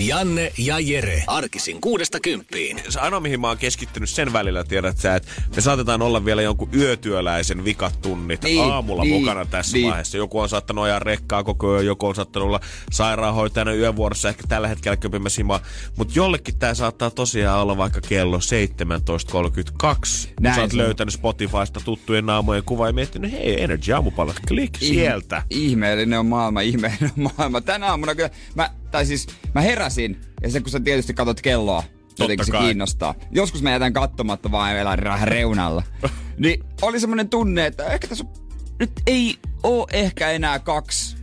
Janne 0.00 0.52
ja 0.58 0.78
Jere. 0.78 1.24
Arkisin 1.26 1.80
kuudesta 1.80 2.20
kymppiin. 2.20 2.80
Se 2.88 3.00
ainoa, 3.00 3.20
mihin 3.20 3.40
mä 3.40 3.48
oon 3.48 3.58
keskittynyt 3.58 4.10
sen 4.10 4.32
välillä, 4.32 4.64
tiedät 4.64 4.98
sä, 4.98 5.14
että 5.14 5.28
me 5.56 5.62
saatetaan 5.62 6.02
olla 6.02 6.24
vielä 6.24 6.42
jonkun 6.42 6.68
yötyöläisen 6.74 7.64
vikat 7.64 8.02
tunnit 8.02 8.42
Niin, 8.44 8.64
aamulla 8.64 9.02
niin, 9.02 9.20
mukana 9.20 9.44
tässä 9.44 9.76
niin. 9.76 9.88
vaiheessa. 9.88 10.16
Joku 10.16 10.38
on 10.40 10.48
saattanut 10.48 10.84
ajaa 10.84 10.98
rekkaa 10.98 11.44
koko 11.44 11.74
yön, 11.74 11.86
joku 11.86 12.06
on 12.06 12.14
saattanut 12.14 12.48
olla 12.48 12.60
sairaanhoitajana 12.90 13.72
yövuorossa, 13.72 14.28
ehkä 14.28 14.42
tällä 14.48 14.68
hetkellä 14.68 14.96
köpimässä 14.96 15.40
himaa. 15.40 15.60
Mutta 15.96 16.12
jollekin 16.16 16.58
tämä 16.58 16.74
saattaa 16.74 17.10
tosiaan 17.10 17.60
olla 17.60 17.76
vaikka 17.76 18.00
kello 18.08 18.38
17.32. 18.38 20.28
Näin 20.40 20.54
Sä 20.54 20.60
oot 20.60 20.72
löytänyt 20.72 21.14
Spotifysta 21.14 21.80
tuttujen 21.84 22.30
aamujen 22.30 22.64
kuva 22.64 22.86
ja 22.86 22.92
miettinyt, 22.92 23.32
hei, 23.32 23.62
Energy 23.62 23.92
aamupalot, 23.92 24.36
klik 24.48 24.76
sieltä. 24.78 25.42
Ihmeellinen 25.50 26.18
on 26.18 26.26
maailma, 26.26 26.60
ihmeellinen 26.60 27.12
on 27.18 27.32
maailma. 27.36 27.60
Tänä 27.60 27.86
aamuna 27.86 28.14
kyllä, 28.14 28.30
mä, 28.54 28.70
tai 28.90 29.06
siis 29.06 29.26
mä 29.54 29.60
heräsin, 29.60 30.20
ja 30.42 30.50
se 30.50 30.60
kun 30.60 30.70
sä 30.70 30.80
tietysti 30.80 31.14
katsot 31.14 31.40
kelloa, 31.40 31.82
jotenkin 32.18 32.46
se 32.46 32.52
kai. 32.52 32.60
kiinnostaa. 32.60 33.14
Joskus 33.30 33.62
mä 33.62 33.70
jätän 33.70 33.92
katsomatta 33.92 34.50
vaan 34.50 34.76
elän 34.76 34.98
vähän 35.04 35.28
reunalla. 35.28 35.82
niin 36.38 36.64
oli 36.82 37.00
semmonen 37.00 37.28
tunne, 37.28 37.66
että 37.66 37.86
ehkä 37.86 38.08
tässä 38.08 38.24
on, 38.24 38.32
nyt 38.78 38.92
ei 39.06 39.36
oo 39.62 39.86
ehkä 39.92 40.30
enää 40.30 40.58
kaksi 40.58 41.16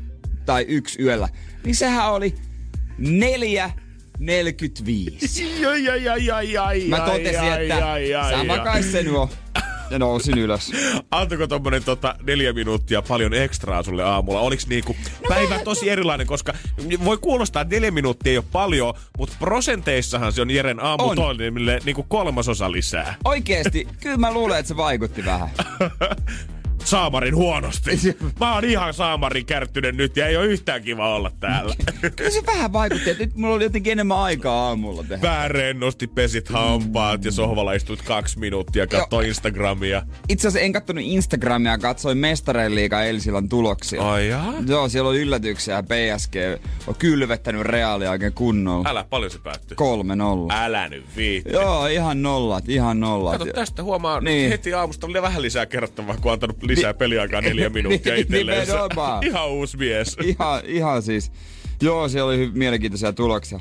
tai 0.46 0.66
yksi 0.68 1.02
yöllä. 1.02 1.30
Niin 1.64 1.76
sehän 1.76 2.12
oli 2.12 2.36
neljä 2.98 3.72
45. 4.20 5.66
Ai, 5.68 5.90
ai, 5.90 6.10
ai, 6.10 6.32
ai, 6.32 6.58
ai, 6.58 6.88
Mä 6.88 7.00
totesin, 7.00 7.40
ai, 7.40 7.70
että 7.70 7.92
ai, 7.92 8.16
ai, 8.16 8.32
sama 8.32 8.54
ai. 8.54 8.60
kai 8.60 8.84
se 8.84 9.04
nuo. 9.04 9.30
Ja 9.90 10.00
nousin 10.00 10.38
ylös. 10.38 10.72
Antoiko 11.12 11.48
tommonen 11.48 11.84
tota 11.84 12.16
neljä 12.24 12.54
minuuttia 12.54 13.02
paljon 13.02 13.34
ekstraa 13.34 13.84
sulle 13.84 14.04
aamulla? 14.04 14.40
Oliks 14.40 14.68
niinku 14.68 14.96
päivä 15.30 15.60
tosi 15.60 15.90
erilainen, 15.90 16.28
koska 16.28 16.54
voi 17.06 17.18
kuulostaa, 17.18 17.62
että 17.62 17.76
neljä 17.76 17.92
minuuttia 17.92 18.32
ei 18.32 18.38
ole 18.38 18.46
paljon, 18.52 18.94
mutta 19.18 19.36
prosenteissahan 19.40 20.34
se 20.34 20.42
on 20.42 20.52
Jeren 20.52 20.84
aamutoimille 20.84 21.80
niinku 21.86 22.04
kolmasosa 22.04 22.72
lisää. 22.72 23.16
Oikeesti, 23.26 23.88
kyllä 24.02 24.18
mä 24.18 24.34
luulen, 24.34 24.60
että 24.60 24.68
se 24.68 24.78
vaikutti 24.78 25.26
vähän. 25.26 25.50
Saamarin 26.84 27.36
huonosti. 27.36 27.92
Mä 28.40 28.54
oon 28.56 28.66
ihan 28.66 28.94
saamarin 28.94 29.46
kärttynen 29.46 29.98
nyt 29.98 30.18
ja 30.18 30.28
ei 30.28 30.38
ole 30.38 30.46
yhtään 30.46 30.84
kiva 30.84 31.16
olla 31.16 31.32
täällä. 31.40 31.76
Kyllä 32.16 32.30
se 32.32 32.46
vähän 32.46 32.74
vaikutti, 32.74 33.10
että 33.10 33.24
nyt 33.24 33.36
mulla 33.36 33.56
oli 33.56 33.64
jotenkin 33.64 33.92
enemmän 33.92 34.18
aikaa 34.18 34.68
aamulla 34.68 35.04
tehdä. 35.04 35.22
Vähän 35.22 35.52
rennosti 35.52 36.08
pesit 36.08 36.50
hampaat 36.50 37.26
ja 37.26 37.32
sohvalla 37.32 37.74
istuit 37.74 38.02
kaksi 38.02 38.40
minuuttia, 38.40 38.88
katsoi 38.88 39.28
Instagramia. 39.28 40.02
Itse 40.30 40.48
asiassa 40.48 40.66
en 40.66 40.74
kattonut 40.74 41.04
Instagramia, 41.08 41.78
katsoin 41.78 42.18
Mestareen 42.18 42.76
liiga 42.76 43.02
eilisillan 43.04 43.50
tuloksia. 43.50 44.12
Ai 44.12 44.28
jaa? 44.30 44.54
Joo, 44.68 44.90
siellä 44.90 45.10
on 45.10 45.16
yllätyksiä. 45.16 45.84
PSG 45.84 46.36
on 46.88 46.96
kylvettänyt 46.96 47.62
Realia 47.62 48.12
oikein 48.12 48.34
kunnolla. 48.34 48.90
Älä, 48.90 49.04
paljon 49.10 49.32
se 49.32 49.40
päättyi. 49.40 49.78
3-0. 50.50 50.54
Älä 50.54 50.90
nyt 50.90 51.06
viitti. 51.16 51.52
Joo, 51.52 51.88
ihan 51.88 52.22
nollat, 52.22 52.70
ihan 52.70 53.00
nollat. 53.00 53.38
Kato 53.38 53.52
tästä 53.54 53.84
huomaa 53.84 54.22
Niin. 54.22 54.50
heti 54.50 54.74
aamusta 54.74 55.08
oli 55.08 55.22
vähän 55.22 55.42
lisää 55.42 55.66
kerrottavaa, 55.66 56.18
kun 56.22 56.32
antanut 56.32 56.64
lisää 56.64 56.77
peliaikaa 56.98 57.42
neljä 57.42 57.70
minuuttia 57.70 58.14
Niin, 58.14 58.22
itselleen. 58.22 58.68
Ihan 59.30 59.50
uusi 59.50 59.78
mies. 59.78 60.18
Ihan, 60.24 60.62
ihan 60.66 61.02
siis. 61.02 61.32
Joo, 61.82 62.10
siellä 62.10 62.30
oli 62.30 62.52
mielenkiintoisia 62.54 63.14
tuloksia. 63.14 63.60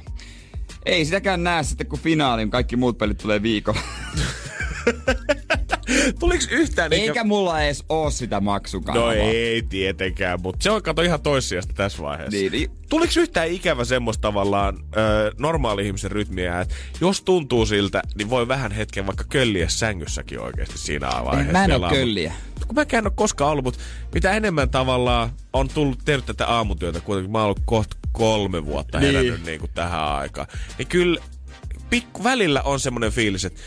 Ei 0.87 1.04
sitäkään 1.04 1.44
näe 1.44 1.62
sitten, 1.62 1.87
kun 1.87 1.99
finaalin 1.99 2.50
kaikki 2.50 2.77
muut 2.77 2.99
pelit 2.99 3.19
tulee 3.19 3.43
viikolla. 3.43 3.81
Tuliks 6.21 6.49
yhtään 6.51 6.93
Eikä 6.93 7.25
mulla 7.25 7.63
edes 7.63 7.85
oo 7.89 8.11
sitä 8.11 8.41
maksukanavaa. 8.41 9.09
No 9.15 9.21
ei 9.21 9.63
tietenkään, 9.63 10.41
mutta 10.43 10.63
se 10.63 10.71
on 10.71 10.83
kato 10.83 11.03
ihan 11.03 11.21
toissijasta 11.23 11.73
tässä 11.77 12.03
vaiheessa. 12.03 12.37
Niin, 12.37 12.53
niin. 12.53 12.71
Tuliko 12.89 13.13
yhtään 13.17 13.49
ikävä 13.49 13.85
semmoista 13.85 14.23
tavallaan 14.23 14.79
ö, 14.97 15.33
normaali 15.39 15.87
ihmisen 15.87 16.11
rytmiä, 16.11 16.61
että 16.61 16.75
jos 17.01 17.23
tuntuu 17.23 17.67
siltä, 17.67 18.03
niin 18.15 18.31
voi 18.31 18.49
vähän 18.49 18.73
hetken 18.73 19.07
vaikka 19.07 19.25
kölliä 19.29 19.69
sängyssäkin 19.69 20.41
oikeasti 20.41 20.79
siinä 20.79 21.09
vaiheessa. 21.25 21.53
Mä 21.53 21.65
en 21.65 21.73
oo 21.73 21.89
kölliä. 21.91 22.33
Kun 22.67 22.75
mäkään 22.75 22.99
en 23.05 23.07
ole 23.07 23.13
koskaan 23.17 23.51
ollut, 23.51 23.65
mutta 23.65 23.81
mitä 24.15 24.33
enemmän 24.33 24.71
tavallaan 24.71 25.31
on 25.53 25.69
tullut 25.69 25.99
tehnyt 26.05 26.27
tätä 26.27 26.47
aamutyötä, 26.47 27.01
kuitenkin 27.01 27.33
mä 27.33 27.39
oon 27.39 27.45
ollut 27.45 27.63
kohta 27.65 27.97
kolme 28.13 28.67
vuotta 28.67 29.01
Niin. 29.01 29.13
herännyt 29.15 29.45
niin 29.47 29.61
kuin 29.61 29.71
tähän 29.75 30.01
aikaan, 30.05 30.47
niin 30.79 30.89
kyllä 30.89 31.21
pikku 31.91 32.25
välillä 32.25 32.63
on 32.63 32.81
semmoinen 32.81 33.13
fiilis, 33.13 33.45
että 33.45 33.61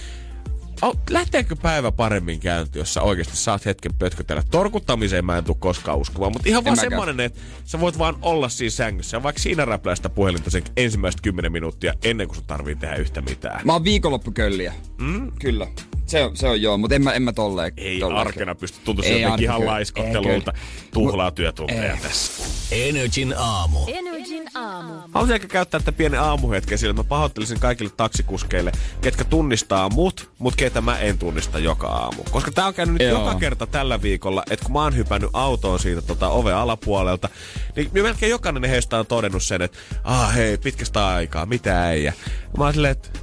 lähteekö 1.09 1.55
päivä 1.55 1.91
paremmin 1.91 2.39
käyntiin, 2.39 2.81
jos 2.81 2.93
sä 2.93 3.01
oikeasti 3.01 3.37
saat 3.37 3.65
hetken 3.65 3.93
pötkötellä? 3.93 4.43
Torkuttamiseen 4.51 5.25
mä 5.25 5.37
en 5.37 5.43
tule 5.43 5.57
koskaan 5.59 5.97
uskomaan, 5.97 6.31
mutta 6.31 6.49
ihan 6.49 6.59
En 6.59 6.65
vaan 6.65 6.77
semmonen, 6.77 7.19
että 7.19 7.39
sä 7.65 7.79
voit 7.79 7.97
vaan 7.97 8.15
olla 8.21 8.49
siinä 8.49 8.69
sängyssä. 8.69 9.17
Ja 9.17 9.23
vaikka 9.23 9.41
siinä 9.41 9.65
räplää 9.65 9.95
sitä 9.95 10.09
puhelinta 10.09 10.49
sen 10.49 10.63
ensimmäiset 10.77 11.21
10 11.21 11.51
minuuttia 11.51 11.93
ennen 12.03 12.27
kuin 12.27 12.35
sun 12.35 12.45
tarvii 12.45 12.75
tehdä 12.75 12.95
yhtä 12.95 13.21
mitään. 13.21 13.61
Mä 13.65 13.73
oon 13.73 13.83
viikonloppukölliä. 13.83 14.73
Mm? 14.97 15.31
Kyllä. 15.39 15.67
Se 16.09 16.23
on, 16.23 16.37
se 16.37 16.47
on 16.47 16.61
joo, 16.61 16.77
mutta 16.77 16.95
en 16.95 17.03
mä, 17.03 17.11
en 17.11 17.21
mä 17.21 17.33
tolleen. 17.33 17.73
Ei 17.77 17.99
tolleen 17.99 18.27
arkena 18.27 18.55
pysty, 18.55 18.79
tuntuu 18.83 19.05
Ei 19.05 19.21
jotenkin 19.21 19.43
ihan 19.43 19.65
laiskottelulta. 19.65 20.51
Ei 20.55 20.89
Tuhlaa 20.91 21.31
työtunteja 21.31 21.97
tässä. 22.01 22.43
Energin 22.71 23.33
aamu. 23.37 23.79
Energin 23.87 24.49
aamu. 24.55 24.93
Haluaisin 25.13 25.35
ehkä 25.35 25.47
käyttää 25.47 25.79
tätä 25.79 25.91
pienen 25.91 26.19
aamuhetken, 26.19 26.77
sillä 26.77 26.93
mä 26.93 27.03
pahoittelisin 27.03 27.59
kaikille 27.59 27.91
taksikuskeille, 27.97 28.71
ketkä 29.01 29.23
tunnistaa 29.23 29.89
mut, 29.89 30.29
mut 30.39 30.55
ketä 30.55 30.81
mä 30.81 30.99
en 30.99 31.17
tunnista 31.17 31.59
joka 31.59 31.87
aamu. 31.87 32.23
Koska 32.31 32.51
tää 32.51 32.65
on 32.65 32.73
käynyt 32.73 32.95
nyt 32.97 33.09
joka 33.09 33.35
kerta 33.35 33.67
tällä 33.67 34.01
viikolla, 34.01 34.43
että 34.49 34.65
kun 34.65 34.73
mä 34.73 34.83
oon 34.83 34.95
hypännyt 34.95 35.29
autoon 35.33 35.79
siitä 35.79 36.01
tota, 36.01 36.29
oven 36.29 36.55
alapuolelta, 36.55 37.29
niin 37.75 37.89
melkein 37.93 38.29
jokainen 38.29 38.69
heistä 38.69 38.99
on 38.99 39.05
todennut 39.05 39.43
sen, 39.43 39.61
että 39.61 39.77
ah 40.03 40.35
hei, 40.35 40.57
pitkästä 40.57 41.07
aikaa, 41.07 41.45
mitä 41.45 41.91
ei. 41.91 42.03
Ja 42.03 42.13
mä 42.57 42.63
oon 42.63 42.73
silleen, 42.73 42.91
että 42.91 43.18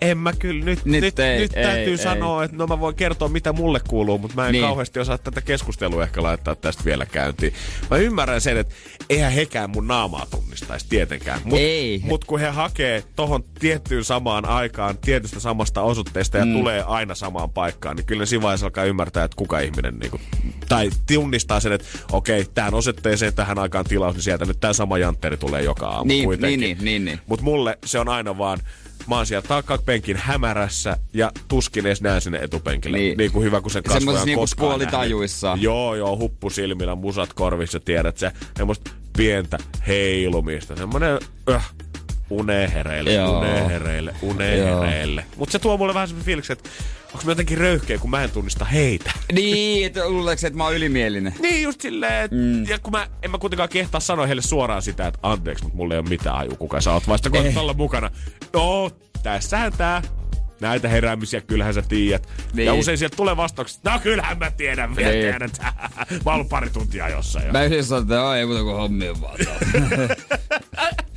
en 0.00 0.18
mä 0.18 0.32
kyllä, 0.32 0.64
nyt, 0.64 0.84
Nyt 0.84 1.02
nyt, 1.02 1.18
ei, 1.18 1.38
nyt 1.38 1.52
ei, 1.56 1.62
täytyy 1.64 1.92
ei. 1.92 1.98
sanoa, 1.98 2.44
että 2.44 2.56
no 2.56 2.66
mä 2.66 2.80
voin 2.80 2.94
kertoa 2.94 3.28
mitä 3.28 3.52
mulle 3.52 3.80
kuuluu, 3.88 4.18
mutta 4.18 4.36
mä 4.36 4.46
en 4.46 4.52
Niin. 4.52 4.60
niin. 4.60 4.68
kauheasti 4.68 5.00
osaa 5.00 5.18
tätä 5.18 5.40
keskustelua 5.40 6.02
ehkä 6.02 6.22
laittaa 6.22 6.54
tästä 6.54 6.84
vielä 6.84 7.06
käyntiin. 7.06 7.52
Mä 7.90 7.96
ymmärrän 7.96 8.40
sen, 8.40 8.56
että 8.56 8.74
eihän 9.10 9.32
hekään 9.32 9.70
mun 9.70 9.86
naamaa 9.86 10.26
tunnistaisi 10.30 10.86
tietenkään. 10.88 11.40
Mut, 11.44 11.58
Ei. 11.58 12.00
Mut 12.04 12.24
kun 12.24 12.40
he 12.40 12.46
hakee 12.48 13.04
tohon 13.16 13.44
tiettyyn 13.58 14.04
samaan 14.04 14.44
aikaan 14.44 14.98
tietystä 14.98 15.40
samasta 15.40 15.82
osoitteesta 15.82 16.38
ja 16.38 16.44
mm. 16.44 16.52
tulee 16.52 16.82
aina 16.86 17.14
samaan 17.14 17.50
paikkaan, 17.50 17.96
niin 17.96 18.06
kyllä 18.06 18.26
siinä 18.26 18.42
vaiheessa 18.42 18.66
alkaa 18.66 18.84
ymmärtää, 18.84 19.24
että 19.24 19.36
kuka 19.36 19.60
ihminen 19.60 19.98
niinku, 19.98 20.20
tai 20.68 20.90
tunnistaa 21.12 21.60
sen, 21.60 21.72
että 21.72 21.86
okei, 22.12 22.44
tähän 22.54 22.74
osoitteeseen 22.74 23.34
tähän 23.34 23.58
aikaan 23.58 23.84
tilaus, 23.84 24.14
niin 24.14 24.22
sieltä 24.22 24.44
nyt 24.44 24.60
tämä 24.60 24.72
sama 24.72 24.98
jantteri 24.98 25.36
tulee 25.36 25.62
joka 25.62 25.86
aamu 25.86 26.04
Niin, 26.08 26.24
kuitenkin. 26.24 26.60
niin, 26.60 26.76
niin, 26.78 26.84
niin, 26.84 27.04
niin. 27.04 27.20
Mut 27.26 27.40
mulle 27.40 27.78
se 27.86 27.98
on 27.98 28.08
aina 28.08 28.38
vaan, 28.38 28.58
mä 29.06 29.16
oon 29.16 29.26
siellä 29.26 29.48
takapenkin 29.48 30.16
hämärässä 30.16 30.96
ja 31.14 31.32
tuskin 31.48 31.86
edes 31.86 32.02
näen 32.02 32.20
sinne 32.20 32.38
etupenkille. 32.38 32.98
Niin. 32.98 33.18
Niin, 33.18 33.32
kuin 33.32 33.44
hyvä 33.44 33.60
kuin 33.60 33.72
sen 33.72 33.82
kasvoja 33.82 34.24
niinku 34.24 34.40
koskaan 34.40 34.68
puolitajuissaan. 34.68 35.52
nähnyt. 35.52 35.64
Joo, 35.64 35.94
joo, 35.94 36.16
huppu 36.16 36.50
silmillä, 36.50 36.94
musat 36.94 37.32
korvissa, 37.32 37.80
tiedät 37.80 38.18
sä. 38.18 38.32
Semmoista 38.56 38.90
pientä 39.16 39.58
heilumista. 39.86 40.76
Semmoinen, 40.76 41.18
öh, 41.48 41.74
unehereille, 42.30 43.12
Joo. 43.12 43.38
unehereille, 43.38 44.14
unehereille. 44.22 45.24
Mutta 45.36 45.52
se 45.52 45.58
tuo 45.58 45.76
mulle 45.76 45.94
vähän 45.94 46.08
semmoinen 46.08 46.26
fiilis, 46.26 46.50
että 46.50 46.70
onko 47.06 47.24
mä 47.24 47.30
jotenkin 47.30 47.58
röyhkeä, 47.58 47.98
kun 47.98 48.10
mä 48.10 48.22
en 48.24 48.30
tunnista 48.30 48.64
heitä. 48.64 49.12
Niin, 49.32 49.86
että 49.86 50.08
luuleeko, 50.08 50.46
että 50.46 50.56
mä 50.56 50.64
oon 50.64 50.76
ylimielinen? 50.76 51.34
Niin 51.40 51.62
just 51.62 51.80
silleen, 51.80 52.24
että 52.24 52.36
mm. 52.36 52.64
ja 52.66 52.78
kun 52.78 52.92
mä 52.92 53.06
en 53.22 53.30
mä 53.30 53.38
kuitenkaan 53.38 53.68
kehtaa 53.68 54.00
sanoa 54.00 54.26
heille 54.26 54.42
suoraan 54.42 54.82
sitä, 54.82 55.06
että 55.06 55.18
anteeksi, 55.22 55.64
mutta 55.64 55.76
mulla 55.76 55.94
ei 55.94 56.00
ole 56.00 56.08
mitään 56.08 56.36
aju, 56.36 56.56
kuka 56.56 56.80
sä 56.80 56.92
oot, 56.92 57.08
vasta 57.08 57.30
kun 57.30 57.52
olla 57.56 57.74
mukana. 57.74 58.10
No, 58.52 58.90
tässähän 59.22 59.72
tää. 59.72 60.02
Näitä 60.60 60.88
heräämisiä 60.88 61.40
kyllähän 61.40 61.74
sä 61.74 61.82
tiedät. 61.82 62.28
Niin. 62.52 62.66
Ja 62.66 62.74
usein 62.74 62.98
sieltä 62.98 63.16
tulee 63.16 63.36
vastaukset, 63.36 63.84
no 63.84 63.98
kyllähän 64.02 64.38
mä 64.38 64.50
tiedän, 64.50 64.96
vielä 64.96 65.10
Niin. 65.10 65.22
tiedän. 65.22 65.50
Mä 66.10 66.20
oon 66.24 66.34
ollut 66.34 66.48
pari 66.48 66.70
tuntia 66.70 67.08
jossain 67.08 67.46
jo. 67.46 67.52
Mä 67.52 67.64
yhdessä 67.64 67.88
sanon, 67.88 68.02
että 68.02 68.22
"Aa, 68.22 68.36
ei 68.36 68.46
muuta 68.46 68.62
kuin 68.62 68.76
hommia 68.76 69.20
vaan. 69.20 69.38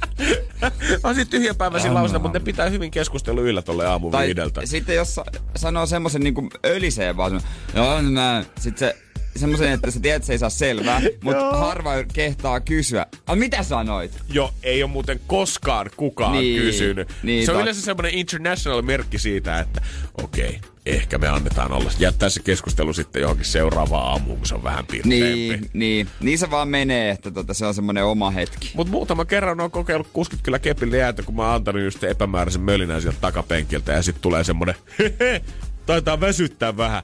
On 1.03 1.15
sit 1.15 1.29
tyhjäpäiväisiä 1.29 1.93
lauseita, 1.93 2.19
mutta 2.19 2.39
ne 2.39 2.45
pitää 2.45 2.69
hyvin 2.69 2.91
keskustelu 2.91 3.41
yllä 3.41 3.61
tolle 3.61 3.85
aamu 3.87 4.11
tai 4.11 4.25
viideltä. 4.25 4.61
sitten 4.65 4.95
jos 4.95 5.15
sa- 5.15 5.25
sanoo 5.55 5.85
semmoisen 5.85 6.21
niinku 6.21 6.49
öliseen 6.65 7.17
vaan, 7.17 7.41
joo, 7.75 8.01
mä, 8.01 8.43
sit 8.59 8.77
se 8.77 8.95
semmoisen, 9.35 9.71
että 9.71 9.91
sä 9.91 9.99
tiedät, 9.99 10.15
että 10.15 10.27
se 10.27 10.33
ei 10.33 10.39
saa 10.39 10.49
selvää, 10.49 11.01
mutta 11.23 11.41
Joo. 11.41 11.57
harva 11.57 11.91
kehtaa 12.13 12.59
kysyä. 12.59 13.05
A, 13.27 13.35
mitä 13.35 13.63
sanoit? 13.63 14.11
Jo, 14.29 14.53
ei 14.63 14.83
ole 14.83 14.91
muuten 14.91 15.19
koskaan 15.27 15.89
kukaan 15.97 16.31
Niin, 16.33 16.61
kysynyt. 16.61 17.09
niin, 17.23 17.45
se 17.45 17.51
on 17.51 17.55
totta. 17.55 17.63
yleensä 17.63 17.81
semmoinen 17.81 18.13
international 18.13 18.81
merkki 18.81 19.17
siitä, 19.19 19.59
että 19.59 19.81
okei, 20.23 20.47
okay, 20.47 20.59
ehkä 20.85 21.17
me 21.17 21.27
annetaan 21.27 21.71
olla. 21.71 21.91
Jättää 21.99 22.29
se 22.29 22.41
keskustelu 22.43 22.93
sitten 22.93 23.21
johonkin 23.21 23.45
seuraavaan 23.45 24.07
aamuun, 24.07 24.37
kun 24.37 24.47
se 24.47 24.55
on 24.55 24.63
vähän 24.63 24.85
pirteempi. 24.85 25.25
Niin, 25.25 25.69
niin. 25.73 26.07
Niin 26.21 26.39
se 26.39 26.51
vaan 26.51 26.67
menee, 26.67 27.09
että 27.09 27.31
tota, 27.31 27.53
se 27.53 27.65
on 27.65 27.73
semmoinen 27.73 28.05
oma 28.05 28.31
hetki. 28.31 28.71
Mutta 28.75 28.91
muutama 28.91 29.25
kerran 29.25 29.59
on 29.61 29.71
kokeillut 29.71 30.07
60 30.13 30.45
kyllä 30.45 30.59
kepille 30.59 30.97
jäätä, 30.97 31.23
kun 31.23 31.35
mä 31.35 31.45
oon 31.45 31.55
antanut 31.55 31.81
just 31.81 32.03
epämääräisen 32.03 32.61
mölinän 32.61 33.01
sieltä 33.01 33.17
takapenkiltä 33.21 33.91
ja 33.93 34.01
sitten 34.01 34.21
tulee 34.21 34.43
semmonen, 34.43 34.75
hehe, 34.99 35.41
taitaa 35.85 36.19
väsyttää 36.19 36.77
vähän. 36.77 37.03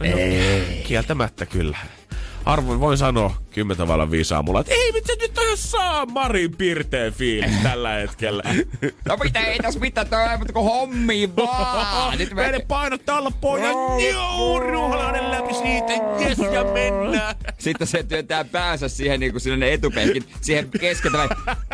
Ei. 0.00 0.82
Kieltämättä 0.86 1.46
kyllä. 1.46 1.78
Arvoin 2.44 2.80
voin 2.80 2.98
sanoa 2.98 3.34
kymmentä 3.50 3.88
vallan 3.88 4.10
viisi 4.10 4.34
aamulla, 4.34 4.60
että 4.60 4.74
ei 4.74 4.92
mitä 4.92 5.12
nyt 5.20 5.38
on 5.38 5.44
ihan 5.44 5.56
saa 5.56 6.06
Marin 6.06 6.56
pirteen 6.56 7.12
fiilis 7.12 7.50
tällä 7.62 7.90
hetkellä. 7.90 8.42
No 9.04 9.16
mitä, 9.24 9.40
ei 9.40 9.58
tässä 9.58 9.80
mitään, 9.80 10.06
toi 10.08 10.38
mutta 10.38 10.52
kun 10.52 10.64
hommi 10.64 11.36
vaan. 11.36 12.18
Nyt 12.18 12.34
mä... 12.34 12.42
Meidän 12.42 12.60
painottaa 12.68 13.18
olla 13.18 13.32
pojan, 13.40 13.74
joo, 14.12 14.60
ruoholainen 14.60 15.30
läpi 15.30 15.54
siitä, 15.54 15.92
jes 16.24 16.38
ja 16.52 16.64
mennään. 16.64 17.36
Sitten 17.58 17.86
se 17.86 18.02
työntää 18.02 18.44
päänsä 18.44 18.88
siihen 18.88 19.20
niin 19.20 19.32
kuin 19.32 19.40
sinne 19.40 19.72
etupenkin, 19.72 20.24
siihen 20.40 20.70
keskeltä. 20.80 21.18
vai 21.18 21.28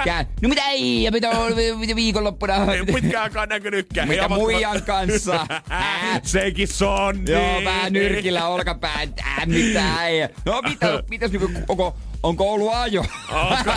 Kää. 0.04 0.26
No 0.42 0.48
mitä 0.48 0.68
ei, 0.68 1.02
ja 1.02 1.10
mitä 1.10 1.30
on 1.30 1.52
mitä 1.78 1.96
viikonloppuna? 1.96 2.72
Ei 2.74 2.84
pitkään 2.84 3.22
aikaan 3.22 3.48
näkynytkään. 3.48 4.08
Mitä 4.08 4.28
muijan 4.28 4.82
kanssa? 4.82 5.46
Ää. 5.70 6.20
Sekin 6.22 6.68
se 6.68 6.84
on 6.84 7.26
Joo, 7.28 7.64
vähän 7.64 7.92
nyrkillä 7.92 8.48
olkapää. 8.48 9.06
Ää, 9.24 9.46
mitä 9.46 10.06
ei. 10.06 10.28
No 10.44 10.62
mitä, 10.62 11.02
mitäs 11.10 11.30
niinku, 11.30 11.50
onko, 11.68 11.96
onko 12.22 12.52
ollut 12.52 12.70
ajo? 12.74 13.04
Onko, 13.32 13.70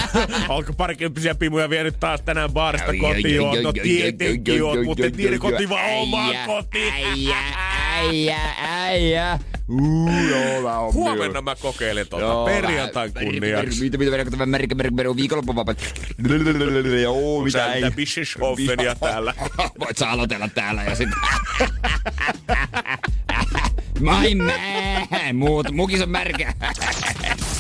onko 0.50 0.74
parikymppisiä 0.78 1.36
pimuja 1.36 1.70
vienyt 1.70 2.00
taas 2.00 2.22
tänään 2.22 2.52
baarista 2.52 2.92
kotiin? 3.02 3.64
no 3.64 3.74
tietenkin 3.74 4.64
oot, 4.64 4.86
mutta 4.86 5.04
ai, 5.04 5.12
tiedä 5.12 5.36
ai, 5.36 5.40
kotiin 5.40 5.70
vaan 5.70 6.14
ai, 6.14 6.36
kotiin. 6.48 6.94
Äijä, 6.94 7.38
äijä, 7.94 8.40
äijä. 8.58 9.40
Uu, 9.70 10.10
joo, 10.30 10.92
Huomenna 10.94 11.42
mä 11.42 11.56
kokeilen 11.56 12.08
tuota 12.10 12.46
perjantain 12.46 13.14
kunniaksi. 13.14 13.84
Mitä, 13.84 13.98
mitä, 13.98 14.12
mitä, 14.12 14.32
mitä, 14.32 14.46
merkki, 14.46 14.76
merkki, 14.76 14.96
merkki, 14.96 15.16
viikonloppu 15.16 15.56
vapaa. 15.56 15.76
Joo, 17.04 17.40
Sä 17.40 17.44
mitä 17.44 17.74
ei. 17.74 17.84
mitä 17.84 17.96
Bischofenia 17.96 18.96
täällä. 18.96 19.34
Voit 19.80 19.98
sä 19.98 20.10
aloitella 20.10 20.48
täällä 20.48 20.84
ja 20.84 20.96
sit... 20.96 21.10
My 24.00 24.36
man! 24.36 25.36
Muut, 25.36 25.72
mukis 25.72 26.02
on 26.02 26.10
märkä. 26.10 26.54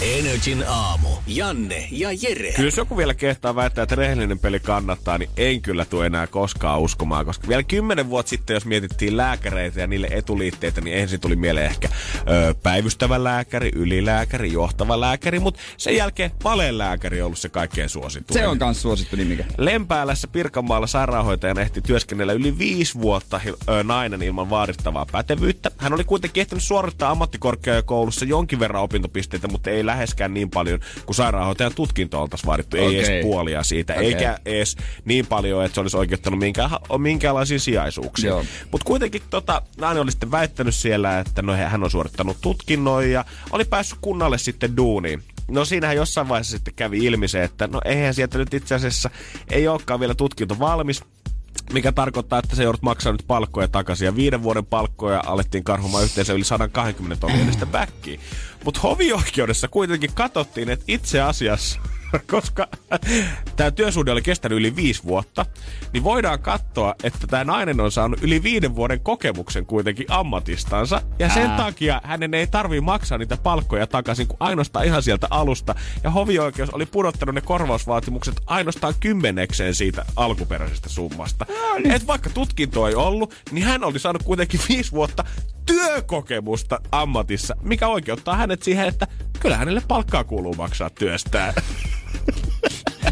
Energin 0.01 0.63
aamu. 0.67 1.09
Janne 1.27 1.87
ja 1.91 2.09
Jere. 2.21 2.51
Kyllä 2.51 2.67
jos 2.67 2.77
joku 2.77 2.97
vielä 2.97 3.13
kehtaa 3.13 3.55
väittää, 3.55 3.83
että 3.83 3.95
rehellinen 3.95 4.39
peli 4.39 4.59
kannattaa, 4.59 5.17
niin 5.17 5.29
en 5.37 5.61
kyllä 5.61 5.85
tule 5.85 6.05
enää 6.05 6.27
koskaan 6.27 6.79
uskomaan, 6.79 7.25
koska 7.25 7.47
vielä 7.47 7.63
kymmenen 7.63 8.09
vuotta 8.09 8.29
sitten, 8.29 8.53
jos 8.53 8.65
mietittiin 8.65 9.17
lääkäreitä 9.17 9.79
ja 9.79 9.87
niille 9.87 10.07
etuliitteitä, 10.11 10.81
niin 10.81 10.97
ensin 10.97 11.19
tuli 11.19 11.35
mieleen 11.35 11.65
ehkä 11.65 11.89
ö, 12.29 12.55
päivystävä 12.63 13.23
lääkäri, 13.23 13.71
ylilääkäri, 13.75 14.53
johtava 14.53 14.99
lääkäri, 14.99 15.39
mutta 15.39 15.59
sen 15.77 15.95
jälkeen 15.95 16.31
valelääkäri 16.43 17.21
on 17.21 17.25
ollut 17.25 17.39
se 17.39 17.49
kaikkein 17.49 17.89
suosittu. 17.89 18.33
Se 18.33 18.47
on 18.47 18.59
kans 18.59 18.81
suosittu 18.81 19.15
nimikä. 19.15 19.45
Lempäälässä 19.57 20.27
Pirkanmaalla 20.27 20.87
sairaanhoitajana 20.87 21.61
ehti 21.61 21.81
työskennellä 21.81 22.33
yli 22.33 22.57
viisi 22.57 23.01
vuotta 23.01 23.41
ö, 23.45 23.83
nainen 23.83 24.21
ilman 24.21 24.49
vaadittavaa 24.49 25.05
pätevyyttä. 25.11 25.71
Hän 25.77 25.93
oli 25.93 26.03
kuitenkin 26.03 26.41
ehtinyt 26.41 26.63
suorittaa 26.63 27.11
ammattikorkeakoulussa 27.11 28.25
jonkin 28.25 28.59
verran 28.59 28.83
opintopisteitä, 28.83 29.47
mutta 29.47 29.69
ei 29.69 29.88
läheskään 29.89 30.33
niin 30.33 30.50
paljon 30.50 30.80
kuin 31.06 31.15
sairaanhoitajan 31.15 31.74
tutkinto 31.75 32.21
oltaisiin 32.21 32.47
vaadittu. 32.47 32.77
Ei 32.77 32.88
Okei. 32.88 33.00
edes 33.00 33.21
puolia 33.21 33.63
siitä, 33.63 33.94
Okei. 33.94 34.07
eikä 34.07 34.39
edes 34.45 34.77
niin 35.06 35.27
paljon, 35.27 35.65
että 35.65 35.75
se 35.75 35.81
olisi 35.81 35.97
oikeuttanut 35.97 36.39
minkään, 36.39 36.69
minkäänlaisiin 36.97 37.59
sijaisuuksiin. 37.59 38.30
Joo. 38.30 38.45
Mutta 38.71 38.86
kuitenkin 38.86 39.21
tota, 39.30 39.62
nainen 39.77 40.03
oli 40.03 40.12
sitten 40.12 40.31
väittänyt 40.31 40.75
siellä, 40.75 41.19
että 41.19 41.41
no, 41.41 41.53
hän 41.53 41.83
on 41.83 41.91
suorittanut 41.91 42.38
tutkinnon 42.41 43.12
ja 43.12 43.25
oli 43.51 43.65
päässyt 43.65 43.97
kunnalle 44.01 44.38
sitten 44.38 44.77
duuniin. 44.77 45.24
No 45.47 45.65
siinähän 45.65 45.95
jossain 45.95 46.30
vaiheessa 46.30 46.51
sitten 46.51 46.74
kävi 46.74 46.97
ilmi 46.97 47.27
se, 47.27 47.44
että 47.44 47.68
no 47.68 47.81
eihän 47.85 48.13
sieltä 48.13 48.38
nyt 48.38 48.53
itse 48.53 48.75
asiassa 48.75 49.09
ei 49.51 49.68
olekaan 49.68 50.00
vielä 50.00 50.15
tutkinto 50.15 50.59
valmis, 50.59 51.03
mikä 51.74 51.92
tarkoittaa, 51.92 52.39
että 52.39 52.56
se 52.56 52.63
joudut 52.63 52.81
maksaa 52.81 53.12
nyt 53.12 53.24
palkkoja 53.27 53.68
takaisin. 53.68 54.06
Ja 54.06 54.16
viiden 54.16 54.44
vuoden 54.44 54.66
palkkoja 54.66 55.24
alettiin 55.25 55.63
karhumaan 55.63 56.04
yhteensä 56.04 56.33
yli 56.33 56.44
120 56.44 57.21
tonnia 57.21 57.44
edestä 57.44 57.66
backiin. 57.66 58.19
Mutta 58.66 58.80
hovioikeudessa 58.80 59.68
kuitenkin 59.68 60.12
katsottiin, 60.13 60.69
että 60.69 60.86
itse 60.88 61.21
asiassa, 61.21 61.80
koska 62.31 62.67
tämä 63.56 63.71
työsuhde 63.71 64.11
oli 64.11 64.21
kestänyt 64.21 64.57
yli 64.57 64.75
viisi 64.75 65.03
vuotta, 65.03 65.45
niin 65.94 66.03
voidaan 66.03 66.39
katsoa, 66.39 66.95
että 67.03 67.27
tämä 67.27 67.44
nainen 67.44 67.79
on 67.79 67.91
saanut 67.91 68.23
yli 68.23 68.44
viiden 68.44 68.75
vuoden 68.75 69.00
kokemuksen 69.00 69.65
kuitenkin 69.65 70.06
ammatistansa. 70.09 71.01
Ja 71.19 71.29
sen 71.29 71.50
Ää. 71.50 71.57
takia 71.57 72.01
hänen 72.03 72.33
ei 72.33 72.47
tarvii 72.47 72.81
maksaa 72.81 73.17
niitä 73.17 73.38
palkkoja 73.38 73.88
takaisin, 73.88 74.27
kuin 74.27 74.38
ainoastaan 74.39 74.85
ihan 74.85 75.03
sieltä 75.03 75.27
alusta. 75.29 75.75
Ja 76.03 76.09
hovioikeus 76.09 76.69
oli 76.69 76.85
pudottanut 76.85 77.35
ne 77.35 77.41
korvausvaatimukset 77.41 78.41
ainoastaan 78.45 78.94
kymmenekseen 79.00 79.75
siitä 79.75 80.06
alkuperäisestä 80.15 80.89
summasta. 80.89 81.45
Et 81.83 82.07
vaikka 82.07 82.29
tutkinto 82.29 82.88
ei 82.88 82.95
ollut, 82.95 83.35
niin 83.51 83.65
hän 83.65 83.83
oli 83.83 84.00
saanut 84.00 84.23
kuitenkin 84.23 84.59
viisi 84.69 84.91
vuotta 84.91 85.23
työkokemusta 85.65 86.79
ammatissa, 86.91 87.56
mikä 87.61 87.88
oikeuttaa 87.88 88.35
hänet 88.35 88.63
siihen, 88.63 88.88
että 88.88 89.07
kyllä 89.39 89.57
hänelle 89.57 89.81
palkkaa 89.88 90.23
kuuluu 90.23 90.53
maksaa 90.53 90.89
työstään. 90.89 91.53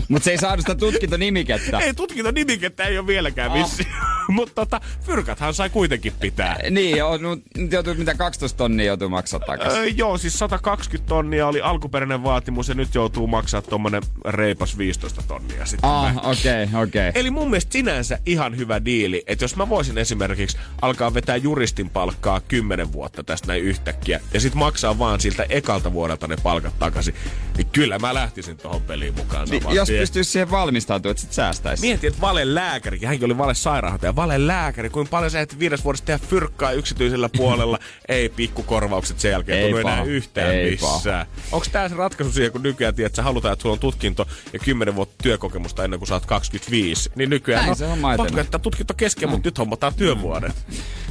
Mut 0.10 0.24
se 0.24 0.32
ei 0.32 0.38
saanut 0.38 0.60
sitä 0.60 0.76
tutkintonimikettä. 0.76 1.80
ei 1.80 1.94
tutkinto 1.94 2.32
nimikettä 2.32 2.84
ei 2.84 2.98
ole 2.98 3.08
vieläkään 3.08 3.52
Ah. 3.52 3.58
vissi. 3.58 3.88
Mutta 4.28 4.56
tota, 4.56 4.82
fyrkathan 5.06 5.54
sai 5.54 5.70
kuitenkin 5.70 6.14
pitää. 6.20 6.58
Niin, 6.70 6.98
joo, 6.98 7.18
no, 7.18 7.38
nyt 7.58 7.72
joutuu 7.72 7.94
mitä 7.94 8.16
12 8.16 8.58
tonnia 8.58 8.86
joutuu 8.86 9.10
maksaa 9.10 9.40
takaisin. 9.40 9.80
Öö, 9.80 9.86
joo, 9.88 10.18
siis 10.18 10.40
120 10.40 11.10
tonnia 11.10 11.48
oli 11.48 11.62
alkuperäinen 11.62 12.24
vaatimus 12.24 12.70
ja 12.70 12.76
nyt 12.76 12.96
joutuu 12.96 13.28
maksaa 13.28 13.62
tommonen 13.62 14.04
reipas 14.26 14.78
15 14.78 15.24
tonnia 15.28 15.66
sitten. 15.66 15.90
Ah, 15.90 16.18
okei, 16.18 16.64
okay, 16.64 16.84
okei. 16.84 17.10
Okay. 17.10 17.22
Eli 17.22 17.32
mun 17.32 17.50
mielestä 17.50 17.72
sinänsä 17.74 18.20
ihan 18.26 18.58
hyvä 18.58 18.86
diili, 18.86 19.24
että 19.28 19.44
jos 19.44 19.56
mä 19.56 19.70
voisin 19.70 19.98
esimerkiksi 19.98 20.58
alkaa 20.82 21.14
vetää 21.14 21.36
juristin 21.36 21.90
palkkaa 21.90 22.40
10 22.40 22.92
vuotta 22.94 23.24
tästä 23.24 23.48
näin 23.48 23.64
yhtäkkiä 23.64 24.20
ja 24.34 24.40
sit 24.40 24.54
maksaa 24.56 25.00
vaan 25.00 25.20
siltä 25.20 25.46
ekalta 25.50 25.94
vuodelta 25.94 26.28
ne 26.28 26.36
palkat 26.44 26.80
takaisin, 26.80 27.16
niin 27.58 27.68
kyllä 27.72 28.00
mä 28.00 28.14
lähtisin 28.14 28.58
tohon 28.58 28.82
peliin 28.82 29.14
mukaan 29.16 29.48
Niin, 29.50 29.64
jos 29.74 29.90
tien. 29.98 30.02
pystyisi 30.02 30.32
siihen 30.32 30.52
valmistautumaan, 30.52 31.12
että 31.12 31.22
sit 31.22 31.34
säästäisi. 31.34 31.82
Mieti, 31.82 32.08
että 32.08 32.22
vale 32.22 32.56
lääkäri, 32.56 33.00
hänkin 33.06 33.26
oli 33.26 33.38
vale 33.38 33.54
sairaanhoitaja, 33.54 34.16
vale 34.16 34.48
lääkäri, 34.48 34.90
kuinka 34.90 35.10
paljon 35.10 35.32
sä 35.32 35.40
ehtit 35.40 35.60
viides 35.60 35.84
vuodessa 35.84 36.06
tehdä 36.06 36.26
fyrkkaa 36.28 36.72
yksityisellä 36.72 37.30
puolella, 37.38 37.80
ei 38.10 38.30
pikkukorvaukset 38.30 39.20
sen 39.20 39.32
jälkeen 39.32 39.60
Ei 39.60 39.66
tullut 39.66 39.80
enää 39.80 39.98
paha, 39.98 40.10
yhtään 40.10 40.52
ei 40.52 40.72
missään. 40.72 41.26
Onko 41.52 41.66
tämä 41.72 41.90
se 41.90 41.96
ratkaisu 41.96 42.34
siihen, 42.34 42.52
kun 42.52 42.64
nykyään 42.64 42.96
tiedät, 42.96 43.10
että 43.10 43.16
sä 43.16 43.24
halutaan, 43.24 43.54
että 43.54 43.62
sulla 43.62 43.74
on 43.74 43.80
tutkinto 43.80 44.28
ja 44.54 44.60
10 44.60 44.96
vuotta 44.96 45.16
työkokemusta 45.24 45.84
ennen 45.84 46.00
kuin 46.00 46.08
sä 46.08 46.14
oot 46.14 46.26
25, 46.26 47.12
niin 47.16 47.30
nykyään 47.30 47.60
Näin 47.60 47.70
no, 47.70 47.76
se 47.76 47.86
etenee. 47.86 48.18
pakko 48.18 48.38
jättää 48.38 48.60
tutkinto 48.60 48.94
kesken, 48.94 49.30
mutta 49.30 49.48
nyt 49.48 49.58
hommataan 49.58 49.94
työvuodet. 49.94 50.56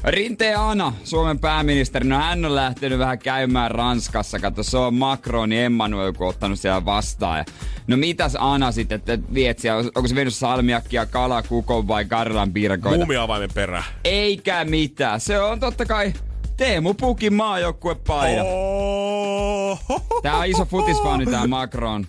Rinteen 0.05 0.59
Ana, 0.59 0.93
Suomen 1.05 1.39
pääministeri, 1.39 2.09
no 2.09 2.17
hän 2.17 2.45
on 2.45 2.55
lähtenyt 2.55 2.99
vähän 2.99 3.19
käymään 3.19 3.71
Ranskassa. 3.71 4.39
Kato, 4.39 4.63
se 4.63 4.77
on 4.77 4.95
Macron 4.95 5.53
ja 5.53 5.65
Emmanuel, 5.65 6.13
kun 6.13 6.27
on 6.27 6.31
ottanut 6.31 6.61
siellä 6.61 6.85
vastaan. 6.85 7.39
Ja, 7.39 7.45
no 7.87 7.97
mitäs 7.97 8.37
Ana 8.39 8.73
sitten, 8.77 8.97
että 8.97 9.19
viet 9.35 9.59
siellä, 9.59 9.91
onko 9.95 10.09
se 10.09 10.15
vienyt 10.15 10.35
salmiakkia, 10.35 11.07
kala, 11.07 11.43
kukon 11.43 11.89
vai 11.89 12.05
karlan 12.05 12.53
piirakoita? 12.53 12.99
Muumiavaimen 12.99 13.51
perä. 13.55 13.85
Eikä 14.05 14.65
mitään. 14.65 15.21
Se 15.21 15.41
on 15.41 15.61
totta 15.61 15.87
kai 15.87 16.13
Teemu 16.57 16.95
Pukin 16.95 17.35
maajoukkuepaija. 17.35 18.43
Oh. 18.43 19.81
Tää 20.23 20.37
on 20.37 20.47
iso 20.47 20.65
futisfani 20.65 21.27
tää 21.27 21.47
Macron. 21.47 22.07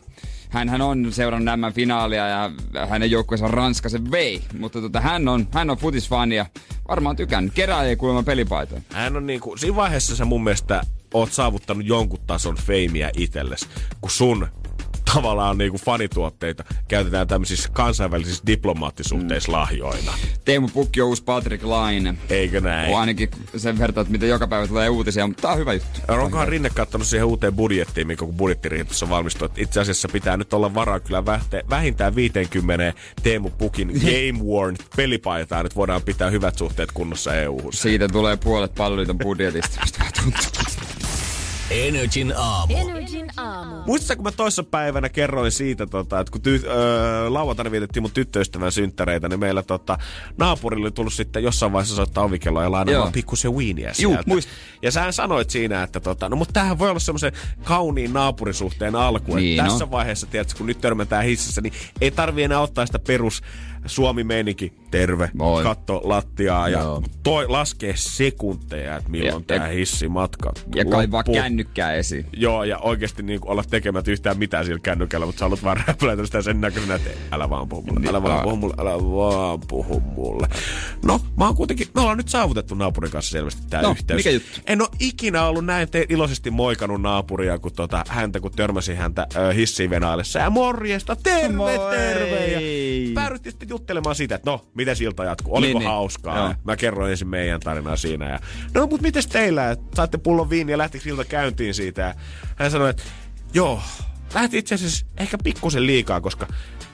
Hänhän 0.50 0.82
on 0.82 1.14
seurannut 1.14 1.46
nämä 1.46 1.72
finaalia 1.72 2.28
ja 2.28 2.52
hänen 2.90 3.12
joukkueensa 3.12 3.48
Ranska 3.48 3.90
se 3.90 4.12
vei. 4.12 4.42
Mutta 4.60 4.82
tota, 4.82 5.02
hän 5.02 5.28
on, 5.28 5.48
hän 5.52 5.70
on 5.70 5.78
futisfani 5.78 6.36
ja 6.36 6.46
varmaan. 6.88 7.16
Kerää 7.54 7.84
ei 7.84 7.96
kuulemma 7.96 8.24
pelipaitoja. 8.24 8.82
Hän 8.94 9.18
on 9.18 9.28
niinku, 9.28 9.58
siinä 9.58 9.76
vaiheessa 9.76 10.16
sä 10.16 10.26
mun 10.26 10.44
mielestä 10.44 10.82
oot 11.14 11.32
saavuttanut 11.32 11.86
jonkun 11.86 12.20
tason 12.28 12.56
feimiä 12.56 13.12
itsellesi, 13.18 13.68
kun 14.02 14.12
sun 14.12 14.48
tavallaan 15.14 15.58
niinku 15.58 15.78
fanituotteita 15.78 16.64
käytetään 16.88 17.28
tämmöisissä 17.28 17.70
kansainvälisissä 17.74 18.44
diplomaattisuhteissa 18.48 19.52
lahjoina. 19.52 20.14
Teemu 20.46 20.68
Pukki 20.68 21.02
on 21.02 21.08
uusi 21.08 21.24
Patrick 21.24 21.64
Laine. 21.64 22.16
Eikö 22.30 22.62
näin? 22.62 22.94
On 22.94 23.00
ainakin 23.00 23.30
sen 23.58 23.80
verran, 23.80 24.02
että 24.02 24.12
mitä 24.12 24.26
joka 24.26 24.48
päivä 24.48 24.68
tulee 24.68 24.90
uutisia, 24.90 25.28
mutta 25.28 25.42
tää 25.42 25.52
on 25.52 25.58
hyvä 25.58 25.74
juttu. 25.74 26.00
Onkohan 26.08 26.48
Rinne 26.48 26.70
kattonut 26.70 27.08
siihen 27.08 27.26
uuteen 27.26 27.56
budjettiin, 27.56 28.08
mikä 28.08 28.26
kun 28.26 28.36
budjettiriihessä 28.38 29.10
valmistuu, 29.10 29.46
että 29.46 29.62
itse 29.62 29.80
asiassa 29.80 30.08
pitää 30.08 30.38
nyt 30.38 30.54
olla 30.54 30.74
varaa 30.74 31.00
kyllä 31.00 31.24
vähintään 31.70 32.16
50 32.16 32.94
Teemu 33.24 33.50
Pukin 33.50 33.88
Game 34.06 34.44
Worn 34.44 34.76
pelipaitaa, 34.96 35.64
nyt 35.64 35.76
voidaan 35.76 36.02
pitää 36.02 36.30
hyvät 36.30 36.58
suhteet 36.58 36.92
kunnossa 36.92 37.36
EU-hun. 37.36 37.74
Siitä 37.74 38.08
tulee 38.08 38.38
puolet 38.38 38.76
palloliiton 38.76 39.18
budjetista. 39.18 39.80
Vähän 40.00 40.14
tuntuu. 40.24 40.77
Energin 41.72 42.34
aamu. 42.38 42.74
Energin 42.78 43.28
aamu. 43.38 43.76
Muistatko, 43.86 44.16
kun 44.16 44.24
mä 44.24 44.38
toissa 44.38 44.64
päivänä 44.64 45.10
kerroin 45.10 45.52
siitä, 45.52 45.86
tota, 45.88 46.20
että 46.20 46.32
kun 46.32 46.42
ty- 46.42 46.68
öö, 46.68 47.34
lauantaina 47.34 47.72
vietettiin 47.72 48.04
mun 48.04 48.12
tyttöystävän 48.12 48.72
synttäreitä, 48.72 49.30
niin 49.30 49.40
meillä 49.40 49.64
tota, 49.64 49.98
naapurille 50.38 50.86
oli 50.86 50.92
tullut 50.92 51.14
sitten 51.14 51.44
jossain 51.44 51.72
vaiheessa 51.74 51.96
soittaa 51.96 52.24
ovikelloa 52.24 52.64
ja 52.64 52.72
lainaamaan 52.72 53.12
pikkusen 53.14 53.54
weeniä 53.54 53.94
Juu, 54.00 54.14
sieltä. 54.14 54.32
muist- 54.32 54.48
Ja 54.82 54.92
sähän 54.92 55.14
sanoit 55.14 55.50
siinä, 55.50 55.84
että 55.84 56.00
tota, 56.00 56.30
no 56.30 56.36
mutta 56.36 56.54
tämähän 56.54 56.80
voi 56.80 56.90
olla 56.90 57.00
semmoisen 57.00 57.32
kauniin 57.64 58.14
naapurisuhteen 58.14 58.96
alku. 58.96 59.36
Niin, 59.36 59.52
että 59.60 59.64
no. 59.64 59.70
tässä 59.70 59.92
vaiheessa, 59.92 60.28
tiedätkö, 60.28 60.58
kun 60.58 60.68
nyt 60.68 60.82
törmätään 60.82 61.26
hississä, 61.26 61.62
niin 61.62 61.74
ei 62.02 62.12
tarvi 62.12 62.44
enää 62.44 62.60
ottaa 62.60 62.86
sitä 62.86 63.00
perus 63.00 63.42
Suomi 63.86 64.24
meininki, 64.24 64.74
terve, 64.92 65.30
Moi. 65.34 65.64
katto 65.64 66.02
lattiaa 66.04 66.70
ja 66.70 66.80
Joo. 66.80 67.04
toi 67.24 67.48
laskee 67.48 67.94
sekunteja, 67.96 68.98
että 68.98 69.10
milloin 69.10 69.34
Ja- 69.50 69.58
tämä 69.58 69.68
ja- 69.68 69.74
hissimatka 69.74 70.52
Ja 70.76 70.86
kaivaa 70.86 71.24
kännykkää 71.24 71.94
esiin. 71.94 72.26
Joo, 72.34 72.64
ja 72.64 72.78
oikeasti 72.78 73.24
niin 73.24 73.40
olla 73.46 73.64
tekemättä 73.70 74.12
yhtään 74.12 74.38
mitään 74.38 74.66
sillä 74.66 74.80
kännykällä, 74.84 75.26
mutta 75.26 75.40
sä 75.40 75.46
haluat 75.46 75.64
vaan 75.64 75.78
räplätä 75.88 76.26
sitä 76.26 76.42
sen 76.42 76.62
näköisenä, 76.62 76.96
että 76.96 77.10
älä 77.32 77.50
vaan 77.50 77.68
puhu 77.70 77.82
mulle, 77.82 78.10
älä 78.10 78.24
vaan 78.24 78.34
Niin, 78.36 78.44
puhu 78.44 78.56
mulle, 78.56 78.74
älä 78.78 78.92
vaan 78.92 79.60
puhu 79.68 80.00
mulle. 80.00 80.48
No, 81.06 81.20
mä 81.38 81.46
oon 81.46 81.56
kuitenkin, 81.56 81.88
me 81.96 82.02
ollaan 82.02 82.18
nyt 82.18 82.30
saavutettu 82.30 82.76
naapurin 82.76 83.12
kanssa 83.12 83.32
selvästi 83.32 83.62
tää 83.70 83.82
No, 83.82 83.92
yhteys. 83.92 84.18
mikä 84.20 84.30
juttu? 84.32 84.60
En 84.68 84.82
oo 84.82 84.88
ikinä 85.00 85.44
ollut 85.44 85.66
näin 85.66 85.90
te- 85.90 86.06
iloisesti 86.10 86.52
moikannut 86.52 87.02
naapuria, 87.02 87.60
kun 87.60 87.72
tota, 87.74 88.04
häntä, 88.08 88.40
kun 88.40 88.52
törmäsin 88.52 88.98
häntä 88.98 89.28
ö, 89.36 89.54
hissiin 89.54 89.90
venaillessa. 89.90 90.40
Ja 90.40 90.50
morjesta, 90.50 91.16
terve, 91.16 91.56
Moi. 91.56 91.72
terve. 91.92 92.48
Ja 92.48 92.60
päädyttiin 93.14 93.52
sitten 93.52 93.70
juttelemaan 93.78 94.16
siitä, 94.16 94.36
että 94.36 94.52
no, 94.52 94.66
miten 94.76 94.96
siltä 94.96 95.24
jatkuu, 95.24 95.56
oliko 95.56 95.68
Niin, 95.68 95.80
niin. 95.80 95.90
hauskaa. 95.90 96.38
Ja 96.38 96.56
Mä 96.64 96.76
kerroin 96.78 97.12
ensin 97.12 97.28
meidän 97.28 97.60
tarinaa 97.60 97.96
siinä. 97.96 98.30
Ja, 98.30 98.40
no, 98.74 98.88
mutta 98.88 99.02
mites 99.02 99.28
teillä? 99.28 99.72
Et 99.72 99.80
Saitte 99.96 100.18
pullon 100.18 100.50
viiniä 100.50 100.74
ja 100.74 100.78
lähtikö 100.78 101.04
siltä 101.04 101.26
käyntiin 101.26 101.74
siitä? 101.74 102.02
Ja 102.02 102.14
hän 102.56 102.72
sanoi, 102.72 102.90
että 102.90 103.04
joo, 103.54 103.82
lähti 104.34 104.58
itse 104.58 104.76
asiassa 104.76 105.06
ehkä 105.18 105.38
pikkusen 105.44 105.86
liikaa, 105.88 106.22
koska 106.22 106.48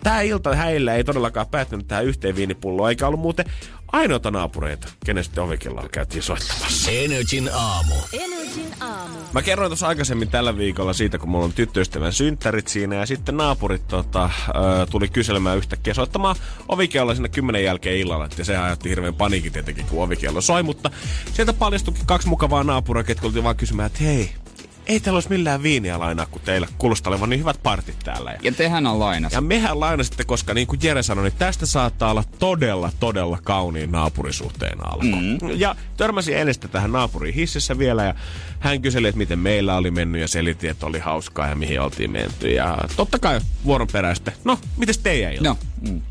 tämä 0.03 0.21
ilta 0.21 0.55
häillä 0.55 0.95
ei 0.95 1.03
todellakaan 1.03 1.47
päättynyt 1.47 1.87
tähän 1.87 2.05
yhteen 2.05 2.35
viinipulloon, 2.35 2.89
eikä 2.89 3.07
ollut 3.07 3.19
muuten 3.19 3.45
ainoita 3.91 4.31
naapureita, 4.31 4.87
kenen 5.05 5.23
sitten 5.23 5.43
ovikellalla 5.43 5.89
käytiin 5.89 6.23
soittamassa. 6.23 6.91
Energin 6.91 7.49
aamu. 7.53 7.95
Energin 8.13 8.73
aamu. 8.79 9.17
Mä 9.33 9.41
kerroin 9.41 9.69
tuossa 9.69 9.87
aikaisemmin 9.87 10.27
tällä 10.27 10.57
viikolla 10.57 10.93
siitä, 10.93 11.17
kun 11.17 11.29
mulla 11.29 11.45
on 11.45 11.53
tyttöystävän 11.53 12.13
synttärit 12.13 12.67
siinä 12.67 12.95
ja 12.95 13.05
sitten 13.05 13.37
naapurit 13.37 13.87
tota, 13.87 14.29
ö, 14.49 14.85
tuli 14.91 15.07
kyselemään 15.07 15.57
yhtäkkiä 15.57 15.93
soittamaan 15.93 16.35
ovikellolla 16.69 17.15
sinne 17.15 17.29
kymmenen 17.29 17.63
jälkeen 17.63 17.97
illalla. 17.97 18.29
Ja 18.37 18.45
se 18.45 18.57
aiheutti 18.57 18.89
hirveän 18.89 19.15
paniikin 19.15 19.51
tietenkin, 19.51 19.85
kun 19.85 20.03
ovikello 20.03 20.41
soi, 20.41 20.63
mutta 20.63 20.91
sieltä 21.33 21.53
paljastuikin 21.53 22.05
kaksi 22.05 22.27
mukavaa 22.27 22.63
naapuria, 22.63 23.03
ketkä 23.03 23.27
oltiin 23.27 23.43
vaan 23.43 23.55
kysymään, 23.55 23.87
että 23.87 24.03
hei, 24.03 24.31
ei 24.87 24.99
teillä 24.99 25.17
olisi 25.17 25.29
millään 25.29 25.63
viiniä 25.63 25.99
lainaa, 25.99 26.25
kun 26.25 26.41
teillä 26.45 26.67
kuulostaa 26.77 27.11
olevan 27.11 27.29
niin 27.29 27.39
hyvät 27.39 27.59
partit 27.63 27.99
täällä. 28.03 28.31
Ja 28.31 28.37
Ja 28.43 28.51
tehän 28.51 28.87
on 28.87 28.99
lainas. 28.99 29.33
ja 29.33 29.41
mehän 29.41 29.79
lainasitte, 29.79 30.23
koska 30.23 30.53
niin 30.53 30.67
kuin 30.67 30.79
Jere 30.83 31.03
sanoi, 31.03 31.23
niin 31.23 31.33
tästä 31.39 31.65
saattaa 31.65 32.11
olla 32.11 32.23
todella, 32.39 32.91
todella 32.99 33.39
kauniin 33.43 33.91
naapurisuhteen 33.91 34.85
alku. 34.85 35.05
Mm. 35.05 35.37
Ja 35.55 35.75
törmäsin 35.97 36.53
sitten 36.53 36.69
tähän 36.69 36.91
naapuriin 36.91 37.35
hississä 37.35 37.77
vielä 37.77 38.03
ja 38.03 38.15
hän 38.59 38.81
kyseli, 38.81 39.07
että 39.07 39.17
miten 39.17 39.39
meillä 39.39 39.75
oli 39.75 39.91
mennyt 39.91 40.21
ja 40.21 40.27
selitti, 40.27 40.67
että 40.67 40.85
oli 40.85 40.99
hauskaa 40.99 41.47
ja 41.49 41.55
mihin 41.55 41.81
oltiin 41.81 42.11
menty. 42.11 42.51
Ja 42.51 42.77
totta 42.95 43.19
kai 43.19 43.39
vuoron 43.65 43.87
perään 43.91 44.15
sitten, 44.15 44.33
no, 44.43 44.59
mites 44.77 44.97
teidän 44.97 45.33
ilta? 45.33 45.49
No, 45.49 45.57
mm. 45.89 46.01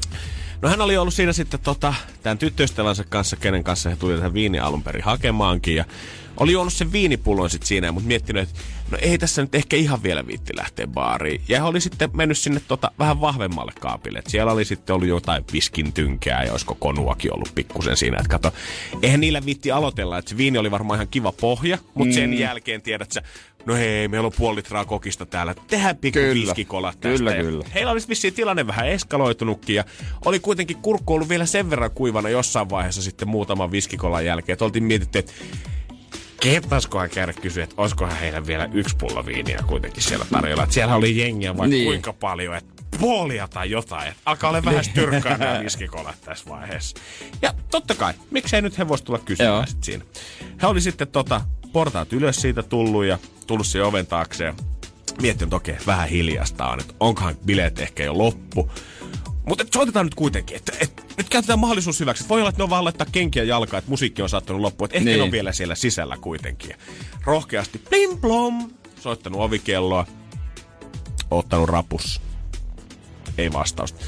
No 0.62 0.68
hän 0.68 0.80
oli 0.80 0.96
ollut 0.96 1.14
siinä 1.14 1.32
sitten 1.32 1.60
tota, 1.60 1.94
tämän 2.22 2.38
tyttöystävänsä 2.38 3.04
kanssa, 3.08 3.36
kenen 3.36 3.64
kanssa 3.64 3.90
he 3.90 3.96
tuli 3.96 4.16
tähän 4.16 4.34
viini 4.34 4.58
alun 4.58 4.82
perin 4.82 5.04
hakemaankin. 5.04 5.76
Ja 5.76 5.84
oli 6.36 6.52
juonut 6.52 6.72
sen 6.72 6.92
viinipullon 6.92 7.50
sitten 7.50 7.68
siinä, 7.68 7.92
mutta 7.92 8.06
miettinyt, 8.06 8.42
että 8.42 8.60
no 8.90 8.98
ei 9.00 9.18
tässä 9.18 9.42
nyt 9.42 9.54
ehkä 9.54 9.76
ihan 9.76 10.02
vielä 10.02 10.26
viitti 10.26 10.56
lähteä 10.56 10.86
baariin. 10.86 11.40
Ja 11.48 11.58
he 11.58 11.64
oli 11.64 11.80
sitten 11.80 12.10
mennyt 12.12 12.38
sinne 12.38 12.60
tota, 12.68 12.90
vähän 12.98 13.20
vahvemmalle 13.20 13.72
kaapille. 13.80 14.18
Et 14.18 14.26
siellä 14.26 14.52
oli 14.52 14.64
sitten 14.64 14.94
ollut 14.94 15.08
jotain 15.08 15.44
piskin 15.52 15.92
tynkää 15.92 16.44
ja 16.44 16.52
olisiko 16.52 16.74
konuakin 16.74 17.34
ollut 17.34 17.54
pikkusen 17.54 17.96
siinä. 17.96 18.16
Että 18.16 18.28
kato, 18.28 18.52
eihän 19.02 19.20
niillä 19.20 19.44
viitti 19.44 19.70
aloitella, 19.70 20.18
että 20.18 20.28
se 20.28 20.36
viini 20.36 20.58
oli 20.58 20.70
varmaan 20.70 20.96
ihan 20.96 21.08
kiva 21.08 21.32
pohja, 21.32 21.78
mutta 21.94 22.12
mm. 22.12 22.14
sen 22.14 22.38
jälkeen 22.38 22.82
tiedät 22.82 23.12
sä, 23.12 23.22
no 23.66 23.74
hei, 23.74 24.08
meillä 24.08 24.26
on 24.26 24.32
puoli 24.36 24.56
litraa 24.56 24.84
kokista 24.84 25.26
täällä, 25.26 25.54
tehdään 25.68 25.96
pikku 25.96 26.18
Kyllä. 26.18 26.54
tästä. 27.00 27.18
Kyllä, 27.18 27.34
Ja 27.34 27.42
kyllä. 27.42 27.64
Heillä 27.74 27.92
olisi 27.92 28.08
vissiin 28.08 28.34
tilanne 28.34 28.66
vähän 28.66 28.88
eskaloitunutkin 28.88 29.76
ja 29.76 29.84
oli 30.24 30.40
kuitenkin 30.40 30.76
kurkku 30.76 31.14
ollut 31.14 31.28
vielä 31.28 31.46
sen 31.46 31.70
verran 31.70 31.90
kuivana 31.90 32.28
jossain 32.28 32.70
vaiheessa 32.70 33.02
sitten 33.02 33.28
muutaman 33.28 33.72
viskikolan 33.72 34.24
jälkeen, 34.24 34.54
että 34.54 34.64
oltiin 34.64 34.84
mietitty, 34.84 35.18
että 35.18 35.32
kehtaskohan 36.42 37.10
käydä 37.10 37.32
kysyä, 37.32 37.64
että 37.64 37.76
olisikohan 37.78 38.16
heillä 38.16 38.46
vielä 38.46 38.68
yksi 38.72 38.96
pullo 38.96 39.26
viiniä 39.26 39.64
kuitenkin 39.66 40.02
siellä 40.02 40.26
tarjolla. 40.30 40.62
Että 40.62 40.74
siellä 40.74 40.94
oli 40.94 41.18
jengiä 41.18 41.50
vaikka 41.50 41.66
niin. 41.66 41.78
Niin. 41.78 41.86
kuinka 41.86 42.12
paljon, 42.12 42.56
että 42.56 42.72
puolia 43.00 43.48
tai 43.48 43.70
jotain. 43.70 44.08
Että 44.08 44.22
alkaa 44.26 44.50
olla 44.50 44.64
vähän 44.64 44.84
styrkkaa 44.84 45.36
nämä 45.36 45.60
viskikolat 45.64 46.16
tässä 46.24 46.50
vaiheessa. 46.50 46.96
Ja 47.42 47.54
totta 47.70 47.94
kai, 47.94 48.14
miksei 48.30 48.62
nyt 48.62 48.78
he 48.78 48.88
vois 48.88 49.02
tulla 49.02 49.18
kysymään 49.18 49.54
Joo. 49.54 49.66
sit 49.66 49.84
siinä. 49.84 50.04
He 50.62 50.66
oli 50.66 50.80
sitten 50.80 51.08
tota, 51.08 51.40
portaat 51.72 52.12
ylös 52.12 52.36
siitä 52.36 52.62
tullut 52.62 53.04
ja 53.04 53.18
tullut 53.46 53.66
siihen 53.66 53.86
oven 53.86 54.06
taakse 54.06 54.44
ja 54.44 54.54
miettinyt, 55.22 55.42
että 55.42 55.56
okei, 55.56 55.76
vähän 55.86 56.08
hiljasta 56.08 56.66
on, 56.66 56.80
että 56.80 56.94
onkohan 57.00 57.34
bileet 57.46 57.80
ehkä 57.80 58.04
jo 58.04 58.18
loppu. 58.18 58.70
Mutta 59.46 59.64
soitetaan 59.74 60.06
nyt 60.06 60.14
kuitenkin, 60.14 60.56
että 60.56 60.72
et, 60.80 61.14
nyt 61.16 61.28
käytetään 61.28 61.58
mahdollisuus 61.58 62.00
hyväksi. 62.00 62.28
Voi 62.28 62.40
olla, 62.40 62.48
että 62.48 62.60
ne 62.60 62.64
on 62.64 62.70
vaan 62.70 62.84
laittaa 62.84 63.06
kenkiä 63.12 63.44
jalkaan, 63.44 63.78
että 63.78 63.90
musiikki 63.90 64.22
on 64.22 64.28
saattanut 64.28 64.62
loppuun. 64.62 64.86
Että 64.86 64.96
ehkä 64.96 65.04
niin. 65.04 65.12
Niin. 65.12 65.18
ne 65.18 65.24
on 65.24 65.32
vielä 65.32 65.52
siellä 65.52 65.74
sisällä 65.74 66.16
kuitenkin. 66.20 66.76
Rohkeasti 67.24 67.78
plim 67.78 68.18
plom, 68.18 68.70
soittanut 69.00 69.40
ovikelloa, 69.40 70.06
ottanut 71.30 71.68
rapus. 71.68 72.20
Ei 73.38 73.52
vastausta. 73.52 74.04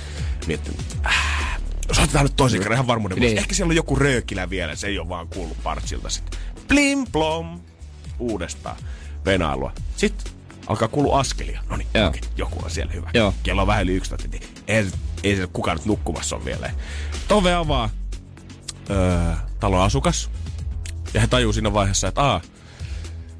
Miettinyt, 0.46 0.80
äh, 1.06 1.60
soitetaan 1.92 2.24
nyt 2.24 2.36
toisen 2.36 2.60
kerran 2.60 2.76
ihan 2.76 2.86
varmuuden 2.86 3.16
vuoksi. 3.16 3.28
Niin. 3.28 3.38
Ehkä 3.38 3.54
siellä 3.54 3.70
on 3.70 3.76
joku 3.76 3.96
röökilä 3.96 4.50
vielä, 4.50 4.74
se 4.74 4.86
ei 4.86 4.98
ole 4.98 5.08
vaan 5.08 5.28
kuullut 5.28 5.62
partsilta 5.62 6.10
sitten. 6.10 6.40
Plim 6.68 7.06
plom, 7.12 7.60
uudestaan 8.18 8.76
venailua. 9.24 9.72
Sitten 9.96 10.32
alkaa 10.66 10.88
kuulua 10.88 11.20
askelia. 11.20 11.60
No 11.70 11.76
niin, 11.76 11.88
joku 12.36 12.64
on 12.64 12.70
siellä 12.70 12.92
hyvä. 12.92 13.10
Joo. 13.14 13.34
Kello 13.42 13.62
on 13.62 13.68
vähän 13.68 13.82
yli 13.82 13.92
11. 13.92 14.28
Ei, 15.24 15.36
se 15.36 15.48
kukaan 15.52 15.76
nyt 15.76 15.86
nukkumassa 15.86 16.36
on 16.36 16.44
vielä. 16.44 16.70
Tove 17.28 17.54
avaa 17.54 17.90
öö, 18.90 19.32
talon 19.60 19.82
asukas. 19.82 20.30
Ja 21.14 21.20
he 21.20 21.26
tajuu 21.26 21.52
siinä 21.52 21.72
vaiheessa, 21.72 22.08
että 22.08 22.22
aa, 22.22 22.40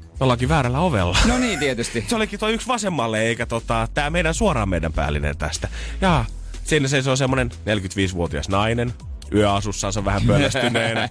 me 0.03 0.17
ollaankin 0.19 0.49
väärällä 0.49 0.79
ovella. 0.79 1.17
no 1.27 1.37
niin 1.37 1.59
tietysti. 1.59 2.05
Se 2.07 2.15
olikin 2.15 2.39
tuo 2.39 2.49
yksi 2.49 2.67
vasemmalle, 2.67 3.21
eikä 3.21 3.45
tota, 3.45 3.87
tää 3.93 4.09
meidän 4.09 4.33
suoraan 4.33 4.69
meidän 4.69 4.93
päällinen 4.93 5.37
tästä. 5.37 5.67
Ja 6.01 6.25
siinä 6.63 6.87
se 6.87 7.09
on 7.09 7.17
semmonen 7.17 7.51
45-vuotias 7.51 8.49
nainen. 8.49 8.93
Yöasussaansa 9.33 10.05
vähän 10.05 10.21
pöllöstyneenä. 10.27 11.09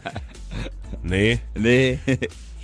niin. 1.03 1.41
Niin. 1.59 2.01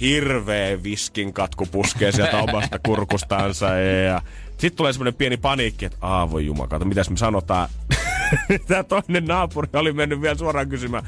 Hirveä 0.00 0.82
viskin 0.82 1.32
katku 1.32 1.66
puskee 1.66 2.12
sieltä 2.12 2.38
omasta 2.38 2.78
kurkustansa. 2.86 3.66
Ja 4.06 4.22
sitten 4.50 4.76
tulee 4.76 4.92
semmonen 4.92 5.14
pieni 5.14 5.36
paniikki, 5.36 5.84
että 5.84 5.98
aa 6.00 6.30
voi 6.30 6.46
jumakata, 6.46 6.84
mitäs 6.84 7.10
me 7.10 7.16
sanotaan. 7.16 7.68
Tää 8.68 8.82
toinen 8.82 9.24
naapuri 9.24 9.68
oli 9.72 9.92
mennyt 9.92 10.20
vielä 10.20 10.34
suoraan 10.38 10.68
kysymään. 10.68 11.04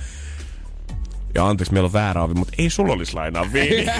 Ja 1.34 1.46
anteeksi, 1.48 1.72
meillä 1.72 1.86
on 1.86 1.92
väärä 1.92 2.22
ovi, 2.22 2.34
mutta 2.34 2.54
ei 2.58 2.70
sulla 2.70 2.92
olisi 2.92 3.14
lainaa 3.14 3.52
viini. 3.52 3.86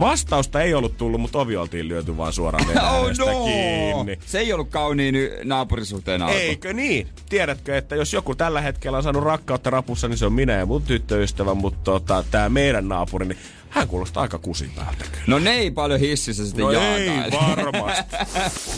Vastausta 0.00 0.62
ei 0.62 0.74
ollut 0.74 0.96
tullut, 0.96 1.20
mutta 1.20 1.38
ovi 1.38 1.56
oltiin 1.56 1.88
lyöty 1.88 2.16
vaan 2.16 2.32
suoraan 2.32 2.64
Oh 2.68 3.10
no! 3.18 3.44
kiinni. 3.44 4.18
Se 4.26 4.38
ei 4.38 4.52
ollut 4.52 4.70
kauniin 4.70 5.14
naapurisuhteen 5.44 6.22
alku. 6.22 6.36
Eikö 6.36 6.72
niin? 6.72 7.08
Tiedätkö, 7.28 7.76
että 7.76 7.96
jos 7.96 8.12
joku 8.12 8.34
tällä 8.34 8.60
hetkellä 8.60 8.96
on 8.96 9.02
saanut 9.02 9.24
rakkautta 9.24 9.70
rapussa, 9.70 10.08
niin 10.08 10.18
se 10.18 10.26
on 10.26 10.32
minä 10.32 10.52
ja 10.52 10.66
mun 10.66 10.82
tyttöystävä, 10.82 11.54
mutta 11.54 11.80
tota, 11.84 12.24
tämä 12.30 12.48
meidän 12.48 12.88
naapuri, 12.88 13.26
niin 13.26 13.38
hän 13.74 13.88
kuulostaa 13.88 14.22
aika 14.22 14.38
kusipäältä 14.38 15.04
kyllä. 15.04 15.24
No 15.26 15.38
ne 15.38 15.50
ei 15.50 15.70
paljon 15.70 16.00
hississä 16.00 16.46
sitten 16.46 16.64
No 16.64 16.70
jaata. 16.70 16.86
ei 16.96 17.08
varmasti. 17.32 18.16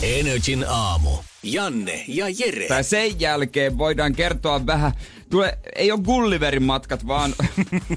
Energin 0.19 0.65
aamu. 0.69 1.09
Janne 1.53 2.03
ja 2.07 2.25
Jere. 2.39 2.67
Tai 2.67 2.83
sen 2.83 3.19
jälkeen 3.19 3.77
voidaan 3.77 4.13
kertoa 4.15 4.65
vähän, 4.65 4.91
tule, 5.29 5.57
ei 5.75 5.91
ole 5.91 5.99
Gulliverin 6.03 6.63
matkat, 6.63 7.07
vaan 7.07 7.33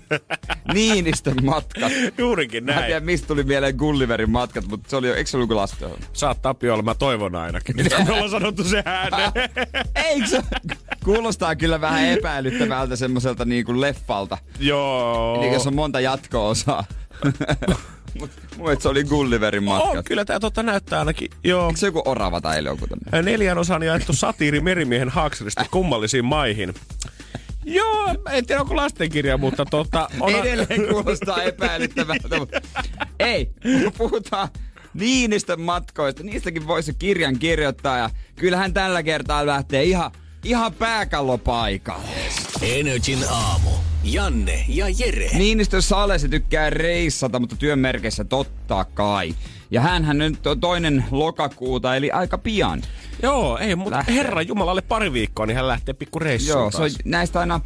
Niinistön 0.75 1.37
matkat. 1.45 1.93
Juurikin 2.19 2.65
Mä 2.65 2.73
en 2.73 2.79
tiedä, 2.79 2.91
näin. 2.91 3.05
mistä 3.05 3.27
tuli 3.27 3.45
mieleen 3.45 3.77
Gulliverin 3.77 4.31
matkat, 4.31 4.67
mutta 4.69 4.91
se 4.91 4.97
oli 4.97 5.09
jo, 5.09 5.15
eikö 5.15 5.31
se 5.31 5.37
ollut 5.37 5.51
lasten 5.51 5.91
Saat 6.13 6.47
olla, 6.73 6.83
mä 6.83 6.95
toivon 6.95 7.35
ainakin. 7.35 7.77
Me 7.77 8.13
ollaan 8.13 8.31
sanottu 8.31 8.65
se 8.65 8.83
ääneen. 8.85 9.33
Eikö 10.05 10.27
se? 10.27 10.43
Kuulostaa 11.05 11.57
kyllä 11.57 11.81
vähän 11.81 12.05
epäilyttävältä 12.05 12.97
semmoiselta 12.97 13.45
niin 13.45 13.65
kuin 13.65 13.81
leffalta. 13.81 14.39
Joo. 14.59 15.41
Niin 15.41 15.53
jos 15.53 15.67
on 15.67 15.75
monta 15.75 16.01
jatko-osaa. 16.01 16.85
Mun 18.57 18.77
se 18.81 18.89
oli 18.89 19.05
Gulliverin 19.05 19.65
matkat. 19.65 19.97
On, 19.97 20.05
kyllä 20.05 20.25
tää 20.25 20.41
tota 20.41 20.63
näyttää 20.63 20.99
ainakin. 20.99 21.31
Joo. 21.45 21.67
Eikö 21.67 21.79
se 21.79 21.87
joku 21.87 22.03
orava 22.05 22.41
tai 22.41 22.65
joku 22.65 22.87
tämmönen? 22.87 23.25
Neljän 23.25 23.59
osan 23.59 23.83
jaettu 23.83 24.13
satiiri 24.13 24.61
merimiehen 24.61 25.09
haakselista 25.09 25.67
kummallisiin 25.71 26.25
maihin. 26.25 26.75
Joo, 27.65 28.15
en 28.31 28.47
tiedä 28.47 28.61
onko 28.61 28.77
lastenkirja, 28.77 29.39
mutta 29.39 29.65
tota... 29.65 30.09
On... 30.21 30.35
Edelleen 30.35 30.89
kuulostaa 30.89 31.43
epäilyttävältä. 31.43 32.39
mutta 32.39 32.61
Ei, 33.19 33.51
kun 33.83 33.93
puhutaan 33.99 34.49
Niinistön 34.95 35.61
matkoista. 35.61 36.23
Niistäkin 36.23 36.67
voisi 36.67 36.95
kirjan 36.95 37.39
kirjoittaa 37.39 37.99
ja 37.99 38.11
kyllähän 38.37 38.75
tällä 38.75 39.03
kertaa 39.03 39.47
lähtee 39.47 39.85
ihan, 39.85 40.11
ihan 40.45 40.75
pääkallopaikalle. 40.75 42.09
Energin 42.63 43.19
aamu. 43.31 43.71
Janne 44.05 44.65
ja 44.69 44.87
Jere. 44.99 45.29
Niinistö 45.33 45.81
Sale 45.81 46.19
se 46.19 46.29
tykkää 46.29 46.71
reissata, 46.71 47.41
mutta 47.41 47.57
työn 47.57 47.79
merkeissä 47.79 48.25
totta 48.25 48.85
kai. 48.95 49.35
Ja 49.71 49.81
hänhän 49.81 50.19
nyt 50.19 50.47
on 50.47 50.61
toinen 50.61 51.05
lokakuuta, 51.11 51.97
eli 51.97 52.11
aika 52.11 52.39
pian. 52.39 52.83
Joo, 53.23 53.59
ei, 53.59 53.77
mutta 53.77 53.97
Lähtee. 53.97 54.15
herra 54.15 54.43
Jumalalle 54.43 54.83
pari 54.83 55.13
viikkoa, 55.13 55.47
niin 55.47 55.57
hän 55.57 55.69
lähtee 55.69 55.95
pikku 55.95 56.19
reissuun 56.19 56.59
Joo, 56.59 56.71
se 56.71 56.83
on, 56.83 56.91
näistä 57.05 57.41
aina 57.41 57.61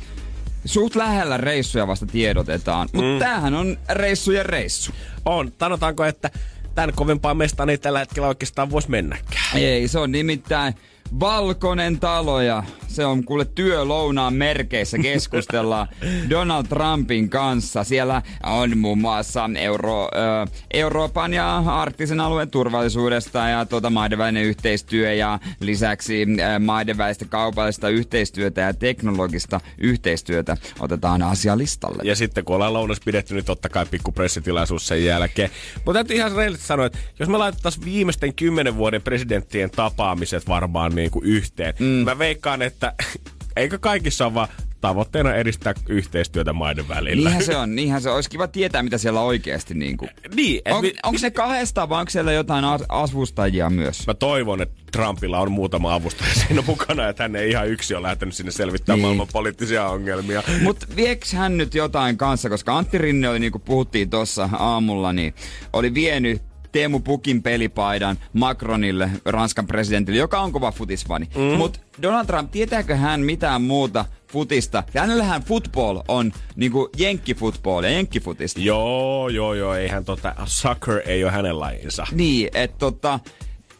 suht 0.65 0.97
lähellä 0.97 1.37
reissuja 1.37 1.87
vasta 1.87 2.07
tiedotetaan. 2.07 2.89
Mutta 2.93 3.13
mm. 3.13 3.19
tämähän 3.19 3.55
on 3.55 3.79
reissujen 3.89 4.47
reissu. 4.47 4.93
on. 5.25 5.53
Sanotaanko, 5.61 6.05
että 6.05 6.31
tämän 6.75 6.93
kovempaa 6.95 7.35
mestaan 7.35 7.71
ei 7.71 7.79
tällä 7.79 7.99
hetkellä 7.99 8.29
oikeastaan 8.29 8.71
voisi 8.71 8.91
mennäkään. 8.91 9.55
Ei, 9.57 9.89
se 9.89 9.99
on 9.99 10.13
nimittäin 10.13 10.75
Valkoinen 11.21 12.01
talo 12.01 12.41
ja 12.41 12.63
se 12.95 13.07
on 13.07 13.25
kuule 13.25 13.45
työlounaan 13.45 14.35
merkeissä 14.35 14.99
keskustellaan 14.99 15.89
Donald 16.31 16.67
Trumpin 16.67 17.31
kanssa. 17.31 17.85
Siellä 17.85 18.23
on 18.43 18.79
muun 18.79 18.99
muassa 18.99 19.51
Euro, 19.59 20.03
ö, 20.05 20.47
Euroopan 20.75 21.33
ja 21.33 21.57
arktisen 21.57 22.21
alueen 22.21 22.51
turvallisuudesta 22.51 23.39
ja 23.39 23.67
tuota 23.67 23.91
maiden 23.91 24.19
välinen 24.19 24.45
yhteistyö 24.45 25.13
ja 25.13 25.39
lisäksi 25.61 26.23
ö, 26.23 26.59
maiden 26.59 26.99
välistä 26.99 27.25
kaupallista 27.25 27.89
yhteistyötä 27.89 28.61
ja 28.61 28.75
teknologista 28.75 29.61
yhteistyötä 29.79 30.57
otetaan 30.81 31.23
asialistalle. 31.23 32.03
Ja 32.05 32.17
sitten 32.17 32.45
kun 32.45 32.57
ollaan 32.57 32.73
lounas 32.73 33.01
pidetty, 33.05 33.35
niin 33.35 33.45
totta 33.45 33.69
kai 33.69 33.87
pikku 33.87 34.13
pressitilaisuus 34.13 34.87
sen 34.87 35.05
jälkeen. 35.05 35.51
Mutta 35.75 35.93
täytyy 35.93 36.17
ihan 36.17 36.37
reilisesti 36.37 36.67
sanoa, 36.67 36.87
että 36.87 36.99
jos 37.19 37.29
me 37.29 37.39
laitettaisiin 37.39 37.85
viimeisten 37.85 38.35
kymmenen 38.35 38.77
vuoden 38.77 39.03
presidenttien 39.03 39.71
tapaamiset 39.71 40.49
varmaan 40.49 40.95
niin 40.95 41.11
kuin 41.11 41.25
yhteen, 41.25 41.75
mm. 41.79 41.87
mä 41.87 42.19
veikkaan, 42.19 42.63
että 42.63 42.84
eikö 43.57 43.79
kaikissa 43.79 44.27
ole 44.27 44.35
vaan 44.35 44.49
tavoitteena 44.89 45.35
edistää 45.35 45.75
yhteistyötä 45.89 46.53
maiden 46.53 46.89
välillä. 46.89 47.29
Niinhän 47.29 47.45
se 47.45 47.57
on, 47.57 47.75
niinhän 47.77 48.03
se 48.03 48.09
on. 48.09 48.15
Olisi 48.15 48.31
kiva 48.31 48.49
tietää, 48.49 48.83
mitä 48.83 48.99
siellä 48.99 49.21
oikeasti 49.21 49.75
niin 49.75 49.97
kuin. 49.97 50.11
niin, 50.35 50.61
On, 50.71 50.81
mi- 50.81 50.95
onko 51.03 51.19
ne 51.23 51.31
kahdesta 51.31 51.89
vai 51.89 52.01
onko 52.01 52.11
siellä 52.11 52.33
jotain 52.33 52.65
avustajia 52.89 53.71
myös? 53.71 54.07
Mä 54.07 54.15
toivon, 54.15 54.63
että 54.63 54.75
Trumpilla 54.93 55.39
on 55.39 55.53
muutama 55.53 55.95
avustaja 55.95 56.35
siinä 56.35 56.63
mukana, 56.67 57.09
että 57.09 57.23
hän 57.23 57.37
ei 57.37 57.51
ihan 57.51 57.69
yksi 57.69 57.95
ole 57.95 58.03
lähtenyt 58.03 58.35
sinne 58.35 58.53
selvittämään 58.53 58.97
niin. 58.97 59.03
maailman 59.03 59.29
poliittisia 59.33 59.89
ongelmia. 59.89 60.43
Mutta 60.63 60.87
vieks 60.97 61.33
hän 61.33 61.57
nyt 61.57 61.75
jotain 61.75 62.17
kanssa, 62.17 62.49
koska 62.49 62.79
Antti 62.79 62.99
Rinne 62.99 63.29
oli, 63.29 63.39
niin 63.39 63.53
kuin 63.53 63.63
puhuttiin 63.63 64.11
tuossa 64.11 64.49
aamulla, 64.53 65.13
niin 65.13 65.35
oli 65.73 65.95
vienyt 65.95 66.43
Teemu 66.75 67.01
Pukin 67.01 67.43
pelipaidan 67.43 68.19
Macronille, 68.33 69.11
Ranskan 69.25 69.67
presidentille, 69.67 70.19
joka 70.19 70.41
on 70.41 70.53
kova 70.53 70.73
futisfani. 70.73 71.29
Mm. 71.37 71.43
Mutta 71.43 71.81
Donald 72.03 72.27
Trump, 72.27 72.51
tietääkö 72.51 72.97
hän 72.97 73.21
mitään 73.21 73.63
muuta 73.63 74.05
futista? 74.29 74.83
Hänellähän 74.97 75.43
football 75.43 76.01
on 76.09 76.33
niinku 76.57 76.91
jenkkifutball 76.97 77.85
ja 77.85 77.91
jenkkifutista. 77.91 78.61
Joo, 78.61 79.29
joo, 79.29 79.55
joo, 79.55 79.75
eihän 79.75 80.05
tota, 80.05 80.35
soccer 80.45 81.03
ei 81.07 81.25
ole 81.25 81.33
hänen 81.33 81.61
lajinsa. 81.61 82.07
Niin, 82.13 82.49
että 82.55 82.79
tota, 82.79 83.21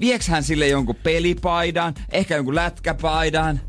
vieks 0.01 0.29
hän 0.29 0.43
sille 0.43 0.69
jonkun 0.69 0.97
pelipaidan, 1.03 1.95
ehkä 2.13 2.37
jonkun 2.37 2.55
lätkäpaidan? 2.55 3.61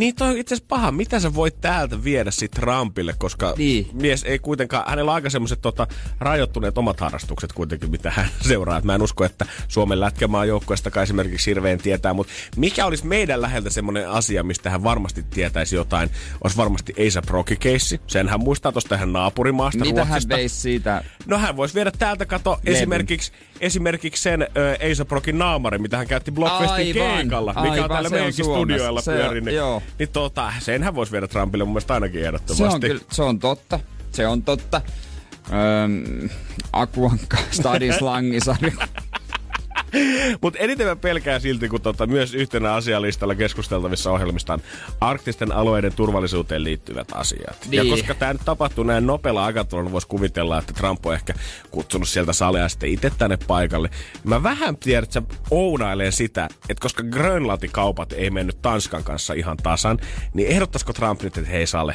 Niin 0.00 0.14
toi 0.14 0.28
on 0.28 0.38
itse 0.38 0.54
asiassa 0.54 0.68
paha. 0.68 0.92
Mitä 0.92 1.20
sä 1.20 1.34
voit 1.34 1.60
täältä 1.60 2.04
viedä 2.04 2.30
sit 2.30 2.50
Trumpille, 2.50 3.14
koska 3.18 3.54
Niin. 3.58 3.88
mies 3.92 4.22
ei 4.22 4.38
kuitenkaan, 4.38 4.84
hänellä 4.88 5.10
on 5.10 5.14
aika 5.14 5.30
semmoiset 5.30 5.60
tota, 5.62 5.86
rajoittuneet 6.20 6.78
omat 6.78 7.00
harrastukset 7.00 7.52
kuitenkin, 7.52 7.90
mitä 7.90 8.10
hän 8.10 8.28
seuraa. 8.48 8.78
Et 8.78 8.84
mä 8.84 8.94
en 8.94 9.02
usko, 9.02 9.24
että 9.24 9.46
Suomen 9.68 10.00
lätkämaan 10.00 10.48
joukkueesta 10.48 11.02
esimerkiksi 11.02 11.50
hirveän 11.50 11.78
tietää, 11.78 12.14
mutta 12.14 12.32
mikä 12.56 12.86
olisi 12.86 13.06
meidän 13.06 13.42
läheltä 13.42 13.70
semmoinen 13.70 14.10
asia, 14.10 14.42
mistä 14.42 14.70
hän 14.70 14.82
varmasti 14.84 15.22
tietäisi 15.22 15.76
jotain, 15.76 16.10
olisi 16.44 16.56
varmasti 16.56 16.92
Eisa 16.96 17.22
Proki-keissi. 17.22 18.00
Sen 18.06 18.28
hän 18.28 18.40
muistaa 18.40 18.72
tuosta 18.72 18.96
hän 18.96 19.12
naapurimaasta 19.12 19.84
Mitä 19.84 20.00
hän 20.04 20.08
Ruotsista. 20.08 20.36
veisi 20.36 20.56
siitä? 20.56 21.04
No 21.26 21.38
hän 21.38 21.56
voisi 21.56 21.74
viedä 21.74 21.90
täältä, 21.98 22.26
kato, 22.26 22.50
Levyn. 22.62 22.76
esimerkiksi, 22.76 23.32
esimerkiksi 23.60 24.22
sen 24.22 24.42
ö, 24.56 24.74
Eisa 24.80 25.04
Prokin 25.04 25.38
naamari, 25.38 25.78
mitä 25.78 25.96
hän 25.96 26.06
käytti 26.06 26.32
Blockfestin 26.32 27.02
Aivan, 27.02 27.16
keikalla, 27.18 27.52
mikä 27.52 27.60
aivan, 27.70 27.84
on 27.84 27.90
täällä 27.90 28.08
se 28.08 28.14
meidänkin 28.14 28.44
studioilla 28.44 29.00
Se 29.00 29.12
pyörinyt. 29.12 29.54
Joo. 29.54 29.82
niin 29.98 30.08
tota, 30.08 30.52
sen 30.58 30.82
hän 30.82 30.94
voisi 30.94 31.12
viedä 31.12 31.28
Trumpille 31.28 31.64
mun 31.64 31.72
mielestä 31.72 31.94
ainakin 31.94 32.20
Se 32.20 32.26
ehdottomasti. 32.26 32.64
on, 32.74 32.80
kyllä, 32.80 33.00
se 33.12 33.22
on 33.22 33.38
totta. 33.38 33.80
Se 34.12 34.26
on 34.26 34.42
totta. 34.42 34.80
Öm, 35.84 36.28
Akuankka, 36.72 37.36
Stadin 37.50 37.92
slangisarja. 37.94 38.72
Mutta 40.42 40.58
eniten 40.58 40.86
mä 40.86 40.96
pelkään 40.96 41.40
silti, 41.40 41.68
kun 41.68 41.80
tota, 41.80 42.06
myös 42.06 42.34
yhtenä 42.34 42.74
asialistalla 42.74 43.34
keskusteltavissa 43.34 44.12
ohjelmista 44.12 44.52
on 44.52 44.60
arktisten 45.00 45.52
alueiden 45.52 45.92
turvallisuuteen 45.92 46.64
liittyvät 46.64 47.08
asiat. 47.14 47.68
Ja 47.70 47.82
Niin. 47.82 47.94
koska 47.94 48.14
tämä 48.14 48.32
nyt 48.32 48.42
tapahtuu 48.44 48.84
näin 48.84 49.06
nopealla 49.06 49.44
aikataululla, 49.44 49.92
voisi 49.92 50.08
kuvitella, 50.08 50.58
että 50.58 50.72
Trump 50.72 51.06
on 51.06 51.14
ehkä 51.14 51.34
kutsunut 51.70 52.08
sieltä 52.08 52.32
salea 52.32 52.68
sitten 52.68 52.90
itse 52.90 53.10
tänne 53.18 53.38
paikalle. 53.46 53.90
Mä 54.24 54.42
vähän 54.42 54.76
tiedän, 54.76 55.04
että 55.04 55.22
ounailee 55.50 56.10
sitä, 56.10 56.48
että 56.68 56.82
koska 56.82 57.02
Grönlantin 57.02 57.72
kaupat 57.72 58.12
ei 58.12 58.30
mennyt 58.30 58.62
Tanskan 58.62 59.04
kanssa 59.04 59.34
ihan 59.34 59.56
tasan, 59.56 59.98
niin 60.34 60.48
ehdottaisiko 60.48 60.92
Trump 60.92 61.22
nyt, 61.22 61.36
että 61.38 61.50
hei 61.50 61.66
Sale, 61.66 61.94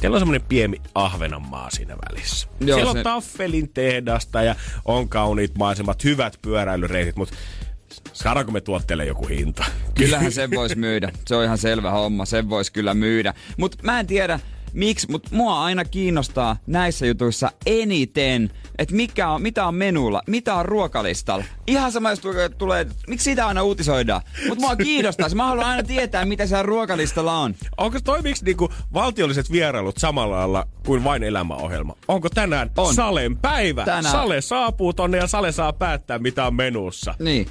Teillä 0.00 0.14
on 0.14 0.20
semmoinen 0.20 0.46
pieni 0.48 0.76
Ahvenanmaa 0.94 1.70
siinä 1.70 1.96
välissä. 2.10 2.48
Joo, 2.60 2.68
Joo, 2.68 2.76
Siellä 2.76 2.90
on 2.90 2.96
se- 2.96 3.02
taffelin 3.02 3.68
tehdasta 3.68 4.42
ja 4.42 4.54
on 4.84 5.08
kauniit 5.08 5.58
maisemat, 5.58 6.04
hyvät 6.04 6.38
pyöräilyreitit, 6.42 7.16
mutta 7.16 7.34
saadaanko 8.12 8.52
me 8.52 8.60
tuotteelle 8.60 9.04
joku 9.04 9.26
hinta? 9.26 9.64
Kyllähän 9.94 10.32
sen 10.32 10.50
voisi 10.50 10.74
myydä. 10.76 11.12
Se 11.26 11.36
on 11.36 11.44
ihan 11.44 11.58
selvä 11.58 11.90
homma. 11.90 12.24
Sen 12.24 12.50
voisi 12.50 12.72
kyllä 12.72 12.94
myydä. 12.94 13.34
Mutta 13.56 13.78
mä 13.82 14.00
en 14.00 14.06
tiedä 14.06 14.40
miksi, 14.74 15.10
mutta 15.10 15.28
mua 15.32 15.64
aina 15.64 15.84
kiinnostaa 15.84 16.56
näissä 16.66 17.06
jutuissa 17.06 17.50
eniten, 17.66 18.50
että 18.78 18.94
mikä 18.94 19.28
on, 19.28 19.42
mitä 19.42 19.66
on 19.66 19.74
menulla, 19.74 20.22
mitä 20.26 20.54
on 20.54 20.64
ruokalistalla. 20.64 21.44
Ihan 21.66 21.92
sama, 21.92 22.10
jos 22.10 22.20
tulee, 22.58 22.86
miksi 23.08 23.24
siitä 23.24 23.46
aina 23.46 23.62
uutisoidaan. 23.62 24.22
Mutta 24.48 24.64
mua 24.64 24.76
kiinnostaa. 24.76 25.28
Mä 25.34 25.46
haluan 25.46 25.66
aina 25.66 25.82
tietää, 25.82 26.24
mitä 26.24 26.46
siellä 26.46 26.62
ruokalistalla 26.62 27.38
on. 27.38 27.54
Onko 27.76 27.98
toimiks 28.04 28.42
niinku 28.42 28.72
valtiolliset 28.94 29.52
vierailut 29.52 29.98
samalla 29.98 30.36
lailla 30.36 30.66
kuin 30.86 31.04
vain 31.04 31.22
elämäohjelma? 31.22 31.96
Onko 32.08 32.28
tänään 32.28 32.70
On. 32.76 32.94
Salen 32.94 33.36
päivä? 33.36 33.84
Tänään. 33.84 34.04
Sale 34.04 34.40
saapuu 34.40 34.92
tonne 34.92 35.18
ja 35.18 35.26
Sale 35.26 35.52
saa 35.52 35.72
päättää, 35.72 36.18
mitä 36.18 36.46
on 36.46 36.54
menussa. 36.54 37.14
Niin. 37.18 37.46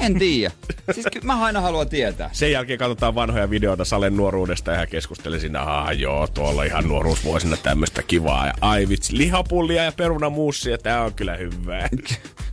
En 0.00 0.18
tiedä. 0.18 0.54
Siis 0.92 1.06
ky- 1.12 1.20
mä 1.24 1.44
aina 1.44 1.60
haluan 1.60 1.88
tietää. 1.88 2.30
Sen 2.32 2.52
jälkeen 2.52 2.78
katsotaan 2.78 3.14
vanhoja 3.14 3.50
videoita 3.50 3.84
Salen 3.84 4.16
nuoruudesta 4.16 4.70
ja 4.70 4.76
hän 4.76 4.88
keskusteli 4.88 5.40
siinä, 5.40 5.60
ah 5.62 5.98
joo, 5.98 6.26
tuolla 6.26 6.64
ihan 6.64 6.88
nuoruusvuosina 6.88 7.56
tämmöistä 7.56 8.02
kivaa. 8.02 8.46
Ja 8.46 8.52
ai 8.60 8.88
vitsi, 8.88 9.18
lihapullia 9.18 9.84
ja 9.84 9.92
perunamuussia, 9.92 10.78
tää 10.78 11.04
on 11.04 11.14
kyllä 11.14 11.36
hyvää. 11.36 11.88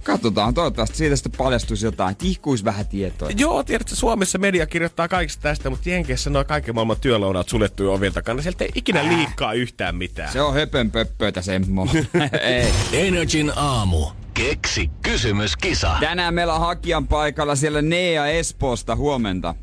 Katsotaan, 0.03 0.53
toivottavasti 0.53 0.97
siitä 0.97 1.15
sitten 1.15 1.31
paljastuisi 1.37 1.85
jotain. 1.85 2.15
Tihkuisi 2.15 2.65
vähän 2.65 2.87
tietoa. 2.87 3.29
Joo, 3.37 3.63
tiedätkö, 3.63 3.95
Suomessa 3.95 4.37
media 4.37 4.65
kirjoittaa 4.65 5.07
kaikista 5.07 5.41
tästä, 5.41 5.69
mutta 5.69 5.89
Jenkeissä 5.89 6.29
nuo 6.29 6.43
kaiken 6.43 6.75
maailman 6.75 6.97
työlounaat 7.01 7.49
suljettuja 7.49 7.91
ovien 7.91 8.13
takana. 8.13 8.41
Sieltä 8.41 8.63
ei 8.63 8.71
ikinä 8.75 9.07
liikkaa 9.07 9.53
yhtään 9.53 9.95
mitään. 9.95 10.31
Se 10.31 10.41
on 10.41 10.53
höpön 10.53 10.91
pöppöitä 10.91 11.41
semmo. 11.41 11.87
Ei. 12.41 12.73
Energin 12.93 13.51
aamu. 13.55 14.24
Keksi 14.35 14.89
kysymys, 15.01 15.57
kisa. 15.57 15.97
Tänään 15.99 16.33
meillä 16.33 16.53
on 16.53 16.59
hakijan 16.59 17.07
paikalla 17.07 17.55
siellä 17.55 17.81
Nea 17.81 18.27
Espoosta. 18.27 18.95
Huomenta. 18.95 19.55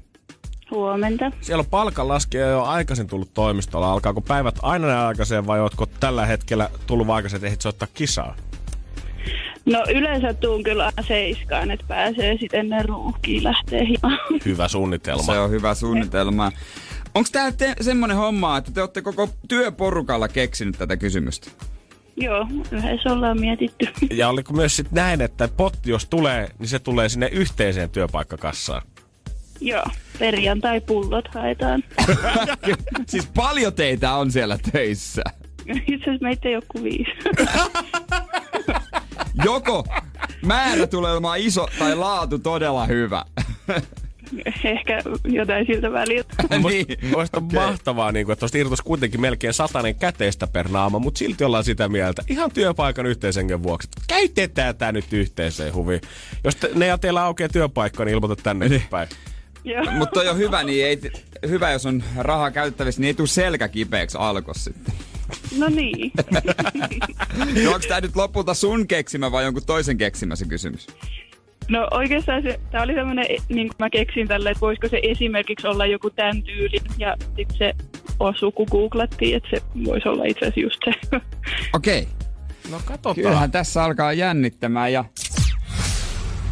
Huomenta. 0.71 1.33
Siellä 1.41 1.61
on 1.61 1.67
palkanlaskija 1.67 2.47
jo 2.47 2.63
aikaisin 2.63 3.07
tullut 3.07 3.35
toimistolla. 3.35 3.93
Alkaako 3.93 4.21
päivät 4.21 4.55
aina 4.63 4.87
näin 4.87 4.99
aikaiseen 4.99 5.47
vai 5.47 5.61
ootko 5.61 5.87
tällä 5.87 6.27
hetkellä 6.27 6.71
tullut 6.87 7.11
aikaisin, 7.11 7.37
että 7.37 7.47
ehdit 7.47 7.61
soittaa 7.61 7.89
kisaa? 7.95 8.37
No 9.67 9.85
yleensä 9.95 10.35
tuun 10.35 10.63
kyllä 10.63 10.85
aina 10.85 11.09
seiskaan, 11.09 11.71
että 11.71 11.87
pääsee 11.89 12.37
sitten 12.41 12.61
ennen 12.61 12.85
ruuhkiin 12.85 13.45
lähtee 13.45 13.87
himaan. 13.87 14.19
Hyvä 14.45 14.69
suunnitelma. 14.69 15.23
Se 15.23 15.39
on 15.39 15.51
hyvä 15.51 15.75
suunnitelma. 15.75 16.53
Onko 17.15 17.29
tää 17.33 17.53
te- 17.53 17.77
semmonen 17.81 18.17
homma, 18.17 18.57
että 18.57 18.73
te 18.73 18.81
olette 18.81 19.03
koko 19.03 19.29
työporukalla 19.49 20.29
keksinyt 20.29 20.79
tätä 20.79 20.97
kysymystä? 20.97 21.51
Joo, 22.17 22.47
yhdessä 22.71 23.13
ollaan 23.13 23.41
mietitty. 23.41 23.89
Ja 24.11 24.29
oliko 24.29 24.53
myös 24.53 24.77
sit 24.77 24.93
näin, 24.93 25.21
että 25.21 25.49
potti 25.57 25.91
jos 25.91 26.07
tulee, 26.07 26.49
niin 26.59 26.69
se 26.69 26.79
tulee 26.79 27.09
sinne 27.09 27.27
yhteiseen 27.27 27.91
työpaikkakassaan? 27.91 28.83
Joo, 29.61 29.85
perjantai-pullot 30.19 31.29
haetaan. 31.35 31.85
siis 33.11 33.27
paljon 33.35 33.75
teitä 33.75 34.15
on 34.15 34.31
siellä 34.31 34.59
töissä. 34.73 35.23
Itse 35.67 35.95
asiassa 35.95 36.23
meitä 36.23 36.49
ei 36.49 36.55
ole 36.55 36.65
kuin 36.69 36.85
viisi. 36.85 37.11
Joko 39.45 39.85
määrä 40.47 40.87
tulee 40.87 41.13
olemaan 41.13 41.39
iso 41.39 41.69
tai 41.79 41.95
laatu 41.97 42.39
todella 42.39 42.87
hyvä. 42.87 43.25
Ehkä 44.65 45.03
jotain 45.25 45.67
siltä 45.67 45.93
väliltä. 45.93 46.35
niin. 46.69 46.87
Muista 47.11 47.37
on 47.37 47.49
mahtavaa, 47.55 48.13
niin 48.13 48.27
kuin, 48.27 48.33
että 48.33 48.41
tuosta 48.41 48.59
irtoisi 48.59 48.83
kuitenkin 48.83 49.21
melkein 49.21 49.55
satanen 49.55 49.95
käteistä 49.95 50.47
per 50.47 50.69
naama, 50.69 50.99
mutta 50.99 51.19
silti 51.19 51.45
ollaan 51.45 51.65
sitä 51.65 51.89
mieltä, 51.89 52.23
ihan 52.29 52.51
työpaikan 52.51 53.07
yhteisengen 53.07 53.63
vuoksi, 53.63 53.89
käytetään 54.09 54.77
tämä 54.77 54.93
nyt 54.93 55.13
yhteiseen 55.13 55.75
huviin. 55.75 56.01
Jos 56.45 56.57
te, 56.57 56.71
ne 56.75 56.87
ja 56.87 56.99
teillä 56.99 57.23
aukeaa 57.23 57.49
työpaikka, 57.49 58.05
niin 58.05 58.15
ilmoita 58.15 58.43
tänne 58.43 58.69
niin. 58.69 58.83
päin. 58.91 59.09
Mutta 59.99 60.15
toi 60.15 60.29
on 60.29 60.39
hyvä, 60.39 60.65
niin 60.65 60.87
ei, 60.87 61.01
hyvä, 61.49 61.71
jos 61.71 61.87
on 61.87 62.05
rahaa 62.17 62.51
käyttävissä, 62.51 63.01
niin 63.01 63.07
ei 63.07 63.15
tule 63.15 63.29
selkä 63.29 63.69
kipeäksi 63.69 64.19
alkos 64.19 64.65
sitten. 64.65 64.95
No 65.59 65.69
niin. 65.69 66.13
No 67.65 67.73
onko 67.75 67.87
tää 67.89 68.01
nyt 68.01 68.17
lopulta 68.17 68.55
sun 68.55 68.87
keksimä 68.87 69.33
vai 69.33 69.45
jonkun 69.45 69.67
toisen 69.67 69.99
keksimä 69.99 70.37
se 70.37 70.45
kysymys? 70.45 70.87
No 71.69 71.89
oikeastaan 71.91 72.43
se, 72.43 72.61
tämä 72.71 72.85
oli 72.85 72.95
semmoinen, 72.95 73.27
niin 73.49 73.69
kuin 73.69 73.77
mä 73.79 73.91
keksin 73.91 74.29
tälle, 74.29 74.51
että 74.51 74.61
voisiko 74.61 74.89
se 74.89 75.01
esimerkiksi 75.03 75.67
olla 75.67 75.87
joku 75.87 76.11
tämän 76.11 76.43
tyylin. 76.43 76.83
Ja 76.99 77.17
sitten 77.37 77.59
se 77.59 77.73
osu, 78.21 78.53
kun 78.53 78.67
googlattiin, 78.71 79.37
että 79.37 79.49
se 79.51 79.63
voisi 79.85 80.09
olla 80.09 80.25
itse 80.25 80.47
asiassa 80.47 80.61
just 80.61 80.81
se. 80.85 81.17
Okei. 81.77 82.09
No 82.71 82.81
katsotaan. 82.85 83.15
Kyllähän 83.15 83.51
tässä 83.51 83.85
alkaa 83.85 84.13
jännittämään 84.13 84.93
ja... 84.93 85.05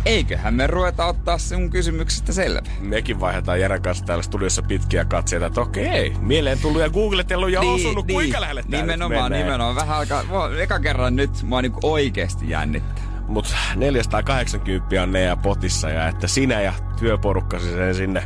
Eiköhän 0.07 0.55
me 0.55 0.66
ruveta 0.66 1.07
ottaa 1.07 1.38
sun 1.38 1.70
kysymyksestä 1.70 2.33
selvä. 2.33 2.61
Mekin 2.81 3.20
vaihdetaan 3.20 3.61
Jeren 3.61 3.83
kanssa 3.83 4.05
täällä 4.05 4.23
studiossa 4.23 4.62
pitkiä 4.62 5.05
katseita, 5.05 5.46
että 5.46 5.61
okei, 5.61 6.12
mieleen 6.20 6.59
tullut 6.59 6.81
ja 6.81 6.90
googletellut 6.90 7.51
ja 7.51 7.61
osunut, 7.61 8.07
kuinka 8.12 8.40
lähelle 8.40 8.64
Nimenomaan, 8.68 9.33
nimenomaan. 9.33 9.77
Vähän 9.77 9.96
alkaa, 9.96 10.23
eka 10.59 10.81
kerran 10.81 11.16
nyt 11.16 11.31
mua 11.42 11.62
niinku 11.62 11.81
oikeesti 11.83 12.51
jännittää. 12.51 13.10
Mutta 13.30 13.54
480 13.76 15.02
on 15.02 15.12
Nea 15.12 15.36
potissa 15.36 15.90
ja 15.90 16.08
että 16.08 16.26
sinä 16.26 16.60
ja 16.60 16.72
työporukkasi 16.98 17.72
sen 17.72 17.94
sinne 17.94 18.22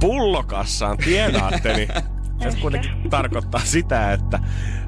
pullokassaan 0.00 0.96
tienaatte, 0.96 1.76
niin 1.76 1.88
se 2.38 2.58
kuitenkin 2.60 3.10
tarkoittaa 3.10 3.60
sitä, 3.60 4.12
että 4.12 4.38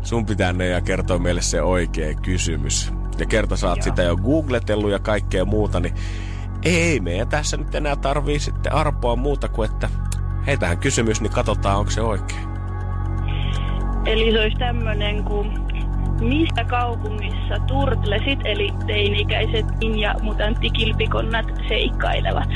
sun 0.02 0.26
pitää 0.26 0.52
Nea 0.52 0.80
kertoa 0.80 1.18
meille 1.18 1.42
se 1.42 1.62
oikea 1.62 2.14
kysymys. 2.14 2.92
Ja 3.18 3.26
kerta 3.26 3.56
saat 3.56 3.82
sitä 3.82 4.02
jo 4.02 4.16
googletellut 4.16 4.90
ja 4.90 4.98
kaikkea 4.98 5.44
muuta, 5.44 5.80
niin 5.80 5.94
ei 6.62 7.00
meidän 7.00 7.28
tässä 7.28 7.56
nyt 7.56 7.74
enää 7.74 7.96
tarvii 7.96 8.38
sitten 8.38 8.72
arpoa 8.72 9.16
muuta 9.16 9.48
kuin, 9.48 9.70
että 9.70 9.88
heitähän 10.46 10.78
kysymys, 10.78 11.20
niin 11.20 11.32
katsotaan, 11.32 11.78
onko 11.78 11.90
se 11.90 12.00
oikein. 12.00 12.48
Eli 14.06 14.32
se 14.32 14.40
olisi 14.40 14.56
tämmöinen 14.56 15.24
kuin 15.24 15.63
Missä 16.20 16.64
kaupungissa 16.64 17.54
turtlesit 17.66 18.38
eli 18.44 18.68
teini-ikäiset 18.86 19.66
ninja 19.80 20.14
mutanttikilpikonnat 20.22 21.46
seikkailevat? 21.68 22.48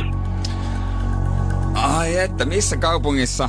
Ai 1.74 2.18
että, 2.18 2.44
missä 2.44 2.76
kaupungissa 2.76 3.48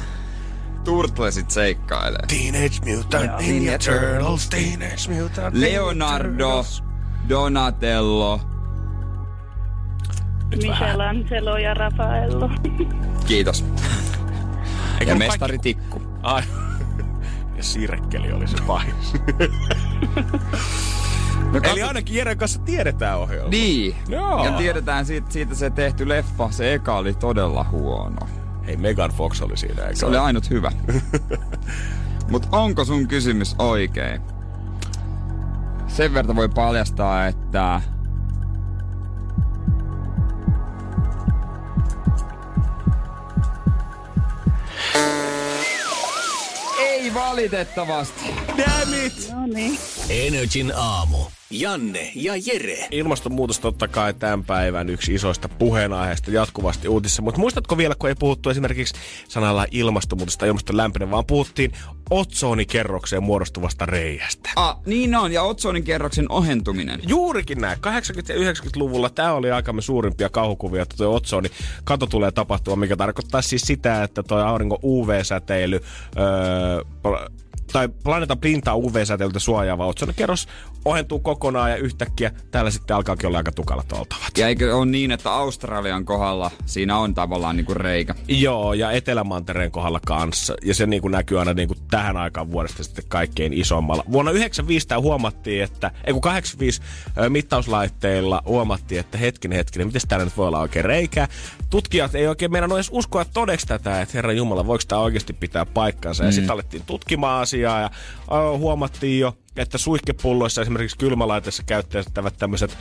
Turtlesit 0.83 1.51
seikkailee? 1.51 2.21
Teenage 2.27 2.95
Mutant 2.95 3.39
Ninja 3.41 3.77
Turtles, 3.79 4.49
Teenage 4.49 5.21
Mutant 5.21 5.55
Leonardo, 5.55 6.65
Donatello. 7.29 8.39
Michelangelo 10.55 11.57
ja 11.57 11.73
Raffaello. 11.73 12.49
Kiitos. 13.27 13.65
Eikö 14.99 15.11
Ja 15.11 15.15
mestari 15.15 15.57
kaikki- 15.57 15.73
Tikku. 15.73 16.01
Ai. 16.21 16.43
Ja 17.59 17.63
Sirkkeli 17.63 18.31
oli 18.31 18.47
se 18.47 18.57
pahis. 18.67 19.13
No, 21.53 21.59
Eli 21.63 21.81
ainakin 21.81 22.15
Jeren 22.15 22.37
kanssa 22.37 22.59
tiedetään 22.59 23.19
ohjelma. 23.19 23.49
Niin. 23.49 23.95
Joo. 24.07 24.45
Ja 24.45 24.51
tiedetään 24.51 25.05
siitä, 25.05 25.31
siitä 25.31 25.55
se 25.55 25.69
tehty 25.69 26.09
leffa. 26.09 26.51
Se 26.51 26.73
eka 26.73 26.97
oli 26.97 27.13
todella 27.13 27.65
huono. 27.71 28.27
Hei, 28.65 28.77
Megan 28.77 29.11
Fox 29.11 29.41
oli 29.41 29.57
siinä, 29.57 29.83
eikö 29.83 29.95
Se 29.95 30.05
oli 30.05 30.17
ainut 30.17 30.49
hyvä. 30.49 30.71
Mut 32.31 32.47
onko 32.51 32.85
sun 32.85 33.07
kysymys 33.07 33.55
oikein? 33.59 34.21
Sen 35.87 36.13
verran 36.13 36.35
voi 36.35 36.49
paljastaa, 36.49 37.27
että... 37.27 37.81
valitettavasti. 47.29 48.25
Damn 48.57 49.05
it! 49.05 49.29
No 49.33 49.45
niin. 49.47 49.79
Energin 50.09 50.73
aamu. 50.75 51.17
Janne 51.51 52.11
ja 52.15 52.33
Jere. 52.45 52.87
Ilmastonmuutos 52.91 53.59
totta 53.59 53.87
kai 53.87 54.13
tämän 54.13 54.43
päivän 54.43 54.89
yksi 54.89 55.13
isoista 55.13 55.49
puheenaiheista 55.49 56.31
jatkuvasti 56.31 56.87
uutissa. 56.87 57.21
Mutta 57.21 57.39
muistatko 57.39 57.77
vielä, 57.77 57.95
kun 57.99 58.09
ei 58.09 58.15
puhuttu 58.15 58.49
esimerkiksi 58.49 58.95
sanalla 59.27 59.65
ilmastonmuutos 59.71 60.37
tai 60.37 60.47
ilmaston 60.47 60.77
lämpeneminen, 60.77 61.11
vaan 61.11 61.25
puhuttiin 61.25 61.71
otsonikerrokseen 62.09 63.23
muodostuvasta 63.23 63.85
reiästä. 63.85 64.49
Ah, 64.55 64.77
niin 64.85 65.15
on, 65.15 65.31
ja 65.31 65.43
Otsonin 65.43 65.83
kerroksen 65.83 66.25
ohentuminen. 66.31 66.99
Juurikin 67.07 67.61
näin. 67.61 67.77
80- 67.77 67.81
ja 68.33 68.51
90-luvulla 68.51 69.09
tämä 69.09 69.33
oli 69.33 69.51
aikamme 69.51 69.81
suurimpia 69.81 70.29
kauhukuvia, 70.29 70.81
että 70.81 70.97
tuo 70.97 71.15
otsoni 71.15 71.49
kato 71.83 72.05
tulee 72.05 72.31
tapahtua, 72.31 72.75
mikä 72.75 72.95
tarkoittaa 72.95 73.41
siis 73.41 73.61
sitä, 73.61 74.03
että 74.03 74.23
tuo 74.23 74.37
auringon 74.37 74.79
UV-säteily 74.83 75.79
öö, 76.17 76.83
tai 77.71 77.89
planeetan 78.03 78.37
pintaa 78.37 78.75
UV-säteilyltä 78.75 79.39
suojaava 79.39 79.85
otsonikerros 79.85 80.47
ohentuu 80.85 81.19
kokonaan 81.19 81.71
ja 81.71 81.75
yhtäkkiä 81.75 82.31
täällä 82.51 82.71
sitten 82.71 82.95
alkaakin 82.95 83.27
olla 83.27 83.37
aika 83.37 83.51
tukalat 83.51 83.91
oltavat. 83.91 84.37
Ja 84.37 84.47
eikö 84.47 84.77
ole 84.77 84.85
niin, 84.85 85.11
että 85.11 85.31
Australian 85.31 86.05
kohdalla 86.05 86.51
siinä 86.65 86.97
on 86.97 87.13
tavallaan 87.13 87.55
niinku 87.55 87.73
reikä? 87.73 88.15
Joo, 88.27 88.73
ja 88.73 88.91
Etelämantereen 88.91 89.71
kohdalla 89.71 89.99
kanssa. 90.05 90.55
Ja 90.63 90.75
se 90.75 90.85
niin 90.85 91.01
kuin 91.01 91.11
näkyy 91.11 91.39
aina 91.39 91.53
niin 91.53 91.67
kuin 91.67 91.79
tähän 91.91 92.17
aikaan 92.17 92.51
vuodesta 92.51 92.83
sitten 92.83 93.05
kaikkein 93.07 93.53
isommalla. 93.53 94.03
Vuonna 94.11 94.31
95 94.31 94.87
tämä 94.87 95.01
huomattiin, 95.01 95.63
että, 95.63 95.91
ei 96.03 96.13
kun 96.13 96.21
85 96.21 96.81
ö, 97.17 97.29
mittauslaitteilla 97.29 98.43
huomattiin, 98.45 98.99
että 98.99 99.17
hetkinen, 99.17 99.55
hetkinen, 99.55 99.87
miten 99.87 100.01
täällä 100.07 100.25
nyt 100.25 100.37
voi 100.37 100.47
olla 100.47 100.59
oikein 100.59 100.85
reikää. 100.85 101.27
Tutkijat 101.69 102.15
ei 102.15 102.27
oikein 102.27 102.51
meidän 102.51 102.71
edes 102.71 102.89
uskoa 102.91 103.25
todeksi 103.25 103.67
tätä, 103.67 104.01
että 104.01 104.11
herra 104.17 104.33
Jumala, 104.33 104.67
voiko 104.67 104.83
tämä 104.87 105.01
oikeasti 105.01 105.33
pitää 105.33 105.65
paikkansa. 105.65 106.25
Ja 106.25 106.31
sitten 106.31 106.53
alettiin 106.53 106.83
tutkimaan 106.85 107.41
asiaa 107.41 107.81
ja 107.81 107.89
huomattiin 108.57 109.19
jo, 109.19 109.37
että 109.59 109.77
suihkepulloissa 109.77 110.61
esimerkiksi 110.61 110.97
kylmälaitteessa 110.97 111.63
käytettävät 111.63 112.33
tämmöiset 112.37 112.77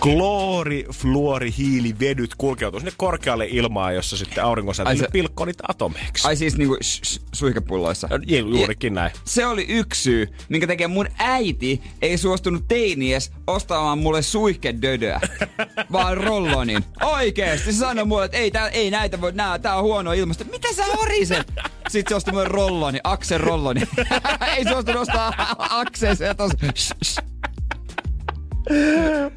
kloorifluorihiilivedyt 0.00 2.34
kulkeutuu 2.38 2.80
sinne 2.80 2.92
korkealle 2.96 3.46
ilmaan, 3.50 3.94
jossa 3.94 4.16
sitten 4.16 4.44
Ai 4.44 4.48
auringonsäteily 4.48 4.98
se- 4.98 5.08
pilkkoo 5.12 5.46
niitä 5.46 5.64
atomeiksi. 5.68 6.28
Ai 6.28 6.36
siis 6.36 6.56
niinku 6.56 6.76
sh- 6.84 7.22
suihkepulloissa. 7.32 8.08
Ju- 8.26 8.48
juurikin 8.56 8.94
näin. 8.94 9.12
Se 9.24 9.46
oli 9.46 9.64
yksi 9.68 10.02
syy, 10.02 10.28
minkä 10.48 10.66
takia 10.66 10.88
mun 10.88 11.06
äiti 11.18 11.82
ei 12.02 12.18
suostunut 12.18 12.68
teinies 12.68 13.32
ostamaan 13.46 13.98
mulle 13.98 14.22
suihkedödöä, 14.22 15.20
vaan 15.92 16.16
rollonin. 16.16 16.84
Oikeesti, 17.02 17.72
se 17.72 17.78
sanoi 17.78 18.04
mulle, 18.04 18.24
että 18.24 18.36
ei, 18.38 18.50
tää, 18.50 18.68
ei 18.68 18.90
näitä 18.90 19.20
voi, 19.20 19.32
nää, 19.32 19.58
tää 19.58 19.76
on 19.76 19.82
huono 19.84 20.12
ilmasto. 20.12 20.44
Mitä 20.44 20.68
sä 20.72 20.84
horisen? 20.96 21.44
Sitten 21.88 22.08
se 22.10 22.14
osti 22.14 22.30
mulle 22.30 22.44
rolloni, 22.48 22.98
Aksen 23.04 23.40
rolloni. 23.40 23.80
ei 24.56 24.64
suostunut 24.64 25.02
ostaa 25.02 25.32
Aksen, 25.58 26.16
se 26.16 26.34
tos, 26.34 26.52
sh- 26.62 26.96
sh- 27.04 27.24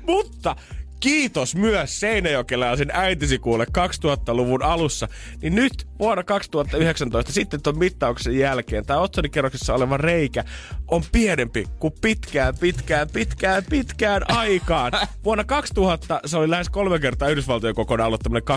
Mutta 0.08 0.56
kiitos 0.99 1.55
myös 1.55 1.99
Seinäjokelaisen 1.99 2.91
äitisi 2.93 3.39
kuule 3.39 3.65
2000-luvun 3.77 4.63
alussa. 4.63 5.07
Niin 5.41 5.55
nyt 5.55 5.88
vuonna 5.99 6.23
2019 6.23 7.33
sitten 7.33 7.62
tuon 7.62 7.77
mittauksen 7.77 8.38
jälkeen 8.38 8.86
tämä 8.86 8.99
otsonikerroksessa 8.99 9.73
oleva 9.73 9.97
reikä 9.97 10.43
on 10.88 11.03
pienempi 11.12 11.65
kuin 11.79 11.93
pitkään, 12.01 12.57
pitkään, 12.60 13.07
pitkään, 13.13 13.63
pitkään 13.69 14.21
aikaan. 14.27 14.91
Vuonna 15.23 15.43
2000 15.43 16.19
se 16.25 16.38
oli 16.38 16.49
lähes 16.49 16.69
kolme 16.69 16.99
kertaa 16.99 17.29
Yhdysvaltojen 17.29 17.75
kokonaan 17.75 18.07
ollut 18.07 18.21
tämmöinen 18.21 18.47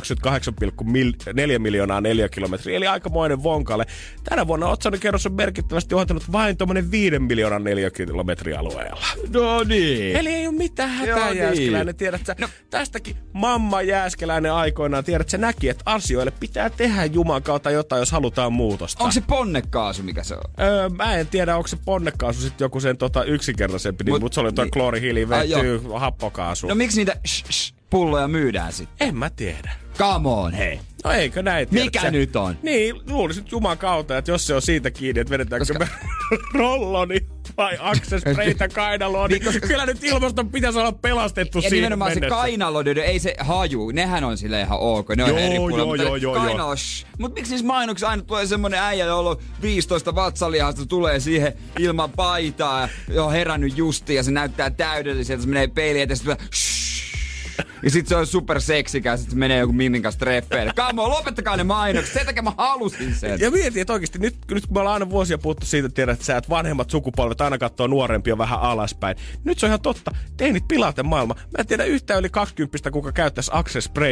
28,4 1.53 1.59
miljoonaa 1.59 2.01
neliökilometriä, 2.01 2.77
eli 2.77 2.87
aikamoinen 2.87 3.43
vonkalle. 3.43 3.87
Tänä 4.25 4.47
vuonna 4.47 4.69
otsonikerros 4.69 5.27
on 5.27 5.33
merkittävästi 5.33 5.95
ohentunut 5.95 6.33
vain 6.33 6.57
tuommoinen 6.57 6.91
5 6.91 7.19
miljoonan 7.19 7.65
neliökilometrin 7.65 8.59
alueella. 8.59 9.07
No 9.35 9.65
niin. 9.65 10.17
Eli 10.17 10.29
ei 10.29 10.47
ole 10.47 10.57
mitään 10.57 10.91
hätää, 10.91 11.31
Joo, 11.31 11.51
niin. 11.51 11.97
Tiedät 11.97 12.30
sä, 12.31 12.37
no. 12.41 12.49
tästäkin 12.71 13.17
mamma 13.33 13.83
Jääskeläinen 13.83 14.53
aikoinaan, 14.53 15.05
tiedät 15.05 15.29
sä 15.29 15.39
näki, 15.39 15.69
että 15.69 15.83
asioille 15.87 16.31
pitää 16.41 16.71
tehdä 16.71 17.05
Juman 17.05 17.43
kautta 17.43 17.71
jotain, 17.71 18.01
jos 18.01 18.13
halutaan 18.13 18.53
muutosta. 18.53 19.05
Onko 19.05 19.13
se 19.13 19.21
ponnekaasu, 19.21 20.03
mikä 20.03 20.23
se 20.25 20.35
on? 20.35 20.43
Öö, 20.61 20.89
mä 20.89 21.15
en 21.17 21.27
tiedä, 21.27 21.57
onko 21.57 21.69
se 21.69 21.77
ponnekaasu 21.85 22.41
sitten 22.41 22.65
joku 22.65 22.81
sen 22.81 22.97
tota, 22.97 23.25
yksinkertaisempi, 23.25 24.05
niin, 24.05 24.15
Mut- 24.15 24.21
mutta 24.21 24.35
se 24.35 24.41
oli 24.41 24.53
tuo 24.53 24.65
niin. 24.65 24.71
kloorihiili, 24.71 25.27
Ai, 25.31 25.49
vetty, 25.49 25.83
happokaasu. 25.99 26.67
No 26.67 26.75
miksi 26.75 26.97
niitä 26.97 27.17
sh- 27.29 27.45
sh- 27.51 27.75
pulloja 27.91 28.29
myydään 28.29 28.73
sitten? 28.73 29.09
en 29.09 29.17
mä 29.17 29.31
tiedä. 29.31 29.73
Come 29.99 30.29
on, 30.29 30.53
hei. 30.53 30.81
No 31.05 31.13
eikö 31.13 31.43
näin? 31.43 31.69
tiedät 31.69 31.85
Mikä 31.85 32.11
nyt 32.11 32.37
on? 32.37 32.57
Niin, 32.63 33.01
luulisin 33.11 33.45
Juman 33.51 33.79
kautta, 33.79 34.19
että 34.19 34.31
jos 34.31 34.47
se 34.47 34.55
on 34.55 34.63
siitä 34.63 34.91
kiinni, 34.91 35.21
että 35.21 35.31
vedetäänkö 35.31 35.67
Koska- 35.67 35.79
me 36.31 36.39
rollo, 36.59 37.05
niin 37.05 37.27
vai 37.57 37.77
aksespreitä 37.81 38.69
kainaloon. 38.85 39.31
Niin, 39.31 39.45
koska... 39.45 39.67
Kyllä 39.67 39.87
nyt 39.87 40.05
ilmaston 40.05 40.51
pitäisi 40.51 40.79
olla 40.79 40.93
pelastettu 40.93 41.59
ja 41.59 41.63
siihen 41.63 41.77
nimenomaan 41.77 42.11
mennessä. 42.11 42.37
se 42.37 42.41
kainalodödö, 42.41 43.05
ei 43.05 43.19
se 43.19 43.35
haju, 43.39 43.91
nehän 43.91 44.25
on 44.25 44.39
sille 44.39 44.61
ihan 44.61 44.79
ok. 44.81 45.09
Ne 45.17 45.25
on 45.25 45.29
Joo, 45.31 45.39
eri 45.39 45.57
puolella, 45.57 45.79
joo, 45.79 45.87
mutta 45.87 46.03
joo, 46.03 46.17
joo, 46.17 46.35
kainalo, 46.35 46.77
shh. 46.77 47.07
Mut 47.19 47.35
miksi 47.35 47.49
siis 47.49 47.63
mainoksissa 47.63 48.09
aina 48.09 48.23
tulee 48.23 48.47
semmonen 48.47 48.81
äijä, 48.81 49.05
jolla 49.05 49.31
on 49.31 49.37
15 49.63 50.15
vatsalihasta, 50.15 50.87
tulee 50.87 51.21
siihen 51.21 51.53
ilman 51.79 52.11
paitaa 52.11 52.89
ja 53.09 53.25
on 53.25 53.33
herännyt 53.33 53.77
justiin 53.79 54.17
ja 54.17 54.23
se 54.23 54.31
näyttää 54.31 54.71
täydelliseltä, 54.71 55.43
se 55.43 55.49
menee 55.49 55.67
peiliin 55.67 56.03
eteen, 56.03 56.19
ja 56.29 56.37
ja 57.83 57.91
sit 57.91 58.07
se 58.07 58.17
on 58.17 58.27
super 58.27 58.61
seksikäs, 58.61 59.21
että 59.21 59.31
se 59.31 59.37
menee 59.39 59.59
joku 59.59 59.73
Mimmin 59.73 60.03
kanssa 60.03 60.19
treffeille. 60.19 60.73
Kamo, 60.77 61.09
lopettakaa 61.11 61.57
ne 61.57 61.65
mainokset, 61.65 62.15
sen 62.15 62.27
takia 62.27 62.43
mä 62.43 62.53
halusin 62.59 63.15
sen. 63.15 63.41
Ja 63.41 63.51
mietin, 63.51 63.81
että 63.81 63.93
oikeasti 63.93 64.19
nyt, 64.19 64.37
nyt 64.51 64.67
kun 64.67 64.77
me 64.77 64.81
ollaan 64.81 64.95
aina 64.95 65.11
vuosia 65.11 65.39
puhuttu 65.39 65.67
siitä, 65.67 65.89
tiedät, 65.89 66.13
että 66.13 66.25
sä, 66.25 66.37
että 66.37 66.51
vanhemmat 66.51 66.91
sukupolvet 66.91 67.41
aina 67.41 67.59
katsoo 67.59 67.87
nuorempia 67.87 68.39
vähän 68.39 68.61
alaspäin. 68.61 69.17
Nyt 69.45 69.59
se 69.59 69.67
on 69.67 69.69
ihan 69.71 69.81
totta. 69.81 70.11
Teinit 70.37 70.69
pilaten 70.69 71.07
maailma. 71.07 71.35
Mä 71.35 71.59
en 71.59 71.67
tiedä 71.67 71.85
yhtään 71.85 72.21
yli 72.21 72.31
20 72.31 72.91
kuka 72.91 73.13
käyttäisi 73.13 73.51
Access 73.55 73.85
Spray 73.85 74.11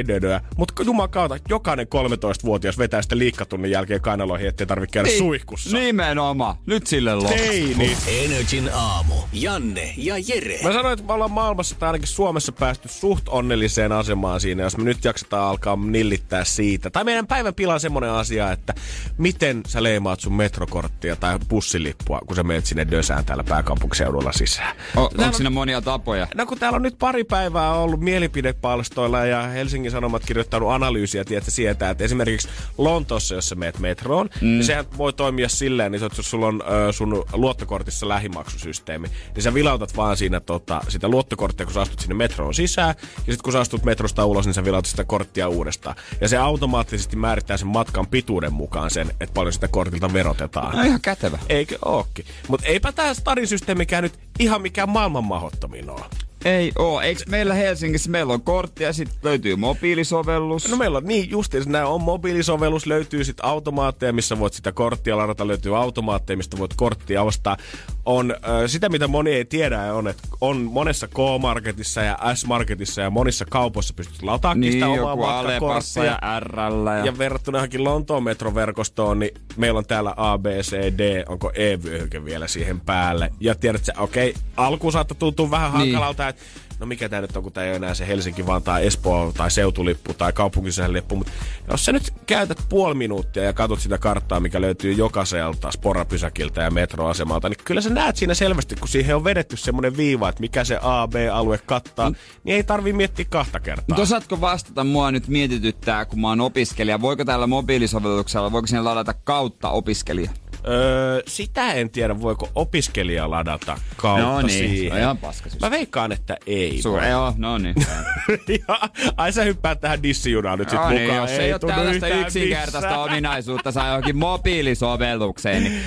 mutta 0.57 0.83
juman 0.85 1.11
kautta 1.11 1.39
jokainen 1.49 1.87
13-vuotias 1.87 2.79
vetää 2.79 3.03
sitä 3.03 3.19
liikkatunnin 3.19 3.71
jälkeen 3.71 4.01
kainaloihin, 4.01 4.49
ettei 4.49 4.67
tarvitse 4.67 4.93
käydä 4.93 5.09
Niin. 5.09 5.19
suihkussa. 5.19 5.79
Nimenomaan. 5.79 6.57
Nyt 6.67 6.87
sille 6.87 7.15
loppu. 7.15 7.29
Teini. 7.37 7.97
Energin 8.25 8.71
aamu. 8.73 9.15
Janne 9.33 9.95
ja 9.97 10.15
Jere. 10.19 10.59
Mä 10.63 10.73
sanoin, 10.73 10.93
että 10.93 11.07
me 11.07 11.13
ollaan 11.13 11.31
maailmassa 11.31 11.77
tai 11.79 11.89
ainakin 11.89 12.09
Suomessa 12.09 12.53
päästy 12.53 12.89
suht 12.89 13.29
onnelliseen 13.59 13.93
asemaan 13.93 14.41
siinä, 14.41 14.63
jos 14.63 14.77
me 14.77 14.85
nyt 14.85 15.05
jaksetaan 15.05 15.49
alkaa 15.49 15.77
nillittää 15.77 16.45
siitä. 16.45 16.91
Tai 16.91 17.05
meidän 17.05 17.27
päivän 17.27 17.55
pila 17.55 17.75
on 17.75 17.81
semmonen 17.81 18.11
asia, 18.11 18.53
että 18.53 18.75
miten 19.17 19.61
sä 19.67 19.83
leimaat 19.83 20.21
sun 20.21 20.33
metrokorttia 20.33 21.17
tai 21.17 21.39
bussilippua, 21.49 22.21
kun 22.27 22.37
sä 22.37 22.43
menet 22.43 22.67
sinne 22.67 22.87
Dösään 22.91 23.25
täällä 23.25 23.45
pääkaupunkiseudulla 23.45 24.33
sisään. 24.33 24.77
O, 24.97 25.03
onko 25.03 25.33
siinä 25.33 25.51
monia 25.51 25.81
tapoja? 25.81 26.27
No 26.35 26.47
kun 26.47 26.59
täällä 26.59 26.77
on 26.77 26.83
nyt 26.83 26.99
pari 26.99 27.25
päivää 27.25 27.73
ollut 27.73 28.01
mielipidepalstoilla 28.01 29.27
ja 29.27 29.43
Helsingin 29.43 29.91
Sanomat 29.91 30.25
kirjoittanut 30.25 30.71
analyysiä, 30.71 31.25
tiedätkö, 31.25 31.51
sieltä, 31.51 31.91
että 31.91 32.05
esimerkiksi 32.05 32.49
Lontoossa, 32.79 33.35
jos 33.35 33.49
sä 33.49 33.55
meet 33.55 33.79
metroon, 33.79 34.31
mm. 34.41 34.47
niin 34.47 34.65
sehän 34.65 34.85
voi 34.99 35.13
toimia 35.13 35.49
silleen, 35.49 35.93
niin 35.93 36.03
jos 36.03 36.31
sulla 36.31 36.47
on 36.47 36.63
ö, 36.89 36.93
sun 36.93 37.25
luottokortissa 37.33 38.09
lähimaksusysteemi, 38.09 39.09
niin 39.35 39.43
sä 39.43 39.55
vilautat 39.55 39.97
vaan 39.97 40.17
siinä 40.17 40.41
tota, 40.41 40.81
sitä 40.89 41.09
luottokorttia, 41.09 41.67
kun 41.67 41.75
sä 41.75 41.81
astut 41.81 42.01
sinne 42.01 42.15
metroon 42.15 42.55
sisään, 42.55 42.95
ja 42.99 43.33
sitten 43.33 43.43
kun 43.49 43.53
sä 43.53 43.61
astut 43.61 43.85
metrosta 43.85 44.25
ulos, 44.25 44.47
niin 44.47 44.55
sä 44.55 44.65
vilautat 44.65 44.91
sitä 44.91 45.05
korttia 45.05 45.49
uudestaan. 45.49 45.97
Ja 46.21 46.29
se 46.29 46.37
automaattisesti 46.37 47.17
määrittää 47.17 47.57
sen 47.57 47.69
matkan 47.69 48.07
pituuden 48.07 48.53
mukaan 48.53 48.91
sen, 48.91 49.11
että 49.11 49.35
paljon 49.35 49.53
sitä 49.53 49.69
kortilta 49.69 50.13
verotetaan. 50.13 50.77
No 50.77 50.83
ihan 50.83 51.01
kätevä. 51.01 51.39
Eikö 51.49 51.79
ookin? 51.85 52.25
Mutta 52.49 52.67
eipä 52.67 52.93
tämä 52.93 53.15
Stadin 53.15 53.47
systeemikään 53.47 54.03
nyt 54.03 54.19
ihan 54.39 54.63
mikään 54.63 54.89
maailman 54.89 55.25
mahdottomin 55.25 55.91
ole. 55.91 56.05
Ei 56.45 56.73
oo. 56.79 57.01
Eikö 57.01 57.23
meillä 57.29 57.55
Helsingissä, 57.55 58.11
meillä 58.11 58.33
on 58.33 58.43
kortti 58.43 58.85
ja 58.85 58.93
sitten 58.93 59.19
löytyy 59.23 59.57
mobiilisovellus. 59.57 60.69
No 60.71 60.77
meillä 60.77 60.99
on 60.99 61.05
niin 61.05 61.31
justiinsa, 61.31 61.71
nämä 61.71 61.87
on 61.87 62.03
mobiilisovellus, 62.03 62.87
löytyy 62.87 63.25
sitten 63.25 63.45
automaatteja, 63.47 64.13
missä 64.13 64.39
voit 64.39 64.53
sitä 64.53 64.73
korttia 64.73 65.17
ladata, 65.17 65.47
löytyy 65.47 65.77
automaatteja, 65.79 66.37
mistä 66.37 66.59
voit 66.59 66.75
korttia 66.77 67.23
ostaa. 67.23 67.57
On 68.05 68.31
äh, 68.31 68.39
sitä, 68.67 68.89
mitä 68.89 69.09
moni 69.09 69.31
ei 69.31 69.45
tiedä, 69.45 69.95
on, 69.95 70.09
että 70.09 70.23
on 70.41 70.57
monessa 70.63 71.09
K-Marketissa 71.09 72.01
ja 72.03 72.19
S-Marketissa 72.35 73.01
ja 73.01 73.11
monissa 73.11 73.45
kaupoissa 73.51 73.95
pystyt 73.95 74.23
lataamaan 74.23 74.61
niin, 74.61 74.73
sitä 74.73 74.89
omaa 74.89 75.17
matkakorttia. 75.17 76.05
ja 76.05 76.41
RL. 76.41 76.87
Ja... 76.87 77.05
Ja 77.07 77.19
verrattuna 77.19 77.59
johonkin 77.59 77.85
Lontoon 77.85 78.23
metroverkostoon, 78.25 79.19
niin 79.19 79.35
meillä 79.57 79.79
on 79.79 79.87
täällä 79.87 80.15
A, 80.17 80.39
B, 80.39 80.47
C, 80.47 80.73
D, 80.73 81.25
onko 81.29 81.51
E-vyöhyke 81.55 82.25
vielä 82.25 82.49
siihen 82.49 82.81
päälle. 82.81 83.31
Ja 83.41 83.55
tiedät 83.55 83.83
okei, 83.99 84.35
alkuun 84.57 84.93
saattaa 84.93 85.17
tuntua 85.19 85.51
vähän 85.51 85.73
Niin. 85.73 85.95
hankalalta, 85.95 86.28
että 86.29 86.43
no 86.81 86.87
mikä 86.87 87.09
tää 87.09 87.21
nyt 87.21 87.37
on, 87.37 87.43
kun 87.43 87.53
tää 87.53 87.65
ei 87.65 87.71
ole 87.71 87.77
enää 87.77 87.95
se 87.95 88.07
Helsinki, 88.07 88.47
vaan 88.47 88.63
tai 88.63 88.87
Espoo 88.87 89.33
tai 89.37 89.51
seutulippu 89.51 90.15
tai 90.15 90.33
kaupunkisisäinen 90.33 90.93
lippu. 90.93 91.17
Mutta 91.17 91.33
jos 91.71 91.85
sä 91.85 91.93
nyt 91.93 92.13
käytät 92.27 92.59
puoli 92.69 92.95
minuuttia 92.95 93.43
ja 93.43 93.53
katsot 93.53 93.81
sitä 93.81 93.99
karttaa, 93.99 94.41
mikä 94.41 94.61
löytyy 94.61 94.93
jokaiselta 94.93 95.71
sporapysäkiltä 95.71 96.63
ja 96.63 96.71
metroasemalta, 96.71 97.49
niin 97.49 97.59
kyllä 97.65 97.81
sä 97.81 97.91
näet 97.91 98.17
siinä 98.17 98.35
selvästi, 98.35 98.77
kun 98.77 98.89
siihen 98.89 99.17
on 99.17 99.25
vedetty 99.25 99.57
semmonen 99.57 99.97
viiva, 99.97 100.29
että 100.29 100.41
mikä 100.41 100.65
se 100.65 100.79
A, 100.83 101.09
B-alue 101.09 101.59
kattaa, 101.59 102.13
niin 102.45 102.57
ei 102.57 102.65
tarvi 102.65 102.93
miettiä 102.93 103.27
kahta 103.31 103.61
kertaa. 103.61 103.85
Mutta 103.89 104.03
osaatko 104.03 104.41
vastata, 104.41 104.85
mua 104.85 105.11
nyt 105.11 105.29
mietityttää, 105.29 106.05
kun 106.05 106.21
mä 106.21 106.29
oon 106.29 106.41
opiskelija. 106.41 107.01
Voiko 107.01 107.25
täällä 107.25 107.47
mobiilisovelluksella, 107.47 108.53
voiko 108.53 108.67
sinne 108.67 108.83
ladata 108.83 109.15
kautta 109.15 109.71
opiskelija? 109.71 110.31
Öö, 110.69 111.23
sitä 111.27 111.73
en 111.73 111.91
tiedä, 111.91 112.21
voiko 112.21 112.49
opiskelija 112.55 113.31
ladata 113.31 113.79
kautta 113.97 114.23
No 114.27 114.43
niin, 114.43 114.51
siihen. 114.51 114.93
on 114.93 114.99
ihan 114.99 115.19
paska 115.19 115.51
siis. 115.51 115.61
Mä 115.63 115.71
veikkaan, 115.71 116.13
että 116.13 116.37
ei. 116.47 116.83
Suur, 116.83 117.05
joo, 117.05 117.35
no 117.37 117.59
niin. 117.59 117.75
ja, 118.69 118.81
ai 119.17 119.33
sä 119.33 119.45
hyppäät 119.45 119.81
tähän 119.81 120.03
dissijunaan 120.03 120.59
nyt 120.59 120.69
sit 120.71 120.79
No 120.79 120.83
mukaan. 120.85 120.97
niin, 121.07 121.15
jos 121.17 121.31
ei, 121.31 121.53
ole 121.53 121.59
tunnu 121.59 121.75
tällaista 121.77 122.09
yksinkertaista 122.09 122.81
missään. 122.81 123.01
ominaisuutta 123.01 123.73
saa 123.73 123.87
johonkin 123.89 124.17
mobiilisovellukseen, 124.17 125.63
niin 125.65 125.81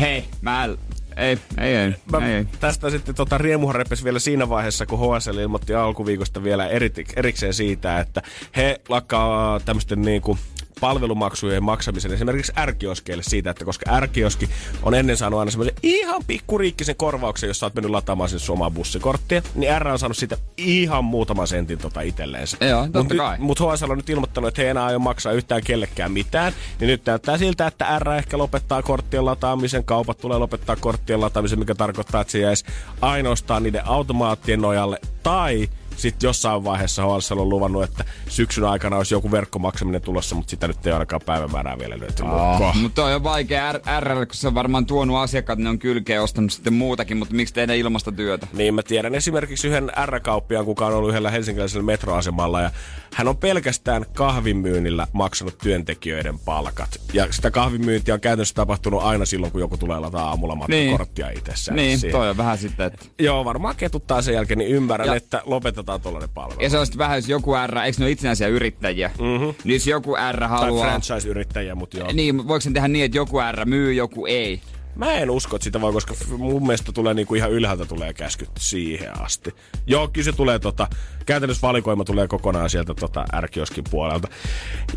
hei, 0.00 0.24
mä... 0.40 0.68
Ei, 1.16 1.38
ei, 1.58 1.76
ei, 1.76 1.94
Mä 2.12 2.26
ei, 2.28 2.34
ei. 2.34 2.44
Tästä 2.60 2.90
sitten 2.90 3.14
tota 3.14 3.38
riemuhan 3.38 3.74
repesi 3.74 4.04
vielä 4.04 4.18
siinä 4.18 4.48
vaiheessa, 4.48 4.86
kun 4.86 5.16
HSL 5.16 5.38
ilmoitti 5.38 5.74
alkuviikosta 5.74 6.42
vielä 6.42 6.66
eri, 6.68 6.92
erikseen 7.16 7.54
siitä, 7.54 8.00
että 8.00 8.22
he 8.56 8.80
lakkaa 8.88 9.60
tämmöisten 9.60 10.02
niinku 10.02 10.38
palvelumaksujen 10.80 11.62
maksamisen 11.62 12.12
esimerkiksi 12.12 12.52
ärkioskeille 12.58 13.22
siitä, 13.22 13.50
että 13.50 13.64
koska 13.64 13.94
ärkioski 13.94 14.50
on 14.82 14.94
ennen 14.94 15.16
saanut 15.16 15.38
aina 15.40 15.50
semmoisen 15.50 15.74
ihan 15.82 16.22
pikkuriikkisen 16.26 16.96
korvauksen, 16.96 17.48
jos 17.48 17.58
sä 17.58 17.66
oot 17.66 17.74
mennyt 17.74 17.90
lataamaan 17.90 18.28
sinne 18.28 18.40
sun 18.40 18.52
omaa 18.52 18.70
bussikorttia, 18.70 19.42
niin 19.54 19.80
R 19.80 19.88
on 19.88 19.98
saanut 19.98 20.16
siitä 20.16 20.36
ihan 20.56 21.04
muutaman 21.04 21.46
sentin 21.46 21.78
tota 21.78 22.00
itselleensä. 22.00 22.56
Joo, 22.60 22.82
totta 22.82 23.02
mut 23.02 23.16
kai. 23.16 23.32
Nyt, 23.32 23.40
mut 23.40 23.60
HSL 23.60 23.90
on 23.90 23.96
nyt 23.96 24.10
ilmoittanut, 24.10 24.48
että 24.48 24.62
he 24.62 24.66
ei 24.66 24.70
enää 24.70 24.84
aio 24.84 24.98
maksaa 24.98 25.32
yhtään 25.32 25.62
kellekään 25.64 26.12
mitään, 26.12 26.52
niin 26.80 26.88
nyt 26.88 27.06
näyttää 27.06 27.38
siltä, 27.38 27.66
että 27.66 27.98
R 27.98 28.10
ehkä 28.12 28.38
lopettaa 28.38 28.82
korttien 28.82 29.24
lataamisen, 29.24 29.84
kaupat 29.84 30.18
tulee 30.18 30.38
lopettaa 30.38 30.76
korttien 30.76 31.20
lataamisen, 31.20 31.58
mikä 31.58 31.74
tarkoittaa, 31.74 32.20
että 32.20 32.30
se 32.30 32.38
jäisi 32.38 32.64
ainoastaan 33.00 33.62
niiden 33.62 33.86
automaattien 33.86 34.60
nojalle, 34.60 34.98
tai 35.22 35.68
sitten 36.00 36.28
jossain 36.28 36.64
vaiheessa 36.64 37.02
HSL 37.02 37.38
on 37.38 37.48
luvannut, 37.48 37.82
että 37.82 38.04
syksyn 38.28 38.64
aikana 38.64 38.96
olisi 38.96 39.14
joku 39.14 39.30
verkkomaksaminen 39.30 40.02
tulossa, 40.02 40.34
mutta 40.34 40.50
sitä 40.50 40.68
nyt 40.68 40.86
ei 40.86 40.92
ainakaan 40.92 41.22
päivämäärää 41.26 41.78
vielä 41.78 41.98
löytynyt. 42.00 42.32
Oh, 42.32 42.74
mutta 42.74 43.04
on 43.04 43.12
jo 43.12 43.22
vaikea 43.22 43.72
R, 43.72 43.80
R, 44.00 44.26
kun 44.26 44.34
se 44.34 44.48
on 44.48 44.54
varmaan 44.54 44.86
tuonut 44.86 45.16
asiakkaat, 45.16 45.58
ne 45.58 45.68
on 45.68 45.78
kylkeä 45.78 46.22
ostanut 46.22 46.52
sitten 46.52 46.72
muutakin, 46.72 47.16
mutta 47.16 47.34
miksi 47.34 47.54
tehdä 47.54 47.74
ilmasta 47.74 48.12
työtä? 48.12 48.46
Niin 48.52 48.74
mä 48.74 48.82
tiedän 48.82 49.14
esimerkiksi 49.14 49.68
yhden 49.68 49.92
R-kauppiaan, 50.06 50.64
kuka 50.64 50.86
on 50.86 50.94
ollut 50.94 51.10
yhdellä 51.10 51.30
helsinkiläisellä 51.30 51.84
metroasemalla 51.84 52.60
ja 52.60 52.70
hän 53.14 53.28
on 53.28 53.36
pelkästään 53.36 54.06
kahvimyynnillä 54.14 55.06
maksanut 55.12 55.58
työntekijöiden 55.58 56.38
palkat. 56.38 57.00
Ja 57.12 57.26
sitä 57.30 57.50
kahvimyyntiä 57.50 58.14
on 58.14 58.20
käytännössä 58.20 58.54
tapahtunut 58.54 59.02
aina 59.02 59.24
silloin, 59.24 59.52
kun 59.52 59.60
joku 59.60 59.76
tulee 59.76 59.98
lataa 59.98 60.28
aamulla 60.28 60.54
matkakorttia 60.54 61.26
niin. 61.26 61.38
itsessään. 61.38 61.76
Niin, 61.76 61.98
siihen. 61.98 62.18
toi 62.18 62.30
on 62.30 62.36
vähän 62.36 62.58
sitten, 62.58 62.86
että... 62.86 63.06
Joo, 63.18 63.44
varmaan 63.44 63.76
ketuttaa 63.76 64.22
sen 64.22 64.34
jälkeen, 64.34 64.58
niin 64.58 64.70
ymmärrän, 64.70 65.08
ja. 65.08 65.14
että 65.14 65.42
lopetetaan 65.44 65.89
tuollainen 65.98 66.30
palvelu. 66.34 66.60
Ja 66.60 66.70
se 66.70 66.78
on 66.78 66.86
sitten 66.86 66.98
vähän, 66.98 67.18
jos 67.18 67.28
joku 67.28 67.52
R, 67.66 67.78
eikö 67.78 67.98
ne 67.98 68.04
ole 68.04 68.10
itsenäisiä 68.10 68.48
yrittäjiä? 68.48 69.10
Mm-hmm. 69.18 69.54
Niin 69.64 69.74
jos 69.74 69.86
joku 69.86 70.16
R 70.32 70.38
tai 70.38 70.48
haluaa... 70.48 70.86
franchise-yrittäjiä, 70.86 71.74
mutta 71.74 71.98
joo. 71.98 72.12
Niin, 72.12 72.48
voiko 72.48 72.60
sen 72.60 72.72
tehdä 72.72 72.88
niin, 72.88 73.04
että 73.04 73.18
joku 73.18 73.38
R 73.52 73.64
myy, 73.64 73.92
joku 73.92 74.26
ei? 74.26 74.60
Mä 74.94 75.12
en 75.12 75.30
usko, 75.30 75.56
että 75.56 75.64
sitä 75.64 75.80
voi, 75.80 75.92
koska 75.92 76.14
mun 76.38 76.62
mielestä 76.62 76.92
tulee 76.92 77.14
niinku 77.14 77.34
ihan 77.34 77.50
ylhäältä 77.50 77.84
tulee 77.84 78.14
käskyt 78.14 78.50
siihen 78.58 79.20
asti. 79.20 79.54
Joo, 79.86 80.08
kyllä 80.08 80.24
se 80.24 80.32
tulee 80.32 80.58
tota, 80.58 80.86
käytännössä 81.26 81.66
valikoima 81.66 82.04
tulee 82.04 82.28
kokonaan 82.28 82.70
sieltä 82.70 82.94
tota 82.94 83.24
ärkioskin 83.34 83.84
puolelta. 83.90 84.28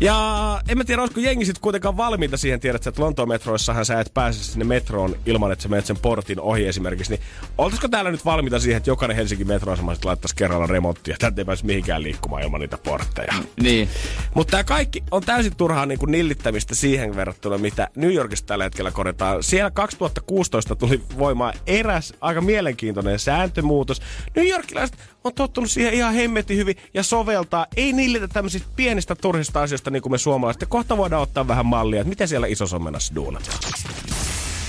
Ja 0.00 0.60
en 0.68 0.78
mä 0.78 0.84
tiedä, 0.84 1.02
olisiko 1.02 1.20
jengi 1.20 1.44
sitten 1.44 1.62
kuitenkaan 1.62 1.96
valmiita 1.96 2.36
siihen, 2.36 2.60
tiedät, 2.60 2.86
että 2.86 3.02
Lontoon 3.02 3.28
metroissahan 3.28 3.84
sä 3.84 4.00
et 4.00 4.10
pääse 4.14 4.44
sinne 4.44 4.64
metroon 4.64 5.16
ilman, 5.26 5.52
että 5.52 5.62
sä 5.62 5.68
menet 5.68 5.86
sen 5.86 5.96
portin 5.96 6.40
ohi 6.40 6.66
esimerkiksi. 6.66 7.12
Niin 7.12 7.22
oltaisiko 7.58 7.88
täällä 7.88 8.10
nyt 8.10 8.24
valmiita 8.24 8.58
siihen, 8.58 8.76
että 8.76 8.90
jokainen 8.90 9.16
Helsingin 9.16 9.46
metroasema 9.46 9.94
sitten 9.94 10.08
laittaisi 10.08 10.36
kerralla 10.36 10.66
remonttia, 10.66 11.14
että 11.14 11.32
ei 11.40 11.44
pääse 11.44 11.66
mihinkään 11.66 12.02
liikkumaan 12.02 12.42
ilman 12.42 12.60
niitä 12.60 12.78
portteja. 12.78 13.34
Niin. 13.60 13.88
Mutta 14.34 14.50
tämä 14.50 14.64
kaikki 14.64 15.02
on 15.10 15.22
täysin 15.22 15.56
turhaa 15.56 15.86
niin 15.86 15.98
nillittämistä 16.06 16.74
siihen 16.74 17.16
verrattuna, 17.16 17.58
mitä 17.58 17.88
New 17.96 18.12
Yorkissa 18.12 18.46
tällä 18.46 18.64
hetkellä 18.64 18.90
korjataan. 18.90 19.42
Siellä 19.42 19.70
2016 19.86 20.76
tuli 20.76 21.02
voimaan 21.18 21.54
eräs 21.66 22.14
aika 22.20 22.40
mielenkiintoinen 22.40 23.18
sääntömuutos. 23.18 24.02
New 24.36 24.48
Yorkilaiset 24.48 24.98
on 25.24 25.34
tottunut 25.34 25.70
siihen 25.70 25.94
ihan 25.94 26.14
hemmetin 26.14 26.56
hyvin 26.56 26.76
ja 26.94 27.02
soveltaa. 27.02 27.66
Ei 27.76 27.92
nillitä 27.92 28.28
tämmöisistä 28.28 28.68
pienistä 28.76 29.14
turhista 29.14 29.62
asioista 29.62 29.90
niin 29.90 30.02
kuin 30.02 30.12
me 30.12 30.18
suomalaiset. 30.18 30.60
Ja 30.60 30.66
kohta 30.66 30.96
voidaan 30.96 31.22
ottaa 31.22 31.48
vähän 31.48 31.66
mallia, 31.66 32.00
että 32.00 32.08
miten 32.08 32.28
siellä 32.28 32.46
isossa 32.46 32.78
menassa 32.78 33.14
duunataan. 33.14 33.58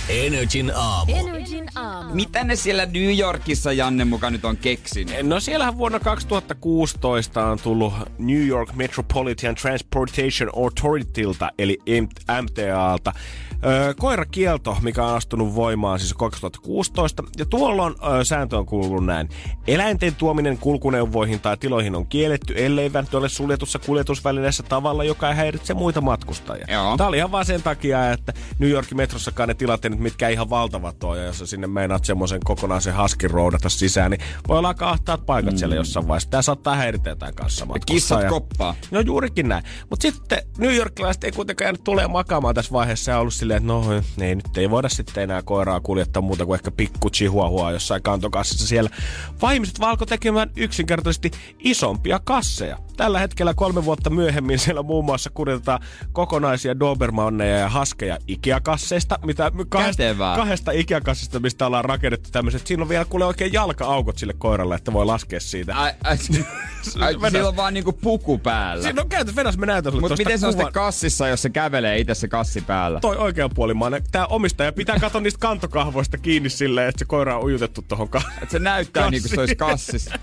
Energin 0.09 0.71
aamu. 0.75 1.15
Energin 1.15 1.65
aamu. 1.75 2.15
Mitä 2.15 2.43
ne 2.43 2.55
siellä 2.55 2.85
New 2.85 3.19
Yorkissa, 3.19 3.71
Janne, 3.73 4.05
mukaan 4.05 4.33
nyt 4.33 4.45
on 4.45 4.57
keksinyt? 4.57 5.15
No 5.23 5.39
siellähän 5.39 5.77
vuonna 5.77 5.99
2016 5.99 7.45
on 7.45 7.59
tullut 7.59 7.93
New 8.17 8.47
York 8.47 8.73
Metropolitan 8.73 9.55
Transportation 9.55 10.49
Autoritylta, 10.55 11.51
eli 11.59 11.77
MTAlta, 12.41 13.13
Öö, 13.65 13.93
koirakielto, 13.93 14.77
mikä 14.81 15.05
on 15.05 15.15
astunut 15.15 15.55
voimaan 15.55 15.99
siis 15.99 16.13
2016. 16.13 17.23
Ja 17.37 17.45
tuolloin 17.45 17.95
öö, 18.07 18.23
sääntö 18.23 18.57
on 18.57 18.65
kuullut 18.65 19.05
näin. 19.05 19.29
Eläinten 19.67 20.15
tuominen 20.15 20.57
kulkuneuvoihin 20.57 21.39
tai 21.39 21.57
tiloihin 21.57 21.95
on 21.95 22.07
kielletty, 22.07 22.53
ellei 22.57 22.91
ole 23.13 23.29
suljetussa 23.29 23.79
kuljetusvälineessä 23.79 24.63
tavalla, 24.63 25.03
joka 25.03 25.29
ei 25.29 25.35
häiritse 25.35 25.73
muita 25.73 26.01
matkustajia. 26.01 26.65
Joo. 26.69 26.97
Tämä 26.97 27.07
oli 27.07 27.17
ihan 27.17 27.31
vaan 27.31 27.45
sen 27.45 27.63
takia, 27.63 28.11
että 28.11 28.33
New 28.59 28.69
Yorkin 28.69 28.97
metrossakaan 28.97 29.49
ne 29.49 29.89
nyt 29.89 29.99
mitkään 29.99 30.31
ihan 30.31 30.49
valtavat 30.49 31.03
on, 31.03 31.17
ja 31.17 31.23
jos 31.23 31.43
sinne 31.45 31.67
meinaat 31.67 32.05
semmoisen 32.05 32.39
kokonaisen 32.43 32.93
haskin 32.93 33.31
roudata 33.31 33.69
sisään, 33.69 34.11
niin 34.11 34.21
voi 34.47 34.57
olla 34.57 34.67
aika 34.67 34.89
ahtaat 34.89 35.25
paikat 35.25 35.53
mm. 35.53 35.57
siellä 35.57 35.75
jossain 35.75 36.07
vaiheessa. 36.07 36.29
Tämä 36.29 36.41
saattaa 36.41 36.75
häiritä 36.75 37.09
jotain 37.09 37.35
kanssa 37.35 37.67
Kissat 37.85 38.25
koppaa. 38.29 38.75
No 38.91 38.99
juurikin 38.99 39.49
näin. 39.49 39.63
Mutta 39.89 40.01
sitten 40.01 40.37
New 40.57 40.75
Yorkilaiset 40.75 41.23
ei 41.23 41.31
kuitenkaan 41.31 41.65
jäänyt 41.65 41.83
tulee 41.83 42.07
makaamaan 42.07 42.55
tässä 42.55 42.71
vaiheessa 42.71 43.11
ja 43.11 43.19
ollut 43.19 43.33
silleen, 43.59 43.99
että 43.99 44.21
no 44.21 44.25
ei, 44.25 44.35
nyt 44.35 44.57
ei 44.57 44.69
voida 44.69 44.89
sitten 44.89 45.23
enää 45.23 45.41
koiraa 45.41 45.79
kuljettaa 45.79 46.21
muuta 46.21 46.45
kuin 46.45 46.55
ehkä 46.55 46.71
pikku 46.71 47.09
chihuahua 47.09 47.71
jossain 47.71 48.01
kantokassissa 48.03 48.67
siellä. 48.67 48.89
Vaan 49.41 49.53
ihmiset 49.53 49.79
valko 49.79 50.05
tekemään 50.05 50.51
yksinkertaisesti 50.55 51.31
isompia 51.59 52.19
kasseja. 52.23 52.77
Tällä 52.97 53.19
hetkellä 53.19 53.53
kolme 53.53 53.85
vuotta 53.85 54.09
myöhemmin 54.09 54.59
siellä 54.59 54.83
muun 54.83 55.05
muassa 55.05 55.29
kuljetetaan 55.29 55.79
kokonaisia 56.11 56.79
Dobermanneja 56.79 57.57
ja 57.57 57.69
haskeja 57.69 58.17
Ikea-kasseista, 58.27 59.19
mitä 59.25 59.51
kahdesta, 59.69 60.03
Kätevää. 60.03 60.35
kahdesta 60.35 60.71
Ikea-kassista, 60.71 61.39
mistä 61.39 61.65
ollaan 61.65 61.85
rakennettu 61.85 62.29
tämmöiset. 62.31 62.67
Siinä 62.67 62.83
on 62.83 62.89
vielä 62.89 63.05
kuule 63.05 63.25
oikein 63.25 63.53
jalka-aukot 63.53 64.17
sille 64.17 64.33
koiralle, 64.37 64.75
että 64.75 64.93
voi 64.93 65.05
laskea 65.05 65.39
siitä. 65.39 65.75
Ai, 65.75 65.91
ai, 66.03 66.17
ai, 67.01 67.31
sillä 67.31 67.47
on 67.47 67.55
vaan 67.55 67.73
niinku 67.73 67.93
puku 67.93 68.37
päällä. 68.37 68.83
Siinä 68.83 69.01
on 69.01 69.09
käytössä, 69.09 69.35
vedäs 69.35 69.57
me 69.57 69.65
näytän 69.65 69.91
sulle 69.91 70.01
Mutta 70.01 70.17
miten 70.17 70.39
se 70.39 70.47
on 70.47 70.53
sitten 70.53 70.73
kassissa, 70.73 71.27
jos 71.27 71.41
se 71.41 71.49
kävelee 71.49 71.97
itse 71.97 72.13
se 72.15 72.27
kassi 72.27 72.61
päällä? 72.61 72.99
toi 72.99 73.17
oikeanpuolimainen. 73.45 74.03
Tää 74.11 74.27
omistaja 74.27 74.71
pitää 74.71 74.99
katsoa 74.99 75.21
niistä 75.21 75.39
kantokahvoista 75.39 76.17
kiinni 76.17 76.49
silleen, 76.49 76.89
että 76.89 76.99
se 76.99 77.05
koira 77.05 77.37
on 77.37 77.43
ujutettu 77.43 77.81
tohon 77.81 78.09
ka- 78.09 78.21
Et 78.43 78.49
se 78.49 78.59
näyttää 78.59 79.03
Kassi. 79.03 79.11
niinku 79.11 79.27
se 79.27 79.39
olisi 79.39 79.55
kassissa. 79.55 80.19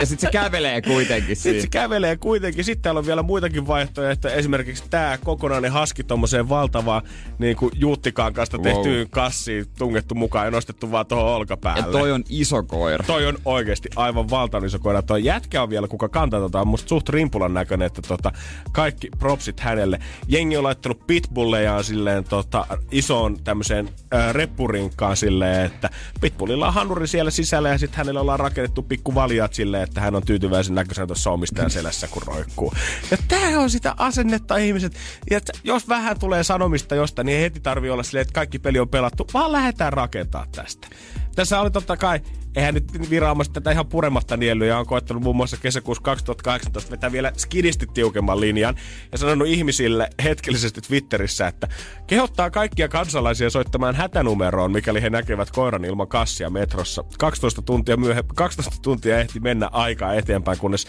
Ja 0.00 0.06
sit 0.06 0.20
se 0.20 0.28
kävelee 0.32 0.82
kuitenkin 0.82 1.36
Sitten 1.36 1.62
se 1.62 1.68
kävelee 1.68 2.16
kuitenkin. 2.16 2.64
Sitten 2.64 2.82
täällä 2.82 2.98
on 2.98 3.06
vielä 3.06 3.22
muitakin 3.22 3.66
vaihtoehtoja, 3.66 4.34
esimerkiksi 4.34 4.84
tämä 4.90 5.18
kokonainen 5.24 5.72
haski 5.72 6.04
tommoseen 6.04 6.48
valtavaan 6.48 7.02
niin 7.38 7.56
kuin 7.56 7.72
juuttikaan 7.74 8.32
kanssa 8.32 8.56
Wow. 8.56 8.64
tehtyyn 8.64 9.10
kassiin 9.10 9.66
tungettu 9.78 10.14
mukaan 10.14 10.44
ja 10.46 10.50
nostettu 10.50 10.90
vaan 10.90 11.06
tuohon 11.06 11.34
olkapäälle. 11.34 11.86
Ja 11.86 11.92
toi 11.92 12.12
on 12.12 12.24
iso 12.28 12.62
koira. 12.62 13.04
Toi 13.06 13.26
on 13.26 13.38
oikeasti 13.44 13.88
aivan 13.96 14.30
valtavan 14.30 14.66
iso 14.66 14.78
koira. 14.78 15.02
Toi 15.02 15.24
jätkä 15.24 15.62
on 15.62 15.70
vielä, 15.70 15.88
kuka 15.88 16.08
kantaa 16.08 16.40
tota, 16.40 16.60
on 16.60 16.68
musta 16.68 16.88
suht 16.88 17.08
rimpulan 17.08 17.54
näköinen, 17.54 17.86
että 17.86 18.02
tota, 18.02 18.32
kaikki 18.72 19.08
propsit 19.18 19.60
hänelle. 19.60 19.98
Jengi 20.28 20.56
on 20.56 20.64
laittanut 20.64 21.06
pitbullejaan 21.06 21.84
silleen 21.84 22.24
tota, 22.24 22.66
isoon 22.90 23.44
tämmöiseen 23.44 23.88
äh, 24.14 24.34
reppurinkkaan 24.34 25.16
silleen, 25.16 25.66
että 25.66 25.90
pitbullilla 26.20 26.66
on 26.66 26.74
hanuri 26.74 27.06
siellä 27.08 27.30
sisällä 27.30 27.68
ja 27.68 27.78
sitten 27.78 27.98
hänellä 27.98 28.20
ollaan 28.20 28.40
rakennettu 28.40 28.82
pikku 28.82 29.14
valjaat 29.14 29.54
silleen, 29.54 29.82
että 29.86 30.00
hän 30.00 30.14
on 30.14 30.22
tyytyväisen 30.26 30.74
näköisenä 30.74 31.06
tuossa 31.06 31.30
omistajan 31.30 31.70
selässä, 31.70 32.08
kun 32.08 32.22
roikkuu. 32.26 32.72
Ja 33.10 33.18
tää 33.28 33.60
on 33.60 33.70
sitä 33.70 33.94
asennetta 33.98 34.56
ihmiset. 34.56 34.92
Ja 35.30 35.40
jos 35.64 35.88
vähän 35.88 36.18
tulee 36.18 36.44
sanomista 36.44 36.94
jostain, 36.94 37.26
niin 37.26 37.40
heti 37.40 37.60
tarvii 37.60 37.90
olla 37.90 38.02
silleen, 38.02 38.22
että 38.22 38.32
kaikki 38.34 38.58
peli 38.58 38.78
on 38.78 38.88
pelattu, 38.88 39.26
vaan 39.34 39.52
lähdetään 39.52 39.92
rakentaa 39.92 40.46
tästä. 40.52 40.88
Tässä 41.36 41.60
oli 41.60 41.70
totta 41.70 41.96
kai 41.96 42.20
eihän 42.56 42.74
nyt 42.74 43.10
viraamassa 43.10 43.52
tätä 43.52 43.70
ihan 43.70 43.86
purematta 43.86 44.36
niellyt 44.36 44.68
ja 44.68 44.78
on 44.78 44.86
koettanut 44.86 45.22
muun 45.22 45.36
muassa 45.36 45.56
kesäkuussa 45.56 46.02
2018 46.02 46.90
vetää 46.90 47.12
vielä 47.12 47.32
skidisti 47.36 47.86
tiukemman 47.94 48.40
linjan 48.40 48.74
ja 49.12 49.18
sanonut 49.18 49.48
ihmisille 49.48 50.10
hetkellisesti 50.24 50.80
Twitterissä, 50.80 51.48
että 51.48 51.68
kehottaa 52.06 52.50
kaikkia 52.50 52.88
kansalaisia 52.88 53.50
soittamaan 53.50 53.94
hätänumeroon, 53.94 54.72
mikäli 54.72 55.02
he 55.02 55.10
näkevät 55.10 55.50
koiran 55.50 55.84
ilman 55.84 56.08
kassia 56.08 56.50
metrossa. 56.50 57.04
12 57.18 57.62
tuntia, 57.62 57.96
myöhe, 57.96 58.24
12 58.34 58.82
tuntia 58.82 59.18
ehti 59.18 59.40
mennä 59.40 59.68
aikaa 59.72 60.14
eteenpäin, 60.14 60.58
kunnes 60.58 60.86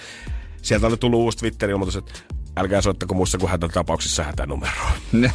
sieltä 0.62 0.88
oli 0.88 0.98
tullut 0.98 1.20
uusi 1.20 1.38
Twitter-ilmoitus, 1.38 1.96
että 1.96 2.37
älkää 2.58 2.82
soittako 2.82 3.14
muussa 3.14 3.38
kuin 3.38 3.50
hätätapauksissa 3.50 4.24
hätänumeroon. 4.24 4.92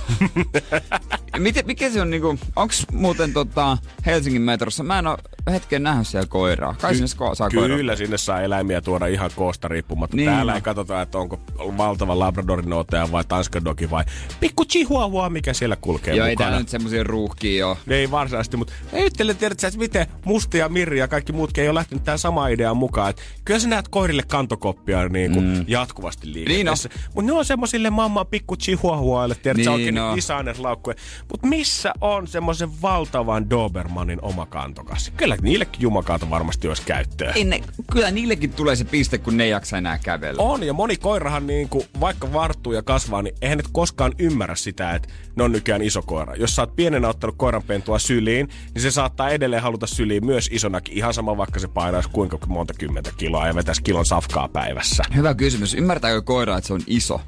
Miten, 1.38 1.66
mikä 1.66 1.90
se 1.90 2.00
on 2.00 2.10
niinku, 2.10 2.38
onks 2.56 2.86
muuten 2.92 3.32
tota 3.32 3.78
Helsingin 4.06 4.42
metrossa, 4.42 4.82
mä 4.82 4.98
en 4.98 5.06
oo 5.06 5.18
hetken 5.50 5.82
nähnyt 5.82 6.06
siellä 6.06 6.28
koiraa. 6.28 6.74
Kai 6.80 6.94
sinne 6.94 7.06
sko- 7.06 7.34
saa 7.34 7.50
koiraa. 7.50 7.76
Kyllä, 7.76 7.96
sinne 7.96 8.18
saa 8.18 8.40
eläimiä 8.40 8.80
tuoda 8.80 9.06
ihan 9.06 9.30
koosta 9.36 9.68
riippumatta. 9.68 10.16
Niin. 10.16 10.30
Täällä 10.30 10.54
ei 10.54 10.60
katsota, 10.60 11.02
että 11.02 11.18
onko 11.18 11.40
valtava 11.58 12.18
Labradorin 12.18 12.72
ottaja 12.72 13.12
vai 13.12 13.24
Tanskan 13.24 13.64
dogi 13.64 13.90
vai 13.90 14.04
pikku 14.40 14.64
chihuahua, 14.64 15.30
mikä 15.30 15.52
siellä 15.52 15.76
kulkee 15.76 16.14
Joo, 16.14 16.26
ei 16.26 16.32
mukana. 16.32 16.46
täällä 16.46 16.60
nyt 16.60 16.68
semmosia 16.68 17.04
ruuhkia. 17.04 17.76
Ne 17.86 17.94
ei 17.94 18.10
varsinaisesti, 18.10 18.56
mutta 18.56 18.72
mä 18.92 18.98
yhtelen, 18.98 19.36
tiedätkö, 19.36 19.66
että 19.66 19.78
miten 19.78 20.06
Musti 20.24 20.58
ja 20.58 20.68
Mirri 20.68 20.98
ja 20.98 21.08
kaikki 21.08 21.32
muutkin 21.32 21.62
ei 21.62 21.68
ole 21.68 21.74
lähtenyt 21.74 22.04
tähän 22.04 22.18
samaan 22.18 22.52
ideaan 22.52 22.76
mukaan. 22.76 23.10
Että 23.10 23.22
kyllä 23.44 23.60
sä 23.60 23.68
näet 23.68 23.88
koirille 23.88 24.22
kantokoppia 24.22 25.08
niin 25.08 25.32
kuin 25.32 25.44
mm. 25.44 25.64
jatkuvasti 25.68 26.32
liikenteessä. 26.32 26.88
Niin 26.88 27.11
Mutta 27.14 27.32
ne 27.32 27.38
on 27.38 27.44
semmosille 27.44 27.90
mamma 27.90 28.24
pikku 28.24 28.56
chihuahuaille, 28.56 29.34
tiedätkö, 29.34 29.60
Niin 29.60 29.68
oikein 29.70 29.94
no. 29.94 30.16
designer-laukkuja. 30.16 30.96
Mutta 31.30 31.46
missä 31.46 31.92
on 32.00 32.26
semmoisen 32.26 32.82
valtavan 32.82 33.50
Dobermanin 33.50 34.18
oma 34.22 34.46
kantokassi? 34.46 35.12
Kyllä 35.16 35.36
niillekin 35.42 35.82
jumakaata 35.82 36.30
varmasti 36.30 36.68
olisi 36.68 36.82
käyttöä. 36.82 37.34
Ne, 37.44 37.62
kyllä 37.92 38.10
niillekin 38.10 38.52
tulee 38.52 38.76
se 38.76 38.84
piste, 38.84 39.18
kun 39.18 39.36
ne 39.36 39.44
ei 39.44 39.50
jaksa 39.50 39.78
enää 39.78 39.98
kävellä. 39.98 40.42
On, 40.42 40.62
ja 40.62 40.72
moni 40.72 40.96
koirahan 40.96 41.46
niin 41.46 41.68
kuin, 41.68 41.84
vaikka 42.00 42.32
varttuu 42.32 42.72
ja 42.72 42.82
kasvaa, 42.82 43.22
niin 43.22 43.34
eihän 43.42 43.58
ne 43.58 43.64
koskaan 43.72 44.12
ymmärrä 44.18 44.54
sitä, 44.54 44.94
että 44.94 45.08
ne 45.36 45.44
on 45.44 45.52
nykyään 45.52 45.82
iso 45.82 46.02
koira. 46.02 46.34
Jos 46.36 46.56
sä 46.56 46.62
oot 46.62 46.76
pienenä 46.76 47.08
ottanut 47.08 47.36
koiranpentua 47.38 47.98
syliin, 47.98 48.48
niin 48.74 48.82
se 48.82 48.90
saattaa 48.90 49.30
edelleen 49.30 49.62
haluta 49.62 49.86
syliin 49.86 50.26
myös 50.26 50.48
isonakin. 50.52 50.96
Ihan 50.96 51.14
sama, 51.14 51.36
vaikka 51.36 51.60
se 51.60 51.68
painaisi 51.68 52.08
kuinka 52.12 52.38
monta 52.46 52.74
kymmentä 52.74 53.10
kiloa 53.16 53.46
ja 53.46 53.54
vetäisi 53.54 53.82
kilon 53.82 54.06
safkaa 54.06 54.48
päivässä. 54.48 55.02
Hyvä 55.16 55.34
kysymys. 55.34 55.74
Ymmärtääkö 55.74 56.22
koira, 56.22 56.56
että 56.58 56.66
se 56.68 56.74
on 56.74 56.80
iso? 56.92 57.20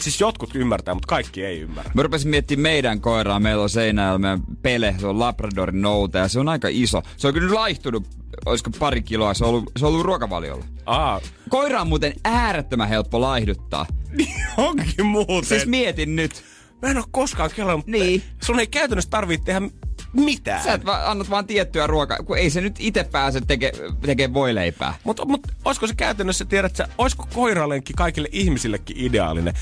Siis 0.00 0.20
jotkut 0.20 0.54
ymmärtää, 0.54 0.94
mutta 0.94 1.06
kaikki 1.08 1.44
ei 1.44 1.60
ymmärrä. 1.60 1.90
Mä 1.94 2.02
rupesin 2.02 2.30
miettimään 2.30 2.62
meidän 2.62 3.00
koiraa. 3.00 3.40
Meillä 3.40 3.62
on 3.62 3.70
seinällä 3.70 4.18
meidän 4.18 4.42
Pele, 4.62 4.94
se 4.98 5.06
on 5.06 5.18
Labradorin 5.18 5.82
noute 5.82 6.18
ja 6.18 6.28
se 6.28 6.40
on 6.40 6.48
aika 6.48 6.68
iso. 6.70 7.02
Se 7.16 7.28
on 7.28 7.34
kyllä 7.34 7.54
laihtunut, 7.54 8.06
olisiko 8.46 8.70
pari 8.78 9.02
kiloa, 9.02 9.34
se 9.34 9.44
on 9.44 9.50
ollut, 9.50 9.72
se 9.76 9.86
on 9.86 9.92
ollut 9.92 10.06
ruokavaliolla. 10.06 10.64
Aa, 10.86 11.20
Koira 11.48 11.80
on 11.80 11.88
muuten 11.88 12.12
äärettömän 12.24 12.88
helppo 12.88 13.20
laihduttaa. 13.20 13.86
onkin 14.56 15.06
muuten. 15.06 15.44
Siis 15.44 15.66
mietin 15.66 16.16
nyt. 16.16 16.44
Mä 16.82 16.88
en 16.88 16.96
oo 16.96 17.04
koskaan 17.10 17.50
kelannut. 17.56 17.86
Niin. 17.86 18.22
Sun 18.44 18.60
ei 18.60 18.66
käytännössä 18.66 19.10
tarvitse 19.10 19.44
tehdä 19.44 19.60
mitään. 20.12 20.64
Sä 20.64 20.72
et 20.72 20.86
va- 20.86 21.10
annat 21.10 21.30
vaan 21.30 21.46
tiettyä 21.46 21.86
ruokaa, 21.86 22.18
kun 22.24 22.38
ei 22.38 22.50
se 22.50 22.60
nyt 22.60 22.76
itse 22.78 23.04
pääse 23.04 23.40
teke, 23.40 23.72
tekemään 24.00 24.34
voileipää. 24.34 24.94
Mutta 25.04 25.24
mut, 25.24 25.40
olisiko 25.64 25.86
se 25.86 25.94
käytännössä, 25.94 26.44
tiedät 26.44 26.76
sä, 26.76 26.88
olisiko 26.98 27.28
koiralenkki 27.34 27.92
kaikille 27.96 28.28
ihmisillekin 28.32 28.96
ideaalinen? 28.98 29.54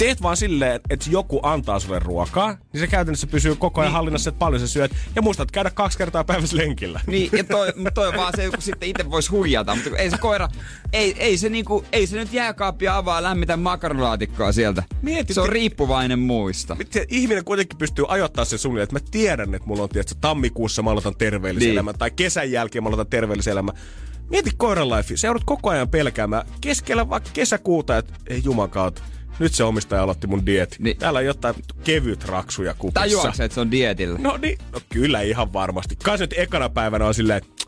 Teet 0.00 0.22
vaan 0.22 0.36
silleen, 0.36 0.80
että 0.90 1.10
joku 1.10 1.40
antaa 1.42 1.80
sulle 1.80 1.98
ruokaa, 1.98 2.56
niin 2.72 2.80
se 2.80 2.86
käytännössä 2.86 3.26
pysyy 3.26 3.54
koko 3.54 3.80
ajan 3.80 3.92
hallinnassa, 3.92 4.30
että 4.30 4.38
paljon 4.38 4.60
sä 4.60 4.68
syöt. 4.68 4.92
Ja 5.16 5.22
muistat 5.22 5.50
käydä 5.50 5.70
kaksi 5.70 5.98
kertaa 5.98 6.24
päivässä 6.24 6.56
lenkillä. 6.56 7.00
Niin, 7.06 7.30
ja 7.36 7.44
toi, 7.44 7.72
toi 7.94 8.08
on 8.08 8.14
vaan 8.16 8.32
se, 8.36 8.50
kun 8.50 8.62
sitten 8.62 8.88
itse 8.88 9.10
voisi 9.10 9.30
huijata, 9.30 9.74
mutta 9.74 9.96
ei 9.96 10.10
se 10.10 10.18
koira, 10.18 10.48
ei, 10.92 11.14
ei, 11.18 11.38
se 11.38 11.48
niinku, 11.48 11.84
ei 11.92 12.06
se 12.06 12.16
nyt 12.16 12.32
jääkaappia 12.32 12.96
avaa 12.96 13.22
lämmitä 13.22 13.56
makaronilaatikkoa 13.56 14.52
sieltä. 14.52 14.82
Mieti, 15.02 15.34
se 15.34 15.40
on 15.40 15.48
riippuvainen 15.48 16.18
muista. 16.18 16.74
Miten 16.74 17.04
ihminen 17.08 17.44
kuitenkin 17.44 17.78
pystyy 17.78 18.04
ajoittamaan 18.08 18.46
sen 18.46 18.58
suunnilleen, 18.58 18.84
että 18.84 18.96
mä 18.96 19.10
tiedän, 19.10 19.54
että 19.54 19.68
mulla 19.68 19.82
on, 19.82 19.88
tiedätkö, 19.88 20.14
tammikuussa 20.20 20.82
mä 20.82 20.90
aloitan 20.90 21.16
terveellisen 21.16 21.66
Niin. 21.66 21.72
elämän, 21.72 21.98
tai 21.98 22.10
kesän 22.10 22.50
jälkeen 22.50 22.82
mä 22.82 22.88
aloitan 22.88 23.06
terveellisen 23.06 23.52
elämän. 23.52 23.74
Mieti 24.30 24.50
koiran 24.56 24.88
life, 24.90 25.14
joudut 25.24 25.44
koko 25.44 25.70
ajan 25.70 25.88
pelkäämään 25.88 26.46
keskellä 26.60 27.08
vaikka 27.08 27.30
kesäkuuta, 27.32 27.98
että 27.98 28.14
ei 28.26 28.40
jumakaut, 28.44 29.02
nyt 29.40 29.54
se 29.54 29.64
omistaja 29.64 30.02
aloitti 30.02 30.26
mun 30.26 30.46
dieti. 30.46 30.76
Niin. 30.78 30.84
Niin. 30.84 30.96
Täällä 30.98 31.18
on 31.18 31.24
jotain 31.24 31.54
kevyt 31.84 32.24
raksuja 32.24 32.74
kupissa. 32.74 33.00
Tajuatko 33.00 33.32
se, 33.34 33.44
että 33.44 33.54
se 33.54 33.60
on 33.60 33.70
dietillä? 33.70 34.18
No 34.22 34.36
niin, 34.36 34.58
no 34.72 34.80
kyllä 34.88 35.20
ihan 35.20 35.52
varmasti. 35.52 35.96
Kai 35.96 36.18
se 36.18 36.24
nyt 36.24 36.34
ekana 36.38 36.68
päivänä 36.68 37.06
on 37.06 37.14
silleen, 37.14 37.36
että 37.38 37.64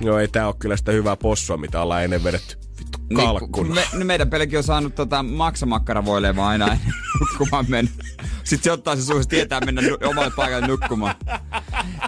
joo 0.00 0.18
ei 0.18 0.28
tää 0.28 0.46
oo 0.46 0.54
kyllä 0.54 0.76
sitä 0.76 0.92
hyvää 0.92 1.16
possua, 1.16 1.56
mitä 1.56 1.82
ollaan 1.82 2.04
ennen 2.04 2.24
vedetty. 2.24 2.56
Vittu 2.78 2.98
kalkkuna. 3.14 3.74
Niin, 3.74 3.74
me, 3.92 3.98
no 3.98 4.04
meidän 4.04 4.30
pelikin 4.30 4.58
on 4.58 4.64
saanut 4.64 4.94
tota 4.94 5.22
maksamakkara 5.22 6.04
aina 6.46 6.64
ennen 6.72 6.94
nukkumaan 7.20 7.64
mennä. 7.68 7.90
Sitten 8.44 8.64
se 8.64 8.72
ottaa 8.72 8.96
se 8.96 9.02
suuhun, 9.02 9.28
tietää 9.28 9.60
mennä 9.60 9.82
nu- 9.82 9.98
omalle 10.08 10.30
paikalle 10.36 10.66
nukkumaan. 10.66 11.14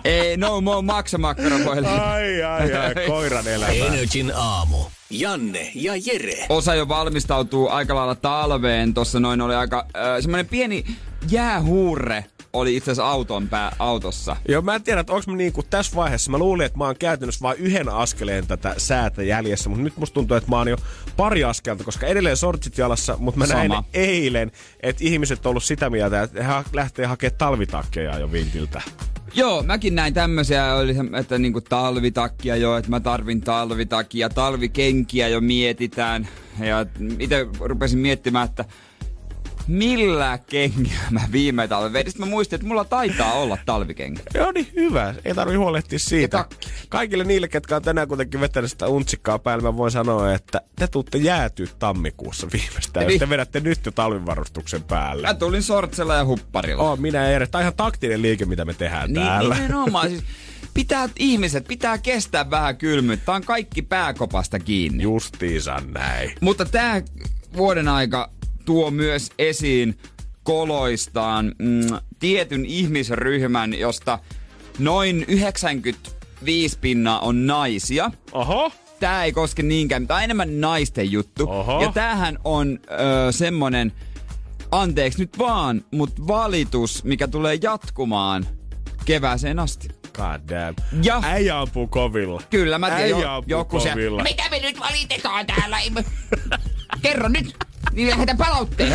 Ei, 0.04 0.36
no 0.36 0.60
more 0.60 0.82
maksamakkara 0.82 1.56
Ai, 2.02 2.42
ai, 2.42 2.72
ai, 2.74 3.06
koiran 3.06 3.48
elämä. 3.48 3.72
Energin 3.72 4.32
aamu. 4.34 4.76
Janne 5.12 5.70
ja 5.74 5.92
Jere. 6.06 6.46
Osa 6.48 6.74
jo 6.74 6.88
valmistautuu 6.88 7.68
aika 7.68 7.94
lailla 7.94 8.14
talveen. 8.14 8.94
Tossa 8.94 9.20
noin 9.20 9.40
oli 9.40 9.54
aika 9.54 9.86
äh, 9.96 10.20
semmoinen 10.20 10.48
pieni 10.48 10.84
jäähuurre 11.30 12.24
oli 12.52 12.76
itse 12.76 12.90
asiassa 12.90 13.10
auton 13.10 13.48
pää, 13.48 13.76
autossa. 13.78 14.36
Joo, 14.48 14.62
mä 14.62 14.74
en 14.74 14.82
tiedä, 14.82 15.00
että 15.00 15.12
onko 15.12 15.30
mä 15.30 15.36
niinku 15.36 15.62
tässä 15.62 15.96
vaiheessa, 15.96 16.30
mä 16.30 16.38
luulin, 16.38 16.66
että 16.66 16.78
mä 16.78 16.84
oon 16.84 16.96
käytännössä 16.96 17.42
vain 17.42 17.58
yhden 17.58 17.88
askeleen 17.88 18.46
tätä 18.46 18.74
säätä 18.78 19.22
jäljessä, 19.22 19.68
mutta 19.68 19.84
nyt 19.84 19.96
musta 19.96 20.14
tuntuu, 20.14 20.36
että 20.36 20.50
mä 20.50 20.56
oon 20.56 20.68
jo 20.68 20.76
pari 21.16 21.44
askelta, 21.44 21.84
koska 21.84 22.06
edelleen 22.06 22.36
sortsit 22.36 22.78
jalassa, 22.78 23.16
mutta 23.18 23.38
mä 23.38 23.46
näin 23.46 23.70
Sama. 23.70 23.84
eilen, 23.94 24.52
että 24.80 25.04
ihmiset 25.04 25.46
on 25.46 25.50
ollut 25.50 25.64
sitä 25.64 25.90
mieltä, 25.90 26.22
että 26.22 26.42
he 26.42 26.52
lähtee 26.72 27.06
hakemaan 27.06 27.38
talvitakkeja 27.38 28.18
jo 28.18 28.32
vintiltä. 28.32 28.82
Joo, 29.34 29.62
mäkin 29.62 29.94
näin 29.94 30.14
tämmöisiä, 30.14 30.74
oli, 30.74 30.94
että 31.18 31.38
niinku 31.38 31.60
talvitakkia 31.60 32.56
jo, 32.56 32.76
että 32.76 32.90
mä 32.90 33.00
tarvin 33.00 33.40
talvitakia, 33.40 34.28
talvikenkiä 34.28 35.28
jo 35.28 35.40
mietitään. 35.40 36.28
Ja 36.60 36.86
itse 37.18 37.46
rupesin 37.60 37.98
miettimään, 37.98 38.48
että 38.48 38.64
millä 39.66 40.38
kengillä 40.38 41.00
mä 41.10 41.20
viime 41.32 41.68
talven 41.68 41.92
vedin. 41.92 42.12
Sitten 42.12 42.26
mä 42.26 42.30
muistin, 42.30 42.56
että 42.56 42.66
mulla 42.68 42.84
taitaa 42.84 43.32
olla 43.32 43.58
talvikenkä. 43.66 44.22
Joo, 44.34 44.52
niin 44.52 44.68
hyvä. 44.76 45.14
Ei 45.24 45.34
tarvi 45.34 45.54
huolehtia 45.54 45.98
siitä. 45.98 46.44
Kaikille 46.88 47.24
niille, 47.24 47.48
ketkä 47.48 47.76
on 47.76 47.82
tänään 47.82 48.08
kuitenkin 48.08 48.40
vetänyt 48.40 48.70
sitä 48.70 48.86
untsikkaa 48.88 49.38
päälle, 49.38 49.62
mä 49.62 49.76
voin 49.76 49.90
sanoa, 49.90 50.34
että 50.34 50.60
te 50.76 50.86
tuutte 50.86 51.18
jäätyä 51.18 51.66
tammikuussa 51.78 52.46
viimeistään, 52.52 53.04
Eli- 53.04 53.12
jos 53.12 53.18
te 53.20 53.28
vedätte 53.28 53.60
nyt 53.60 53.86
jo 53.86 53.92
talvivarustuksen 53.92 54.82
päälle. 54.82 55.26
Mä 55.26 55.34
tulin 55.34 55.62
sortsella 55.62 56.14
ja 56.14 56.24
hupparilla. 56.24 56.82
Oh, 56.82 56.98
minä 56.98 57.28
eri. 57.28 57.46
Tämä 57.46 57.60
on 57.60 57.62
ihan 57.62 57.76
taktinen 57.76 58.22
liike, 58.22 58.44
mitä 58.44 58.64
me 58.64 58.74
tehdään 58.74 59.12
Niin, 59.12 59.26
täällä. 59.26 59.54
nimenomaan. 59.54 60.08
Siis 60.10 60.22
pitää, 60.74 61.08
ihmiset, 61.18 61.64
pitää 61.68 61.98
kestää 61.98 62.50
vähän 62.50 62.76
kylmyyttä. 62.76 63.26
Tää 63.26 63.34
on 63.34 63.44
kaikki 63.44 63.82
pääkopasta 63.82 64.58
kiinni. 64.58 65.02
Justiinsa 65.02 65.82
näin. 65.94 66.32
Mutta 66.40 66.64
tämä 66.64 67.02
vuoden 67.56 67.88
aika 67.88 68.30
tuo 68.64 68.90
myös 68.90 69.30
esiin 69.38 69.98
koloistaan 70.42 71.52
mm, 71.58 71.86
tietyn 72.18 72.64
ihmisryhmän, 72.66 73.74
josta 73.74 74.18
noin 74.78 75.24
95 75.28 76.78
pinnaa 76.80 77.20
on 77.20 77.46
naisia. 77.46 78.10
Oho. 78.32 78.72
Tämä 79.00 79.24
ei 79.24 79.32
koske 79.32 79.62
niinkään, 79.62 80.06
tämä 80.06 80.18
on 80.18 80.24
enemmän 80.24 80.60
naisten 80.60 81.12
juttu. 81.12 81.50
Oho. 81.50 81.82
Ja 81.82 81.92
tämähän 81.92 82.38
on 82.44 82.78
ö, 83.28 83.32
semmonen, 83.32 83.92
anteeksi 84.70 85.18
nyt 85.18 85.38
vaan, 85.38 85.84
mutta 85.90 86.22
valitus, 86.26 87.04
mikä 87.04 87.28
tulee 87.28 87.58
jatkumaan 87.62 88.46
kevääseen 89.04 89.58
asti. 89.58 89.88
God 90.12 90.40
damn. 90.50 91.04
Ja- 91.04 91.20
Äijä 91.24 91.60
ampuu 91.60 91.86
kovilla. 91.86 92.42
Kyllä, 92.50 92.78
mä 92.78 92.86
tiedän, 92.86 93.02
Äijä 93.04 93.18
jo, 93.18 93.30
ampuu 93.30 93.50
joku 93.50 93.80
se, 93.80 93.88
kovilla. 93.90 94.22
mitä 94.22 94.42
me 94.50 94.58
nyt 94.58 94.80
valitetaan 94.80 95.46
täällä? 95.46 95.78
Kerro 97.02 97.28
nyt, 97.28 97.56
niin 97.92 98.10
lähdetään 98.10 98.38
palautteen. 98.38 98.92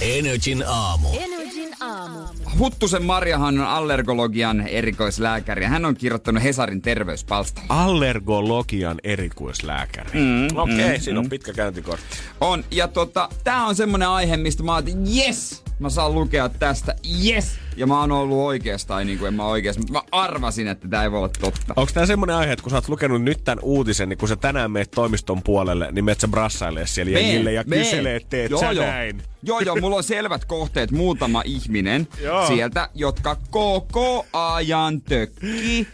Energin 0.00 0.64
aamu. 0.66 1.08
Energin 1.20 1.74
aamu. 1.80 2.18
Huttusen 2.58 3.04
Marjahan 3.04 3.60
on 3.60 3.66
allergologian 3.66 4.68
erikoislääkäri 4.68 5.62
ja 5.62 5.68
hän 5.68 5.84
on 5.84 5.94
kirjoittanut 5.94 6.42
Hesarin 6.42 6.82
terveyspalstalla. 6.82 7.84
Allergologian 7.84 8.96
erikoislääkäri. 9.04 10.10
Mm, 10.12 10.46
Okei, 10.56 10.74
okay, 10.74 10.96
mm, 10.96 11.00
siinä 11.00 11.20
on 11.20 11.28
pitkä 11.28 11.52
käyntikortti. 11.52 12.16
On, 12.40 12.64
ja 12.70 12.88
tota, 12.88 13.28
tää 13.44 13.64
on 13.64 13.74
semmonen 13.74 14.08
aihe, 14.08 14.36
mistä 14.36 14.62
mä 14.62 14.74
ajattelin, 14.74 15.06
yes, 15.16 15.62
mä 15.78 15.90
saan 15.90 16.14
lukea 16.14 16.48
tästä, 16.48 16.94
yes. 17.24 17.65
Ja 17.76 17.86
mä 17.86 18.00
oon 18.00 18.12
ollut 18.12 18.38
oikeas, 18.38 18.86
tai 18.86 19.04
niinku 19.04 19.26
en 19.26 19.34
mä 19.34 19.46
oikeas, 19.46 19.78
mutta 19.78 19.92
mä 19.92 20.02
arvasin, 20.12 20.68
että 20.68 20.88
tää 20.88 21.02
ei 21.02 21.10
voi 21.10 21.18
olla 21.18 21.28
totta. 21.40 21.74
Onko 21.76 21.92
tämä 21.94 22.06
semmoinen 22.06 22.36
aihe, 22.36 22.52
että 22.52 22.62
kun 22.62 22.70
sä 22.70 22.76
oot 22.76 22.88
lukenut 22.88 23.22
nyt 23.22 23.44
tämän 23.44 23.64
uutisen, 23.64 24.08
niin 24.08 24.18
kun 24.18 24.28
sä 24.28 24.36
tänään 24.36 24.70
meet 24.70 24.90
toimiston 24.90 25.42
puolelle, 25.42 25.88
niin 25.92 26.04
meet 26.04 26.20
sä 26.20 26.28
brassailee 26.28 26.86
siellä 26.86 27.12
Meen, 27.12 27.26
jengille 27.26 27.52
ja 27.52 27.64
meen. 27.66 27.82
kyselee, 27.82 28.16
että 28.16 28.28
teet 28.28 28.50
joo, 28.50 28.60
sä 28.60 28.72
joo. 28.72 28.86
näin. 28.86 29.22
Joo, 29.42 29.60
joo, 29.60 29.76
mulla 29.80 29.96
on 29.96 30.02
selvät 30.02 30.44
kohteet, 30.44 30.90
muutama 30.90 31.42
ihminen 31.44 32.08
sieltä, 32.46 32.88
jotka 32.94 33.36
koko 33.50 34.26
ajan 34.32 35.00
tökki 35.00 35.86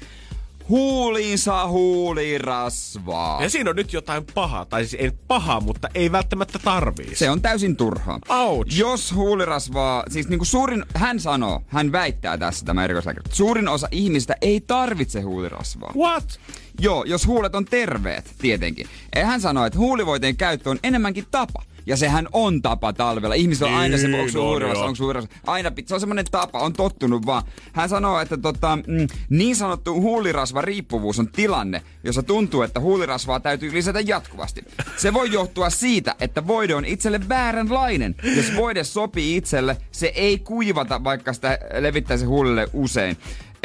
huuliinsa 0.68 1.68
huulirasvaa. 1.68 3.42
Ja 3.42 3.50
siinä 3.50 3.70
on 3.70 3.76
nyt 3.76 3.92
jotain 3.92 4.24
pahaa, 4.34 4.64
tai 4.64 4.86
siis 4.86 5.02
ei 5.02 5.10
pahaa, 5.28 5.60
mutta 5.60 5.88
ei 5.94 6.12
välttämättä 6.12 6.58
tarvii. 6.58 7.16
Se 7.16 7.30
on 7.30 7.42
täysin 7.42 7.76
turhaa. 7.76 8.18
Ouch. 8.28 8.78
Jos 8.78 9.14
huulirasvaa, 9.14 10.04
siis 10.10 10.28
niinku 10.28 10.44
suurin, 10.44 10.84
hän 10.94 11.20
sanoo, 11.20 11.62
hän 11.66 11.92
väittää 11.92 12.38
tässä 12.38 12.64
tämä 12.64 12.84
erikoislääkäri, 12.84 13.30
suurin 13.32 13.68
osa 13.68 13.88
ihmistä 13.90 14.36
ei 14.40 14.60
tarvitse 14.60 15.20
huulirasvaa. 15.20 15.92
What? 15.96 16.40
Joo, 16.80 17.04
jos 17.04 17.26
huulet 17.26 17.54
on 17.54 17.64
terveet, 17.64 18.34
tietenkin. 18.38 18.86
Hän 19.24 19.40
sanoo, 19.40 19.66
että 19.66 19.78
huulivoiteen 19.78 20.36
käyttö 20.36 20.70
on 20.70 20.78
enemmänkin 20.82 21.26
tapa. 21.30 21.62
Ja 21.86 21.96
sehän 21.96 22.28
on 22.32 22.62
tapa 22.62 22.92
talvella. 22.92 23.34
Ihmisillä 23.34 23.70
on 23.70 23.76
aina 23.76 23.98
se, 23.98 24.08
Niin 24.08 24.20
onko 24.20 24.42
huulirasva, 24.42 24.74
joo. 24.74 24.84
onko 24.84 24.96
se 24.96 25.02
huulirasva. 25.02 25.34
Aina, 25.46 25.72
se 25.86 25.94
on 25.94 26.00
semmoinen 26.00 26.24
tapa, 26.30 26.58
on 26.58 26.72
tottunut 26.72 27.26
vaan. 27.26 27.42
Hän 27.72 27.88
sanoo, 27.88 28.20
että 28.20 28.36
tota, 28.36 28.76
mm, 28.76 29.06
niin 29.30 29.56
sanottu 29.56 30.00
huulirasva 30.00 30.62
riippuvuus 30.62 31.18
on 31.18 31.28
tilanne, 31.28 31.82
jossa 32.04 32.22
tuntuu, 32.22 32.62
että 32.62 32.80
huulirasvaa 32.80 33.40
täytyy 33.40 33.72
lisätä 33.72 34.00
jatkuvasti. 34.00 34.64
Se 34.96 35.12
voi 35.12 35.32
johtua 35.32 35.70
siitä, 35.70 36.14
että 36.20 36.46
voide 36.46 36.74
on 36.74 36.84
itselle 36.84 37.20
vääränlainen. 37.28 38.14
Jos 38.36 38.56
voide 38.56 38.84
sopii 38.84 39.36
itselle, 39.36 39.76
se 39.92 40.06
ei 40.06 40.38
kuivata, 40.38 41.04
vaikka 41.04 41.32
sitä 41.32 41.58
levittäisi 41.80 42.24
huulille 42.24 42.68
usein. 42.72 43.16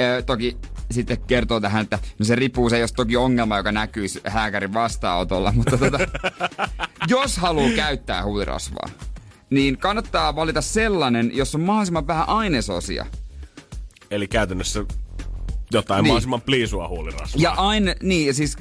Ö, 0.02 0.22
toki 0.22 0.58
sitten 0.92 1.18
kertoo 1.28 1.60
tähän, 1.60 1.84
että 1.84 2.00
no 2.20 2.26
se 2.26 2.36
riippuu, 2.36 2.70
se 2.70 2.82
ole 2.82 2.90
toki 2.96 3.18
ongelma, 3.18 3.58
joka 3.58 3.72
näkyisi 3.72 4.22
hääkärin 4.26 4.74
vastaanotolla, 4.74 5.52
mutta 5.52 5.78
tota, 5.78 5.98
jos 7.08 7.38
haluaa 7.38 7.70
käyttää 7.76 8.24
huulirasvaa, 8.24 8.90
niin 9.50 9.78
kannattaa 9.78 10.36
valita 10.36 10.62
sellainen, 10.62 11.32
jossa 11.34 11.58
on 11.58 11.64
mahdollisimman 11.64 12.08
vähän 12.08 12.30
ainesosia. 12.30 13.06
Eli 14.12 14.28
käytännössä 14.28 14.86
jotain 15.74 16.04
Niin. 16.04 16.08
mahdollisimman 16.10 16.42
pliisua 16.42 16.88
huulirasvaa. 16.88 17.42
Ja 17.42 17.52
aine, 17.52 17.96
niin, 18.04 18.28
ja 18.28 18.34
siis 18.34 18.58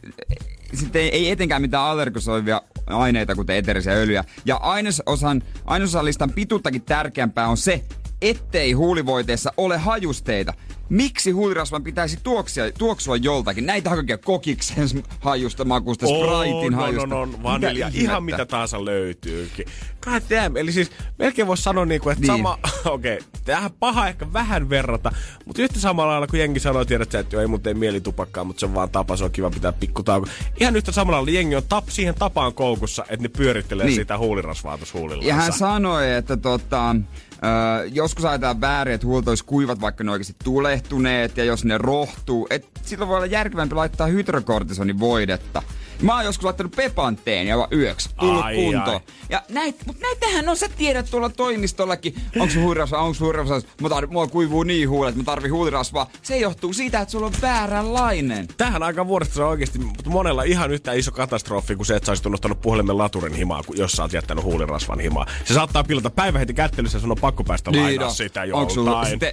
sitten 0.74 1.02
ei, 1.02 1.08
ei 1.10 1.30
etenkään 1.30 1.62
mitään 1.62 1.84
allergisoivia 1.84 2.62
aineita, 2.86 3.34
kuten 3.34 3.56
eterisiä 3.56 3.92
öljyjä. 3.92 4.24
Ja 4.44 4.56
ainesosan, 4.56 5.42
ainesosalistan 5.64 6.30
pituuttakin 6.30 6.82
tärkeämpää 6.82 7.48
on 7.48 7.56
se, 7.56 7.84
ettei 8.22 8.72
huulivoiteessa 8.72 9.52
ole 9.56 9.78
hajusteita. 9.78 10.54
Miksi 10.88 11.30
huulirasvan 11.30 11.82
pitäisi 11.82 12.18
tuoksia, 12.22 12.72
tuoksua 12.72 13.16
joltakin? 13.16 13.66
Näitä 13.66 13.90
hakee 13.90 14.16
kokiksen 14.16 14.88
hajusta, 15.20 15.64
makusta, 15.64 16.06
Spritein 16.06 16.74
on, 16.74 16.74
hajusta. 16.74 17.02
on, 17.02 17.12
on, 17.12 17.34
on, 17.34 17.42
vanilja. 17.42 17.86
Mitä 17.86 17.98
Ihan 18.00 18.24
mitä 18.24 18.46
tahansa 18.46 18.84
löytyykin. 18.84 19.66
God 20.04 20.22
damn. 20.30 20.56
Eli 20.56 20.72
siis 20.72 20.90
melkein 21.18 21.48
voisi 21.48 21.62
sanoa 21.62 21.84
niinku, 21.86 22.10
että 22.10 22.20
Niin. 22.20 22.26
sama, 22.36 22.58
okei, 22.84 23.16
okay, 23.16 23.28
tähän 23.44 23.70
paha 23.80 24.08
ehkä 24.08 24.32
vähän 24.32 24.70
verrata, 24.70 25.12
mutta 25.44 25.62
yhtä 25.62 25.80
samalla 25.80 26.12
lailla 26.12 26.26
kuin 26.26 26.40
jengi 26.40 26.60
sanoo, 26.60 26.84
tiedät 26.84 27.12
sä, 27.12 27.18
että 27.18 27.40
ei 27.40 27.46
mun 27.46 27.60
tee 27.62 27.74
mieli 27.74 28.00
tupakkaa, 28.00 28.44
mutta 28.44 28.60
se 28.60 28.66
on 28.66 28.74
vaan 28.74 28.90
tapa, 28.90 29.16
se 29.16 29.24
on 29.24 29.30
kiva 29.30 29.50
pitää 29.50 29.72
pikku 29.72 30.02
tauko. 30.02 30.26
Ihan 30.60 30.76
yhtä 30.76 30.92
samalla 30.92 31.16
lailla 31.16 31.30
jengi 31.38 31.56
on 31.56 31.62
tap, 31.68 31.88
siihen 31.88 32.14
tapaan 32.14 32.54
koukussa, 32.54 33.02
että 33.08 33.22
ne 33.22 33.28
pyörittelee 33.28 33.86
Niin. 33.86 33.96
sitä 33.96 34.18
huulirasvaa 34.18 34.76
tuossa 34.78 34.98
huulillansa. 34.98 35.28
Ja 35.28 35.34
hän 35.34 35.52
sanoi, 35.52 36.12
että 36.12 36.36
tota, 36.36 36.96
ö, 37.44 37.86
joskus 37.92 38.24
ajatellaan 38.24 38.60
väärin, 38.60 38.94
että 38.94 39.06
huulet 39.06 39.28
olisi 39.28 39.44
kuivat, 39.44 39.80
vaikka 39.80 40.04
ne 40.04 40.10
oikeasti 40.10 40.36
tulehtuneet, 40.44 41.36
ja 41.36 41.44
jos 41.44 41.64
ne 41.64 41.78
rohtuu, 41.78 42.46
että 42.50 42.80
silloin 42.82 43.08
voi 43.08 43.16
olla 43.16 43.26
järkevämpi 43.26 43.74
laittaa 43.74 44.06
hydrokortisonin 44.06 45.00
voidetta. 45.00 45.62
Mä 46.02 46.14
oon 46.14 46.24
joskus 46.24 46.44
laittanut 46.44 46.72
pepanteen 46.76 47.46
ja 47.46 47.68
yöksi 47.72 48.08
tullut 48.20 48.44
Ai, 48.44 48.54
kuntoon. 48.56 48.88
ai. 48.88 49.00
Ja 49.30 49.42
näit, 49.48 49.76
mut 49.86 50.00
näitähän 50.00 50.48
on, 50.48 50.56
sä 50.56 50.68
tiedät 50.68 51.10
tuolla 51.10 51.28
toimistollakin, 51.28 52.14
onko 52.40 52.54
se 52.54 52.60
huulirasva, 52.60 52.98
onko 52.98 53.16
huulirasva, 53.20 53.60
mä 53.80 53.88
tar- 53.88 54.06
mulla 54.06 54.26
kuivuu 54.26 54.62
niin 54.62 54.88
huulet, 54.88 55.08
että 55.08 55.20
mä 55.20 55.24
tarvin 55.24 55.52
huulirasvaa. 55.52 56.10
Se 56.22 56.36
johtuu 56.38 56.72
siitä, 56.72 57.00
että 57.00 57.12
sulla 57.12 57.26
on 57.26 57.32
vääränlainen. 57.42 58.48
Tähän 58.56 58.82
aikaan 58.82 59.06
vuodesta 59.06 59.34
se 59.34 59.42
on 59.42 59.48
oikeasti 59.50 59.78
monella 60.06 60.42
ihan 60.42 60.70
yhtä 60.70 60.92
iso 60.92 61.12
katastrofi 61.12 61.76
kuin 61.76 61.86
se, 61.86 61.96
että 61.96 62.06
sä 62.06 62.10
olisit 62.10 62.26
unohtanut 62.26 62.60
puhelimen 62.62 62.98
laturin 62.98 63.34
himaa, 63.34 63.62
kun- 63.62 63.78
jos 63.78 63.92
sä 63.92 64.02
oot 64.02 64.12
jättänyt 64.12 64.44
huulirasvan 64.44 65.00
himaa. 65.00 65.26
Se 65.44 65.54
saattaa 65.54 65.84
pilata 65.84 66.10
päivä 66.10 66.38
heti 66.38 66.54
kättelyssä 66.54 66.96
ja 66.98 67.00
sun 67.02 67.10
on 67.10 67.18
pakko 67.20 67.44
päästä 67.44 67.70
niin 67.70 67.82
lainaa 67.82 68.08
no. 68.08 68.14
sitä 68.14 68.44
joltain. 68.44 69.10
sitten 69.10 69.32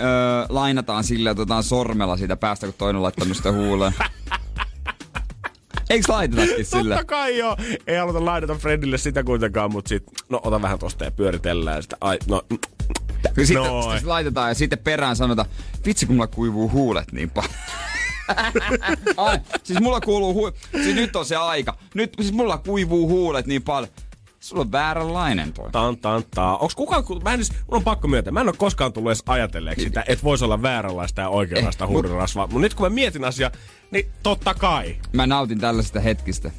öö, 0.00 0.06
lainataan 0.48 1.04
sillä, 1.04 1.30
että 1.30 1.42
otetaan 1.42 1.62
sormella 1.62 2.16
siitä 2.16 2.36
päästä, 2.36 2.66
kun 2.66 2.74
toinen 2.78 3.02
laittanut 3.02 3.36
sitä 3.36 3.52
huuleen. 3.52 3.94
Eiks 5.90 6.08
laitetakin 6.08 6.64
sillä? 6.76 6.94
Totta 6.94 7.04
kai 7.06 7.38
joo. 7.38 7.56
Ei 7.86 7.96
haluta 7.96 8.24
lainata 8.24 8.54
Fredille 8.54 8.98
sitä 8.98 9.22
kuitenkaan, 9.22 9.72
mutta 9.72 9.88
sit, 9.88 10.04
no 10.28 10.40
ota 10.44 10.62
vähän 10.62 10.78
tosta 10.78 11.04
ja 11.04 11.10
pyöritellään 11.10 11.82
sitä. 11.82 11.96
Ai, 12.00 12.18
no, 12.28 12.42
Sitten, 13.26 13.46
sitten 13.82 14.08
laitetaan 14.08 14.48
ja 14.48 14.54
sitten 14.54 14.78
perään 14.78 15.16
sanotaan, 15.16 15.48
vitsi 15.86 16.06
kun 16.06 16.14
mulla 16.14 16.26
kuivuu 16.26 16.70
huulet 16.70 17.12
niin 17.12 17.30
paljon. 17.30 17.52
Ai, 19.16 19.38
siis 19.62 19.80
mulla 19.80 20.00
kuuluu 20.00 20.34
hu... 20.34 20.52
Siis 20.72 20.94
nyt 20.94 21.16
on 21.16 21.24
se 21.24 21.36
aika. 21.36 21.76
Nyt 21.94 22.12
siis 22.20 22.32
mulla 22.32 22.58
kuivuu 22.58 23.08
huulet 23.08 23.46
niin 23.46 23.62
paljon. 23.62 23.92
Sulla 24.40 24.60
on 24.62 24.72
vääränlainen 24.72 25.52
toi. 25.52 25.70
tan, 25.72 25.96
tan, 25.98 26.22
tan. 26.34 26.56
Onks 26.60 26.74
kukaan, 26.74 27.04
ku- 27.04 27.20
mä 27.20 27.30
en 27.30 27.34
edes, 27.34 27.52
mun 27.52 27.76
on 27.76 27.84
pakko 27.84 28.08
myöntää, 28.08 28.32
mä 28.32 28.40
en 28.40 28.48
ole 28.48 28.56
koskaan 28.56 28.92
tullut 28.92 29.10
edes 29.10 29.22
ajatelleeksi 29.26 29.84
sitä, 29.84 30.04
että 30.08 30.24
voisi 30.24 30.44
olla 30.44 30.62
vääränlaista 30.62 31.20
ja 31.20 31.28
oikeanlaista 31.28 31.84
Eh. 31.84 31.90
Mutta 32.46 32.58
nyt 32.58 32.74
kun 32.74 32.86
mä 32.86 32.90
mietin 32.94 33.24
asiaa, 33.24 33.50
niin 33.90 34.06
totta 34.22 34.54
kai. 34.54 34.96
Mä 35.12 35.26
nautin 35.26 35.60
tällaisista 35.60 36.00
hetkistä. 36.00 36.50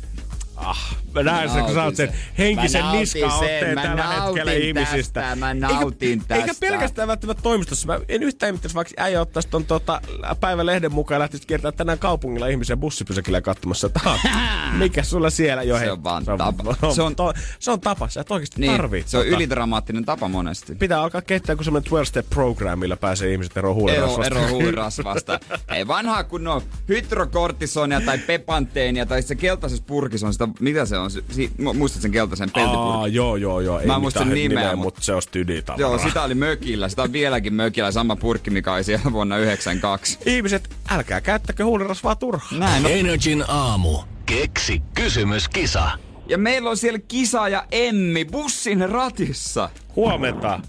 Ah, 0.66 0.96
mä 1.16 1.24
näen 1.24 1.50
sen, 1.50 1.66
kun 1.66 1.74
sä 1.74 1.84
oot 1.84 1.96
sen 1.96 2.14
henkisen 2.38 2.92
niskaotteen 2.92 3.76
tällä 3.76 4.04
hetkellä 4.08 4.52
nautin 4.52 4.62
ihmisistä. 4.68 5.22
tästä, 5.22 5.36
mä 5.36 5.54
nautin 5.54 6.10
eikä, 6.12 6.24
tästä. 6.28 6.36
Eikä 6.44 6.54
pelkästään 6.60 7.08
välttämättä 7.08 7.44
toimistossa. 7.44 7.88
Mä 7.88 8.00
en 8.10 8.24
yhtään 8.24 8.48
ihmettäisi, 8.50 8.76
vaikka 8.76 8.94
äijä 8.98 9.22
ottaisi 9.22 9.50
ton 9.50 9.66
tota, 9.66 10.02
päivälehden 10.40 10.92
mukaan 10.94 11.16
ja 11.16 11.20
lähtisi 11.20 11.48
kiertämään 11.48 11.74
tänään 11.78 12.00
kaupungilla 12.00 12.48
ihmisiä 12.48 12.78
bussipysäkillä 12.78 13.42
katsomassa, 13.42 13.90
mikä 14.78 15.04
sulla 15.04 15.30
siellä 15.30 15.64
jo 15.64 15.76
Se 15.76 15.80
hei, 15.82 15.90
on 15.90 16.04
vaan 16.04 16.26
tapa. 16.26 16.74
Se 16.74 16.96
Se 16.96 17.02
on, 17.02 17.08
on- 17.08 17.16
to, 17.16 17.34
se 17.60 17.72
on 17.72 17.82
tapa, 17.82 18.10
sä 18.10 18.22
et 18.22 18.32
oikeasti 18.32 18.62
Niin, 18.62 18.72
tarvii. 18.72 19.04
se 19.06 19.18
on 19.18 19.24
tota- 19.26 19.28
ylidramaattinen 19.28 20.06
tapa 20.06 20.28
monesti. 20.28 20.76
Pitää 20.76 21.02
alkaa 21.02 21.22
keittää 21.22 21.56
kuin 21.56 21.66
semmoinen 21.66 21.92
12-step 21.92 22.30
program, 22.30 22.80
millä 22.80 22.98
pääsee 22.98 23.32
ihmiset 23.32 23.58
eroon 23.58 23.72
Ero, 23.90 24.08
huulenrasvasta. 24.08 24.36
ero 24.40 24.48
huulirasvasta. 24.54 25.40
Ei 25.70 25.88
vanhaa 25.88 26.24
kunnon 26.24 26.62
hydrokortisonia 26.90 28.02
tai 28.02 28.18
pepanteenia 28.18 29.06
tai 29.06 29.22
se 29.22 29.36
keltaisessa 29.36 29.84
purkissa 29.88 30.28
on 30.28 30.34
sitä, 30.34 30.48
mitä 30.60 30.86
se 30.86 30.98
on? 30.98 31.12
Si, 31.12 31.52
mu- 31.60 31.74
muistat 31.74 32.02
sen 32.02 32.12
keltaisen 32.12 32.52
peltipurkin? 32.52 32.92
Aa, 32.96 33.08
joo, 33.08 33.36
joo, 33.36 33.60
joo. 33.60 33.80
Ei 33.80 33.88
Mä 33.88 33.96
en 33.96 34.02
muista 34.02 34.20
mitään 34.26 34.38
sen 34.38 34.50
nimeä, 34.50 34.76
mutta 34.76 34.98
mut- 35.00 35.04
se 35.04 35.14
on 35.14 35.22
styditavaraa. 35.22 35.90
Joo, 35.90 35.98
sitä 36.08 36.22
oli 36.24 36.36
mökillä. 36.36 36.90
Sitä 36.90 37.04
on 37.04 37.14
vieläkin 37.14 37.54
mökillä. 37.54 37.92
Sama 37.92 38.16
purkki, 38.16 38.50
mikä 38.50 38.74
oli 38.74 38.84
siellä 38.84 39.12
vuonna 39.12 39.38
92. 39.38 40.18
Ihmiset, 40.26 40.70
älkää 40.90 41.22
käyttäkö 41.22 41.66
huulirasvaa 41.66 42.16
turhaan. 42.16 42.60
Näin. 42.60 42.86
on. 42.86 42.92
Energin 42.92 43.44
aamu. 43.48 43.98
Keksi 44.26 44.82
kysymyskisa. 44.96 45.92
Ja 46.28 46.38
meillä 46.38 46.70
on 46.70 46.78
siellä 46.78 47.00
kisa 47.08 47.50
ja 47.50 47.66
Emmi 47.72 48.26
bussin 48.26 48.90
ratissa. 48.90 49.70
Huomenta. 49.96 50.60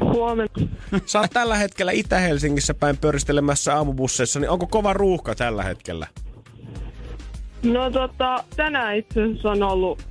Huomenna. 0.00 0.68
Sä 1.06 1.20
oot 1.20 1.30
tällä 1.30 1.56
hetkellä 1.56 1.92
Itä-Helsingissä 1.92 2.74
päin 2.74 2.96
pöristelemässä 2.96 3.76
aamubusseissa, 3.76 4.40
niin 4.40 4.50
onko 4.50 4.66
kova 4.66 4.92
ruuhka 4.92 5.34
tällä 5.34 5.62
hetkellä? 5.62 6.06
No 7.62 7.90
tota, 7.90 8.44
tänään 8.56 8.96
itse 8.96 9.22
asiassa 9.22 9.50
on 9.50 9.62
ollut 9.62 10.02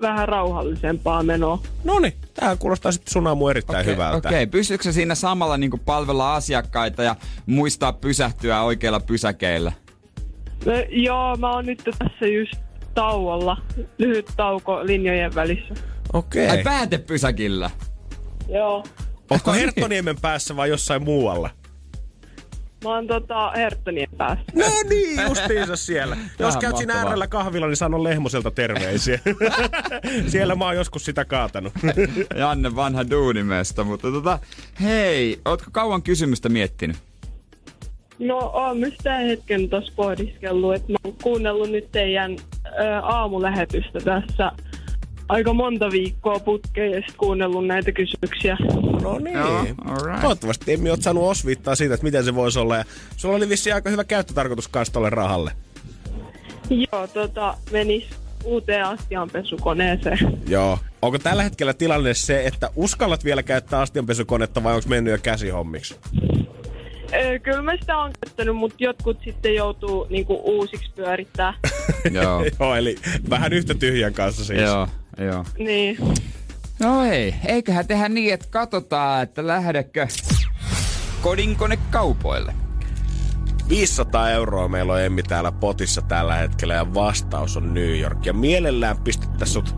vähän 0.00 0.28
rauhallisempaa 0.28 1.22
menoa. 1.22 1.58
Noni, 1.84 2.14
tää 2.34 2.56
kuulostaa 2.56 2.92
sitten 2.92 3.12
sun 3.12 3.26
aamu 3.26 3.48
erittäin 3.48 3.80
Okei, 3.80 3.92
hyvältä. 3.92 4.28
Okei, 4.28 4.46
pystyykö 4.46 4.84
se 4.84 4.92
siinä 4.92 5.14
samalla 5.14 5.56
niin 5.56 5.80
palvella 5.84 6.34
asiakkaita 6.34 7.02
ja 7.02 7.16
muistaa 7.46 7.92
pysähtyä 7.92 8.62
oikeilla 8.62 9.00
pysäkeillä? 9.00 9.72
No, 10.66 10.72
joo, 10.88 11.36
mä 11.36 11.50
oon 11.50 11.66
nyt 11.66 11.82
tässä 11.84 12.26
just 12.26 12.54
tauolla. 12.94 13.56
Lyhyt 13.98 14.32
tauko 14.36 14.86
linjojen 14.86 15.34
välissä. 15.34 15.74
Okei. 16.12 16.48
Ai 16.48 16.62
päätepysäkillä? 16.62 17.70
Joo. 18.48 18.84
Onko 19.30 19.52
Herttoniemen 19.52 20.20
päässä 20.20 20.56
vai 20.56 20.68
jossain 20.68 21.04
muualla? 21.04 21.50
Mä 22.84 22.90
oon 22.94 23.06
tota 23.06 23.50
Herttonien 23.50 24.08
päässä. 24.16 24.44
No 24.54 24.64
niin, 24.88 25.20
justiinsa 25.28 25.76
siellä. 25.76 26.16
Jos 26.38 26.56
käyt 26.56 26.76
siinä 26.76 26.94
äärellä 26.94 27.26
kahvilla, 27.26 27.66
niin 27.66 27.76
sano 27.76 28.04
Lehmoselta 28.04 28.50
terveisiä. 28.50 29.18
siellä 30.26 30.54
mä 30.54 30.64
oon 30.64 30.76
joskus 30.76 31.04
sitä 31.04 31.24
kaatanut. 31.24 31.72
Janne 32.36 32.76
vanha 32.76 33.10
duunimesta, 33.10 33.84
mutta 33.84 34.10
tota, 34.10 34.38
hei, 34.82 35.40
ootko 35.44 35.68
kauan 35.72 36.02
kysymystä 36.02 36.48
miettinyt? 36.48 36.96
No, 38.18 38.38
oon 38.38 38.78
mä 38.78 38.86
sitä 38.86 39.14
hetken 39.14 39.68
tossa 39.68 39.92
pohdiskellut, 39.96 40.74
että 40.74 40.92
mä 40.92 40.98
oon 41.04 41.14
kuunnellut 41.22 41.70
nyt 41.70 41.92
teidän 41.92 42.36
ä, 42.66 43.00
aamulähetystä 43.00 44.00
tässä 44.04 44.52
aika 45.28 45.52
monta 45.52 45.90
viikkoa 45.90 46.40
putkeen 46.40 46.92
ja 46.92 47.02
sit 47.06 47.16
kuunnellut 47.16 47.66
näitä 47.66 47.92
kysymyksiä. 47.92 48.56
No 49.02 49.18
niin. 49.18 49.38
Joo, 49.38 49.66
alright. 49.84 50.20
Toivottavasti 50.20 50.72
Emmi 50.72 50.90
oot 50.90 51.02
saanut 51.02 51.30
osviittaa 51.30 51.74
siitä, 51.74 51.94
että 51.94 52.04
miten 52.04 52.24
se 52.24 52.34
voisi 52.34 52.58
olla. 52.58 52.76
Ja 52.76 52.84
sulla 53.16 53.36
oli 53.36 53.48
vissiin 53.48 53.74
aika 53.74 53.90
hyvä 53.90 54.04
käyttötarkoitus 54.04 54.68
kanssa 54.68 54.92
tolle 54.92 55.10
rahalle. 55.10 55.52
Joo, 56.70 57.06
tota, 57.06 57.54
menis 57.72 58.04
uuteen 58.44 58.84
astianpesukoneeseen. 58.84 60.18
Joo. 60.48 60.78
Onko 61.02 61.18
tällä 61.18 61.42
hetkellä 61.42 61.74
tilanne 61.74 62.14
se, 62.14 62.46
että 62.46 62.70
uskallat 62.76 63.24
vielä 63.24 63.42
käyttää 63.42 63.80
astianpesukonetta 63.80 64.62
vai 64.62 64.74
onko 64.74 64.88
mennyt 64.88 65.12
jo 65.12 65.18
käsihommiksi? 65.22 65.96
Kyllä 67.42 67.62
mä 67.62 67.76
sitä 67.80 67.96
on 67.96 68.12
käyttänyt, 68.24 68.56
mutta 68.56 68.76
jotkut 68.78 69.16
sitten 69.24 69.54
joutuu 69.54 70.06
niinku 70.10 70.40
uusiksi 70.44 70.90
pyörittää. 70.96 71.54
Joo. 72.12 72.44
Joo, 72.60 72.74
eli 72.74 72.96
vähän 73.30 73.52
yhtä 73.52 73.74
tyhjän 73.74 74.14
kanssa 74.14 74.44
siis. 74.44 74.60
joo, 74.60 74.88
joo. 75.18 75.44
niin. 75.58 75.98
No 76.80 77.02
hei, 77.02 77.34
eiköhän 77.46 77.86
tehdä 77.86 78.08
niin, 78.08 78.34
että 78.34 78.46
katsotaan, 78.50 79.22
että 79.22 79.46
lähdekö 79.46 80.06
kodinkone 81.22 81.78
kaupoille. 81.90 82.54
500 83.68 84.30
euroa 84.30 84.68
meillä 84.68 84.92
on 84.92 85.00
Emmi 85.00 85.22
täällä 85.22 85.52
potissa 85.52 86.02
tällä 86.02 86.34
hetkellä 86.34 86.74
ja 86.74 86.94
vastaus 86.94 87.56
on 87.56 87.74
New 87.74 87.98
York. 87.98 88.26
Ja 88.26 88.32
mielellään 88.32 88.98
pistettäisiin 88.98 89.66
sut 89.66 89.76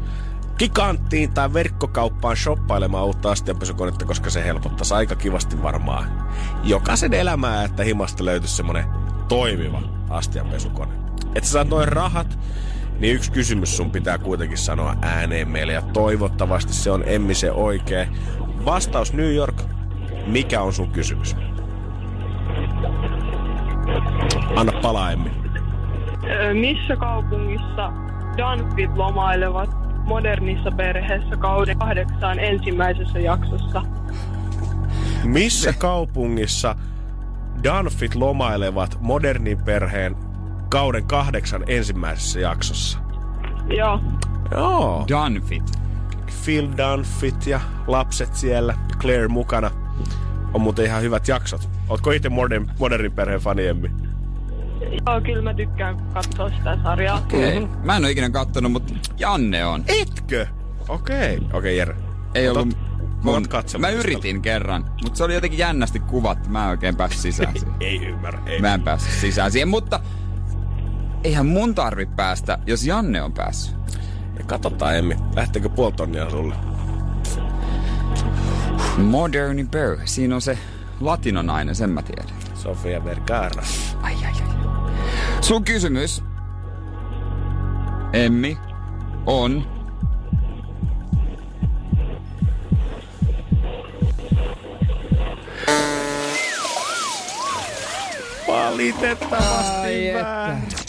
giganttiin 0.58 1.34
tai 1.34 1.52
verkkokauppaan 1.52 2.36
shoppailemaan 2.36 3.06
uutta 3.06 3.30
astianpesukonetta, 3.30 4.04
koska 4.04 4.30
se 4.30 4.44
helpottaisi 4.44 4.94
aika 4.94 5.16
kivasti 5.16 5.62
varmaan 5.62 6.28
jokaisen 6.64 7.14
elämää, 7.14 7.64
että 7.64 7.84
himasta 7.84 8.24
löytyisi 8.24 8.56
semmonen 8.56 8.84
toimiva 9.28 9.82
astianpesukone. 10.10 10.92
Että 11.34 11.46
sä 11.46 11.52
saat 11.52 11.68
noin 11.68 11.88
rahat, 11.88 12.38
niin 13.00 13.14
yksi 13.14 13.32
kysymys 13.32 13.76
sun 13.76 13.90
pitää 13.90 14.18
kuitenkin 14.18 14.58
sanoa 14.58 14.96
ääneen 15.02 15.48
meille 15.48 15.72
ja 15.72 15.82
toivottavasti 15.82 16.72
se 16.72 16.90
on 16.90 17.02
Emmi 17.06 17.34
se 17.34 17.52
oikea. 17.52 18.06
Vastaus 18.64 19.12
New 19.12 19.34
York, 19.34 19.62
mikä 20.26 20.62
on 20.62 20.72
sun 20.72 20.90
kysymys? 20.90 21.36
Anna 24.56 24.72
palaa, 24.82 25.12
Emmi. 25.12 25.30
Missä 26.60 26.96
kaupungissa 26.96 27.92
Dunfit 28.36 28.96
lomailevat 28.96 29.70
modernissa 30.06 30.70
perheessä 30.70 31.36
kauden 31.36 31.78
kahdeksaan 31.78 32.38
ensimmäisessä 32.38 33.18
jaksossa? 33.18 33.82
Missä 35.24 35.72
kaupungissa 35.72 36.76
Dunfit 37.64 38.14
lomailevat 38.14 38.98
modernin 39.00 39.58
perheen 39.64 40.16
kauden 40.70 41.04
kahdeksan 41.04 41.64
ensimmäisessä 41.66 42.40
jaksossa? 42.40 42.98
Joo. 43.76 44.00
Joo. 44.50 45.06
Dunfit. 45.08 45.72
Phil 46.44 46.68
Dunfit 46.76 47.46
ja 47.46 47.60
lapset 47.86 48.34
siellä, 48.34 48.74
Claire 49.00 49.28
mukana. 49.28 49.70
On 50.54 50.60
muuten 50.60 50.84
ihan 50.84 51.02
hyvät 51.02 51.28
jaksot. 51.28 51.68
Ootko 51.88 52.10
itse 52.10 52.28
modern, 52.28 52.70
modernin 52.78 53.12
perheen 53.12 53.40
fani, 53.40 53.66
Emmi? 53.66 53.90
Joo, 54.80 55.20
kyllä 55.20 55.42
mä 55.42 55.54
tykkään 55.54 55.96
katsoa 56.14 56.50
sitä 56.50 56.78
sarjaa. 56.82 57.18
Okei. 57.18 57.58
Okay. 57.58 57.76
Mä 57.84 57.96
en 57.96 58.02
ole 58.02 58.10
ikinä 58.10 58.30
kattonut, 58.30 58.72
mutta 58.72 58.94
Janne 59.18 59.66
on. 59.66 59.84
Etkö? 59.88 60.46
Okei. 60.88 61.36
Okay. 61.36 61.36
Okei, 61.36 61.58
okay, 61.58 61.72
Jere. 61.72 61.96
Ei 62.34 62.48
Otat- 62.48 62.56
ollut 62.56 62.76
otat 63.24 63.72
mun... 63.72 63.80
Mä 63.80 63.88
yritin 63.88 64.42
kerran, 64.42 64.84
mutta 65.02 65.16
se 65.16 65.24
oli 65.24 65.34
jotenkin 65.34 65.58
jännästi 65.58 66.00
kuvattu. 66.00 66.48
Mä 66.48 66.64
en 66.64 66.70
oikein 66.70 66.96
päässyt 66.96 67.20
sisään 67.20 67.52
siihen. 67.58 67.74
Ei 67.80 68.06
ymmärrä. 68.06 68.40
Ei. 68.46 68.60
Mä 68.60 68.74
en 68.74 68.82
päässyt 68.82 69.12
sisään 69.12 69.52
siihen, 69.52 69.68
mutta 69.68 70.00
eihän 71.24 71.46
mun 71.46 71.74
tarvi 71.74 72.06
päästä, 72.06 72.58
jos 72.66 72.84
Janne 72.84 73.22
on 73.22 73.32
päässyt. 73.32 73.76
Ja 74.38 74.44
Katsotaan, 74.46 74.96
Emmi. 74.96 75.16
Lähteekö 75.36 75.68
puoli 75.68 75.92
tonnia 75.92 76.30
sulle? 76.30 76.54
Moderni 78.96 79.64
perhe. 79.64 80.06
Siinä 80.06 80.34
on 80.34 80.42
se 80.42 80.58
latinonainen, 81.00 81.74
sen 81.74 81.90
mä 81.90 82.02
tiedän. 82.02 82.36
Sofia 82.54 83.04
Vergara. 83.04 83.62
Ai, 84.02 84.14
ai, 84.14 84.24
ai. 84.24 84.70
Sun 85.40 85.64
kysymys, 85.64 86.24
Emmi, 88.12 88.58
on... 89.26 89.80
Valitettavasti 98.48 100.14
Ai. 100.14 100.79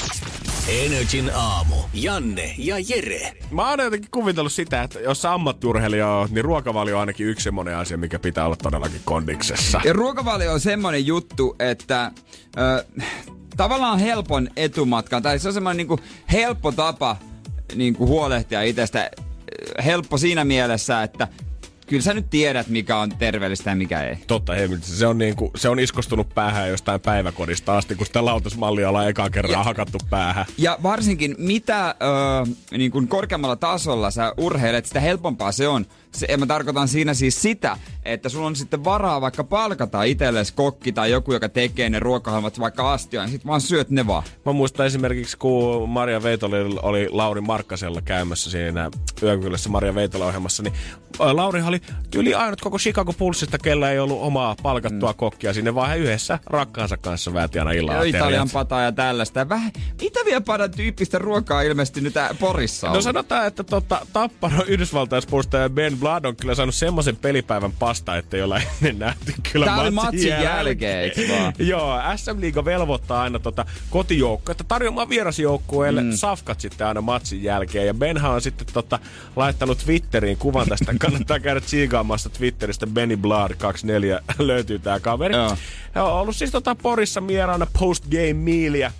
Energin 0.71 1.31
aamu. 1.35 1.75
Janne 1.93 2.55
ja 2.57 2.75
Jere. 2.87 3.33
Mä 3.51 3.69
oon 3.69 3.79
jotenkin 3.79 4.11
kuvitellut 4.11 4.51
sitä, 4.51 4.81
että 4.81 4.99
jos 4.99 5.21
sä 5.21 5.33
ammattiurheilija 5.33 6.07
oot, 6.07 6.31
niin 6.31 6.45
ruokavalio 6.45 6.95
on 6.95 6.99
ainakin 6.99 7.27
yksi 7.27 7.43
semmonen 7.43 7.77
asia, 7.77 7.97
mikä 7.97 8.19
pitää 8.19 8.45
olla 8.45 8.55
todellakin 8.55 9.01
kondiksessa. 9.05 9.81
Ja 9.83 9.93
ruokavalio 9.93 10.53
on 10.53 10.59
semmonen 10.59 11.05
juttu, 11.05 11.55
että 11.59 12.11
ö, 12.57 12.85
tavallaan 13.57 13.99
helpon 13.99 14.49
etumatkan, 14.55 15.23
tai 15.23 15.39
se 15.39 15.47
on 15.47 15.53
semmoinen 15.53 15.77
niinku 15.77 15.99
helppo 16.31 16.71
tapa 16.71 17.17
niinku 17.75 18.07
huolehtia 18.07 18.61
itsestä. 18.61 19.11
Helppo 19.85 20.17
siinä 20.17 20.45
mielessä, 20.45 21.03
että 21.03 21.27
kyllä 21.91 22.03
sä 22.03 22.13
nyt 22.13 22.29
tiedät, 22.29 22.67
mikä 22.67 22.97
on 22.97 23.09
terveellistä 23.19 23.69
ja 23.69 23.75
mikä 23.75 24.03
ei. 24.03 24.15
Totta 24.27 24.53
hemmetti, 24.53 24.87
se 24.87 25.07
on, 25.07 25.17
niinku, 25.17 25.51
se 25.55 25.69
on 25.69 25.79
iskostunut 25.79 26.29
päähän 26.35 26.69
jostain 26.69 27.01
päiväkodista 27.01 27.77
asti, 27.77 27.95
kun 27.95 28.05
sitä 28.05 28.25
lautasmallia 28.25 28.89
ollaan 28.89 29.09
ekaa 29.09 29.29
kerran 29.29 29.51
Ja- 29.51 29.63
hakattu 29.63 29.97
päähän. 30.09 30.45
Ja 30.57 30.77
varsinkin 30.83 31.35
mitä 31.37 31.95
ö, 32.71 32.77
niin 32.77 32.91
kuin 32.91 33.07
korkeammalla 33.07 33.55
tasolla 33.55 34.11
sä 34.11 34.33
urheilet, 34.37 34.85
sitä 34.85 34.99
helpompaa 34.99 35.51
se 35.51 35.67
on 35.67 35.85
se, 36.15 36.37
mä 36.37 36.45
tarkoitan 36.45 36.87
siinä 36.87 37.13
siis 37.13 37.41
sitä, 37.41 37.77
että 38.05 38.29
sulla 38.29 38.47
on 38.47 38.55
sitten 38.55 38.83
varaa 38.83 39.21
vaikka 39.21 39.43
palkata 39.43 40.03
itsellesi 40.03 40.53
kokki 40.53 40.91
tai 40.91 41.11
joku, 41.11 41.33
joka 41.33 41.49
tekee 41.49 41.89
ne 41.89 41.99
ruokahalmat 41.99 42.59
vaikka 42.59 42.93
astioon, 42.93 43.25
niin 43.25 43.31
sit 43.31 43.45
vaan 43.45 43.61
syöt 43.61 43.89
ne 43.89 44.07
vaan. 44.07 44.23
Mä 44.45 44.51
muistan 44.53 44.85
esimerkiksi, 44.85 45.37
kun 45.37 45.89
Maria 45.89 46.23
Veitola 46.23 46.55
oli 46.81 47.07
Lauri 47.11 47.41
Markkasella 47.41 48.01
käymässä 48.01 48.51
siinä 48.51 48.91
Yökylässä 49.23 49.69
Maria 49.69 49.95
Veitola-ohjelmassa, 49.95 50.63
niin 50.63 50.73
ä, 51.21 51.35
Lauri 51.35 51.61
oli 51.61 51.81
yli 52.15 52.33
ainut 52.33 52.61
koko 52.61 52.77
Chicago 52.77 53.13
Pulssista, 53.13 53.57
kella 53.57 53.89
ei 53.89 53.99
ollut 53.99 54.21
omaa 54.21 54.55
palkattua 54.63 55.11
mm. 55.11 55.17
kokkia 55.17 55.53
sinne, 55.53 55.75
vaan 55.75 55.89
he 55.89 55.95
yhdessä 55.97 56.39
rakkaansa 56.45 56.97
kanssa 56.97 57.33
vääti 57.33 57.59
aina 57.59 57.71
illalla. 57.71 58.03
Italian 58.03 58.49
pataa 58.53 58.81
ja 58.81 58.91
tällaista. 58.91 59.49
Vähän 59.49 59.71
Italian 60.01 60.43
padan 60.43 60.71
tyyppistä 60.71 61.17
ruokaa 61.19 61.61
ilmeisesti 61.61 62.01
nyt 62.01 62.17
ä- 62.17 62.35
Porissa 62.39 62.87
on. 62.89 62.93
No 62.93 63.01
sanotaan, 63.01 63.47
että 63.47 63.63
tota, 63.63 64.07
Tapparo 64.13 64.63
Yhdysvaltaispuolustaja 64.67 65.69
Ben 65.69 65.97
Blood 65.97 66.25
on 66.25 66.35
kyllä 66.35 66.55
saanut 66.55 66.75
semmoisen 66.75 67.15
pelipäivän 67.15 67.71
pasta, 67.91 68.17
että 68.17 68.37
ei 68.37 68.43
olla 68.43 68.59
ennen 68.59 68.99
nähty 68.99 69.33
kyllä 69.51 69.75
oli 69.75 69.91
matsin 69.91 69.93
matsin 69.93 70.29
jälkeen, 70.29 71.11
vaan? 71.29 71.53
Joo, 71.59 71.99
SM 72.15 72.41
Liiga 72.41 72.65
velvoittaa 72.65 73.21
aina 73.21 73.39
tota 73.39 73.65
kotijoukkoa, 73.89 74.55
tarjoamaan 74.67 75.09
vierasjoukkueelle 75.09 76.01
mm. 76.01 76.11
safkat 76.11 76.59
sitten 76.59 76.87
aina 76.87 77.01
matsin 77.01 77.43
jälkeen. 77.43 77.87
Ja 77.87 77.93
Benhan 77.93 78.31
on 78.31 78.41
sitten 78.41 78.67
tota, 78.73 78.99
laittanut 79.35 79.77
Twitteriin 79.77 80.37
kuvan 80.37 80.67
tästä. 80.67 80.93
Kannattaa 80.99 81.39
käydä 81.39 81.61
tsiigaamassa 81.61 82.29
Twitteristä. 82.29 82.87
Benny 82.87 83.17
Blood 83.17 83.51
24 83.57 84.19
löytyy 84.39 84.79
tää 84.79 84.99
kaveri. 84.99 85.35
Joo. 85.35 85.57
Hän 85.91 86.05
on 86.05 86.13
ollut 86.13 86.35
siis 86.35 86.51
tota 86.51 86.75
Porissa 86.75 87.27
vieraana 87.27 87.67
post 87.79 88.05
game 88.07 88.33
mealia 88.33 88.91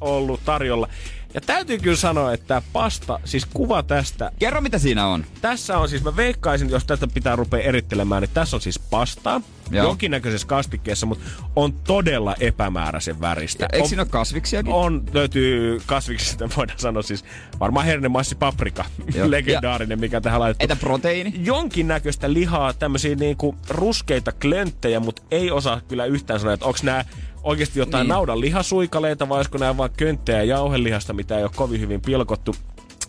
ollut 0.00 0.40
tarjolla. 0.44 0.88
Ja 1.34 1.40
täytyy 1.40 1.78
kyllä 1.78 1.96
sanoa, 1.96 2.32
että 2.32 2.62
pasta, 2.72 3.20
siis 3.24 3.46
kuva 3.46 3.82
tästä 3.82 4.32
Kerro 4.38 4.60
mitä 4.60 4.78
siinä 4.78 5.06
on. 5.06 5.24
tässä 5.40 5.78
on 5.78 5.88
siis, 5.88 6.04
mä 6.04 6.16
veikkaisin, 6.16 6.70
jos 6.70 6.84
tätä 6.84 7.06
pitää 7.06 7.36
rupea 7.36 7.60
erittelemään, 7.60 8.22
niin 8.22 8.30
tässä 8.34 8.56
on 8.56 8.60
siis 8.60 8.78
pastaa. 8.78 9.40
Joo. 9.70 9.86
Jonkinnäköisessä 9.86 10.46
kastikkeessa, 10.46 11.06
mutta 11.06 11.24
on 11.56 11.72
todella 11.72 12.34
epämääräisen 12.40 13.20
väristä. 13.20 13.64
Ja 13.64 13.68
eikö 13.72 13.82
on, 13.82 13.88
siinä 13.88 14.02
ole 14.02 14.08
kasviksiakin? 14.10 14.72
on, 14.72 15.04
löytyy 15.12 15.80
kasviksista, 15.86 16.48
voidaan 16.56 16.78
sanoa 16.78 17.02
siis, 17.02 17.24
varmaan 17.60 17.86
hernemassi 17.86 18.34
paprika, 18.34 18.84
Joo. 19.14 19.30
legendaarinen, 19.36 20.00
mikä 20.00 20.20
tähän 20.20 20.40
laitettu. 20.40 20.62
Entä 20.62 20.76
proteiini? 20.76 21.32
Jonkinnäköistä 21.44 22.32
lihaa, 22.32 22.72
tämmöisiä 22.72 23.14
niinku 23.14 23.54
ruskeita 23.68 24.32
klönttejä, 24.32 25.00
mutta 25.00 25.22
ei 25.30 25.50
osaa 25.50 25.80
kyllä 25.88 26.04
yhtään 26.04 26.40
sanoa, 26.40 26.54
että 26.54 26.66
onko 26.66 26.78
nämä 26.82 27.04
oikeasti 27.48 27.78
jotain 27.78 28.04
Niin. 28.04 28.08
naudan 28.08 28.40
lihasuikaleita 28.40 29.28
vai 29.28 29.36
olisiko 29.36 29.58
nämä 29.58 29.76
vaan 29.76 29.90
könttejä 29.96 30.42
jauhelihasta, 30.42 31.12
mitä 31.12 31.38
ei 31.38 31.42
ole 31.42 31.50
kovin 31.54 31.80
hyvin 31.80 32.00
pilkottu. 32.00 32.54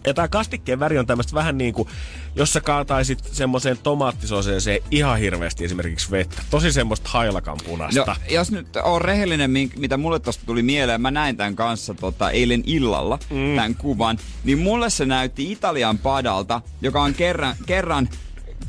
Ja 0.08 0.14
tää 0.14 0.28
kastikkeen 0.28 0.80
väri 0.80 0.98
on 0.98 1.06
tämmöistä 1.06 1.34
vähän 1.34 1.58
niin 1.58 1.74
kuin, 1.74 1.90
jos 2.36 2.54
sä 2.54 2.62
kaataisit 2.62 3.20
semmoiseen 3.24 3.78
tomaattisoseeseen 3.84 4.80
ihan 4.92 5.20
hirveästi 5.20 5.66
esimerkiksi 5.66 6.12
vettä. 6.12 6.42
Tosi 6.50 6.72
semmoista 6.72 7.10
hailakan 7.10 7.58
punaista. 7.66 8.06
No, 8.06 8.16
jos 8.30 8.52
nyt 8.52 8.76
on 8.84 9.02
rehellinen, 9.02 9.52
mitä 9.78 9.98
mulle 9.98 10.20
tosta 10.20 10.46
tuli 10.46 10.64
mieleen, 10.64 11.02
mä 11.02 11.12
näin 11.12 11.38
tämän 11.38 11.56
kanssa 11.56 11.94
tota, 11.94 12.32
eilen 12.32 12.64
illalla, 12.66 13.20
mm. 13.30 13.56
tämän 13.56 13.76
kuvan, 13.76 14.18
niin 14.44 14.58
mulle 14.60 14.90
se 14.90 15.06
näytti 15.06 15.52
Italian 15.52 15.98
padalta, 15.98 16.62
joka 16.82 17.02
on 17.02 17.14
kerran, 17.14 17.56
kerran 17.66 18.10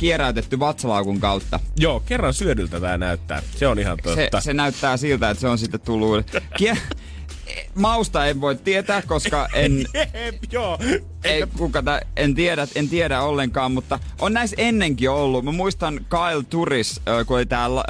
kieräytetty 0.00 0.58
vatsalaukun 0.60 1.20
kautta. 1.20 1.60
Joo, 1.76 2.00
kerran 2.00 2.34
syödyltä 2.34 2.80
tää 2.80 2.98
näyttää. 2.98 3.42
Se 3.56 3.66
on 3.66 3.78
ihan 3.78 3.98
Se, 4.04 4.14
totta. 4.22 4.40
se 4.40 4.54
näyttää 4.54 4.96
siltä, 4.96 5.30
että 5.30 5.40
se 5.40 5.48
on 5.48 5.58
sitten 5.58 5.80
tullut... 5.80 6.26
Kie- 6.58 6.78
Mausta 7.74 8.26
en 8.26 8.40
voi 8.40 8.56
tietää, 8.56 9.02
koska 9.02 9.48
en, 9.54 9.84
joo. 10.52 10.78
ei, 11.24 11.44
kuka 11.58 11.82
tä, 11.82 12.00
en, 12.16 12.34
tiedä, 12.34 12.66
en 12.74 12.88
tiedä 12.88 13.22
ollenkaan, 13.22 13.72
mutta 13.72 13.98
on 14.20 14.32
näissä 14.32 14.56
ennenkin 14.58 15.10
ollut. 15.10 15.44
Mä 15.44 15.52
muistan 15.52 15.94
Kyle 16.08 16.44
Turis, 16.50 17.00
kun 17.26 17.36
oli 17.36 17.46
täällä 17.46 17.84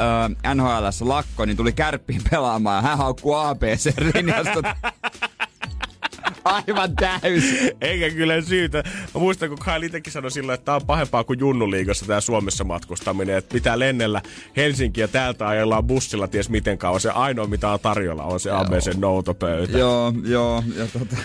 ö, 0.45 0.55
NHLssä 0.55 1.09
lakko, 1.09 1.45
niin 1.45 1.57
tuli 1.57 1.73
kärppiin 1.73 2.23
pelaamaan 2.31 2.77
ja 2.85 2.89
hän 2.89 2.99
haukkuu 2.99 3.35
ABC 3.35 3.93
linjasta. 4.15 4.63
Aivan 6.45 6.97
täysin. 6.97 7.71
Eikä 7.81 8.11
kyllä 8.11 8.41
syytä. 8.41 8.83
Mä 9.15 9.21
muistan, 9.21 9.49
kun 9.49 9.59
Kyle 9.59 9.87
itsekin 9.87 10.13
sanoi 10.13 10.31
silloin, 10.31 10.55
että 10.55 10.65
tää 10.65 10.75
on 10.75 10.87
pahempaa 10.87 11.25
kuin 11.25 11.39
Junnuliigassa 11.39 12.07
tää 12.07 12.21
Suomessa 12.21 12.65
matkustaminen. 12.65 13.37
Että 13.37 13.53
pitää 13.53 13.79
lennellä 13.79 14.23
Helsinkiä 14.57 15.09
täältä 15.09 15.49
ajellaan 15.49 15.85
bussilla 15.85 16.29
ties 16.29 16.51
miten 16.51 16.79
kauan. 16.79 17.01
Se 17.01 17.11
ainoa 17.11 17.47
mitä 17.47 17.71
on 17.71 17.81
tarjolla 17.81 18.25
on 18.25 18.41
se 18.41 18.51
ABC 18.51 18.97
noutopöytä. 18.97 19.79
joo, 19.79 20.13
joo. 20.25 20.63
Ja 20.77 20.87
tota, 20.87 21.17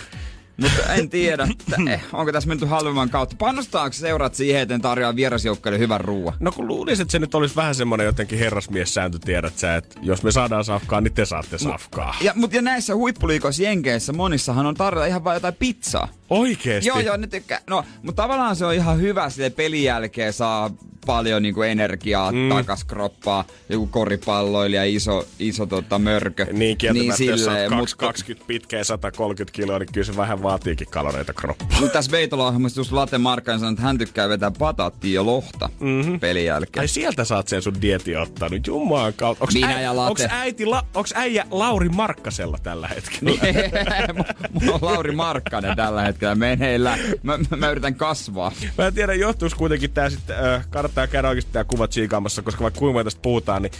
mutta 0.57 0.93
en 0.93 1.09
tiedä, 1.09 1.47
että, 1.51 1.91
eh, 1.93 2.01
onko 2.13 2.31
tässä 2.31 2.49
menty 2.49 2.65
halvemman 2.65 3.09
kautta. 3.09 3.35
Panostaako 3.39 3.93
seurat 3.93 4.35
siihen, 4.35 4.61
että 4.61 4.79
tarjoaa 4.79 5.15
vierasjoukkoille 5.15 5.79
hyvän 5.79 6.01
ruoan? 6.01 6.37
No 6.39 6.51
kun 6.51 6.67
luulisin, 6.67 7.01
että 7.01 7.11
se 7.11 7.19
nyt 7.19 7.35
olisi 7.35 7.55
vähän 7.55 7.75
semmonen 7.75 8.05
jotenkin 8.05 8.39
herrasmies-sääntö, 8.39 9.19
tiedät 9.19 9.57
sä, 9.57 9.75
että 9.75 9.99
jos 10.01 10.23
me 10.23 10.31
saadaan 10.31 10.65
safkaa, 10.65 11.01
niin 11.01 11.13
te 11.13 11.25
saatte 11.25 11.57
safkaa. 11.57 12.15
Ja, 12.21 12.33
mut, 12.35 12.53
ja 12.53 12.61
näissä 12.61 12.95
huippuliikoissa 12.95 13.63
Jenkeissä 13.63 14.13
monissahan 14.13 14.65
on 14.65 14.75
tarjolla 14.75 15.05
ihan 15.05 15.23
vain 15.23 15.35
jotain 15.35 15.55
pizzaa. 15.59 16.07
Oikeesti? 16.29 16.87
Joo, 16.87 16.99
joo, 16.99 17.17
ne 17.17 17.27
tykkää. 17.27 17.61
No, 17.69 17.85
mutta 18.03 18.23
tavallaan 18.23 18.55
se 18.55 18.65
on 18.65 18.73
ihan 18.73 19.01
hyvä, 19.01 19.29
sille 19.29 19.49
pelin 19.49 19.83
jälkeen 19.83 20.33
saa 20.33 20.71
paljon 21.05 21.43
niinku 21.43 21.61
energiaa 21.61 22.31
mm. 22.31 22.49
takas 22.49 22.83
kroppaa, 22.83 23.43
joku 23.69 23.87
koripalloilija, 23.87 24.83
iso, 24.83 25.27
iso 25.39 25.65
tota, 25.65 25.99
mörkö. 25.99 26.45
Niin 26.51 26.77
kieltämättä, 26.77 27.15
niin, 27.19 27.29
jos 27.29 27.43
silleen, 27.43 27.73
on 27.73 27.77
mutta- 27.77 27.95
20 27.95 28.47
pitkä 28.47 28.77
ja 28.77 28.83
130 28.83 29.55
kiloa, 29.55 29.79
niin 29.79 29.89
kyllä 29.93 30.05
se 30.05 30.17
vähän 30.17 30.43
vaatiikin 30.43 30.87
kaloreita 30.91 31.33
kroppaan. 31.33 31.81
Mutta 31.81 31.93
tässä 31.93 32.11
Veitola-ohjelmassa 32.11 32.79
just 32.79 32.91
Latte 32.91 33.17
Markkainen 33.17 33.59
sanoi, 33.59 33.73
että 33.73 33.83
hän 33.83 33.97
tykkää 33.97 34.29
vetää 34.29 34.51
pataattia 34.59 35.15
ja 35.15 35.25
lohta 35.25 35.69
mm-hmm. 35.79 36.19
pelin 36.19 36.45
jälkeen. 36.45 36.81
Ai 36.81 36.87
sieltä 36.87 37.25
sä 37.25 37.35
oot 37.35 37.47
sen 37.47 37.61
sun 37.61 37.81
dietin 37.81 38.19
ottanut, 38.19 38.67
jumaan 38.67 39.13
kautta. 39.13 39.43
Onks 39.43 39.53
Minä 39.53 39.81
ja 39.81 39.95
Late. 39.95 40.09
Onks, 40.09 40.25
äiti, 40.29 40.65
la, 40.65 40.85
onks 40.93 41.13
äijä 41.15 41.45
Lauri 41.51 41.89
Markkasella 41.89 42.57
tällä 42.63 42.87
hetkellä? 42.87 43.31
Mulla 44.53 44.73
on 44.73 44.79
Lauri 44.81 45.11
Markkanen 45.11 45.75
tällä 45.75 46.01
hetkellä 46.01 46.35
meneillä. 46.35 46.97
Mä, 47.23 47.37
mä, 47.37 47.57
mä 47.57 47.69
yritän 47.69 47.95
kasvaa. 47.95 48.51
Mä 48.77 48.87
en 48.87 48.93
tiedä, 48.93 49.13
johtuus 49.13 49.55
kuitenkin 49.55 49.91
tää 49.91 50.09
sitten, 50.09 50.45
äh, 50.45 50.67
kannattaa 50.95 51.11
käydä 51.11 51.29
oikeasti 51.29 51.51
tää 51.51 51.63
kuva 51.63 51.87
tsiikaamassa, 51.87 52.41
koska 52.41 52.63
vaikka 52.63 52.79
kuinka 52.79 53.03
tästä 53.03 53.21
puhutaan, 53.21 53.61
niin 53.61 53.71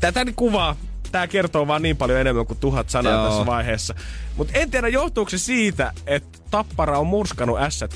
tätä 0.00 0.24
niin 0.24 0.34
kuvaa, 0.34 0.76
tää 1.12 1.26
kertoo 1.26 1.66
vaan 1.66 1.82
niin 1.82 1.96
paljon 1.96 2.20
enemmän 2.20 2.46
kuin 2.46 2.58
tuhat 2.58 2.90
sanaa 2.90 3.12
Joo. 3.12 3.28
tässä 3.28 3.46
vaiheessa. 3.46 3.94
Mutta 4.36 4.58
en 4.58 4.70
tiedä, 4.70 4.88
johtuuko 4.88 5.30
se 5.30 5.38
siitä, 5.38 5.92
että 6.06 6.38
Tappara 6.50 6.98
on 6.98 7.06
murskanut 7.06 7.58
S 7.68 7.84
5-0 7.84 7.86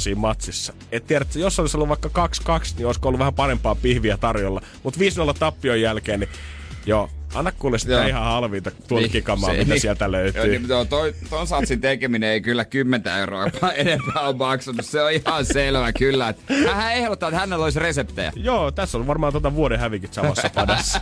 siinä 0.00 0.20
matsissa. 0.20 0.72
Et 0.92 1.06
tiedä, 1.06 1.22
että 1.22 1.38
jos 1.38 1.58
olisi 1.58 1.76
ollut 1.76 1.88
vaikka 1.88 2.28
2-2, 2.48 2.74
niin 2.76 2.86
olisiko 2.86 3.08
ollut 3.08 3.18
vähän 3.18 3.34
parempaa 3.34 3.74
pihviä 3.74 4.16
tarjolla. 4.16 4.62
Mutta 4.82 5.00
5-0 5.34 5.38
tappion 5.38 5.80
jälkeen, 5.80 6.20
niin 6.20 6.30
joo, 6.86 7.10
anna 7.34 7.52
kuule 7.52 7.78
sitä 7.78 7.92
Joo. 7.92 8.06
ihan 8.06 8.24
halvinta 8.24 8.70
tulkkikamaa, 8.88 9.50
Se- 9.50 9.56
mitä 9.56 9.72
niin. 9.74 9.80
sieltä 9.80 10.12
löytyy. 10.12 10.42
Joo, 10.42 10.46
niin, 10.50 10.68
joo, 10.68 10.84
toi, 10.84 11.14
ton 11.30 11.46
satsin 11.46 11.80
tekeminen 11.80 12.30
ei 12.30 12.40
kyllä 12.40 12.64
10 12.64 13.12
euroa 13.18 13.46
enempää 13.74 14.22
ole 14.22 14.36
maksanut. 14.36 14.86
Se 14.86 15.02
on 15.02 15.12
ihan 15.12 15.44
selvä 15.44 15.92
kyllä. 15.92 16.28
Että 16.28 16.74
hän 16.74 16.92
ehdottaa, 16.92 17.28
että 17.28 17.40
hänellä 17.40 17.64
olisi 17.64 17.78
reseptejä. 17.78 18.32
Joo, 18.36 18.70
tässä 18.70 18.98
on 18.98 19.06
varmaan 19.06 19.32
tota 19.32 19.54
vuoden 19.54 19.78
hävikit 19.78 20.12
samassa 20.14 20.50
padassa. 20.54 21.00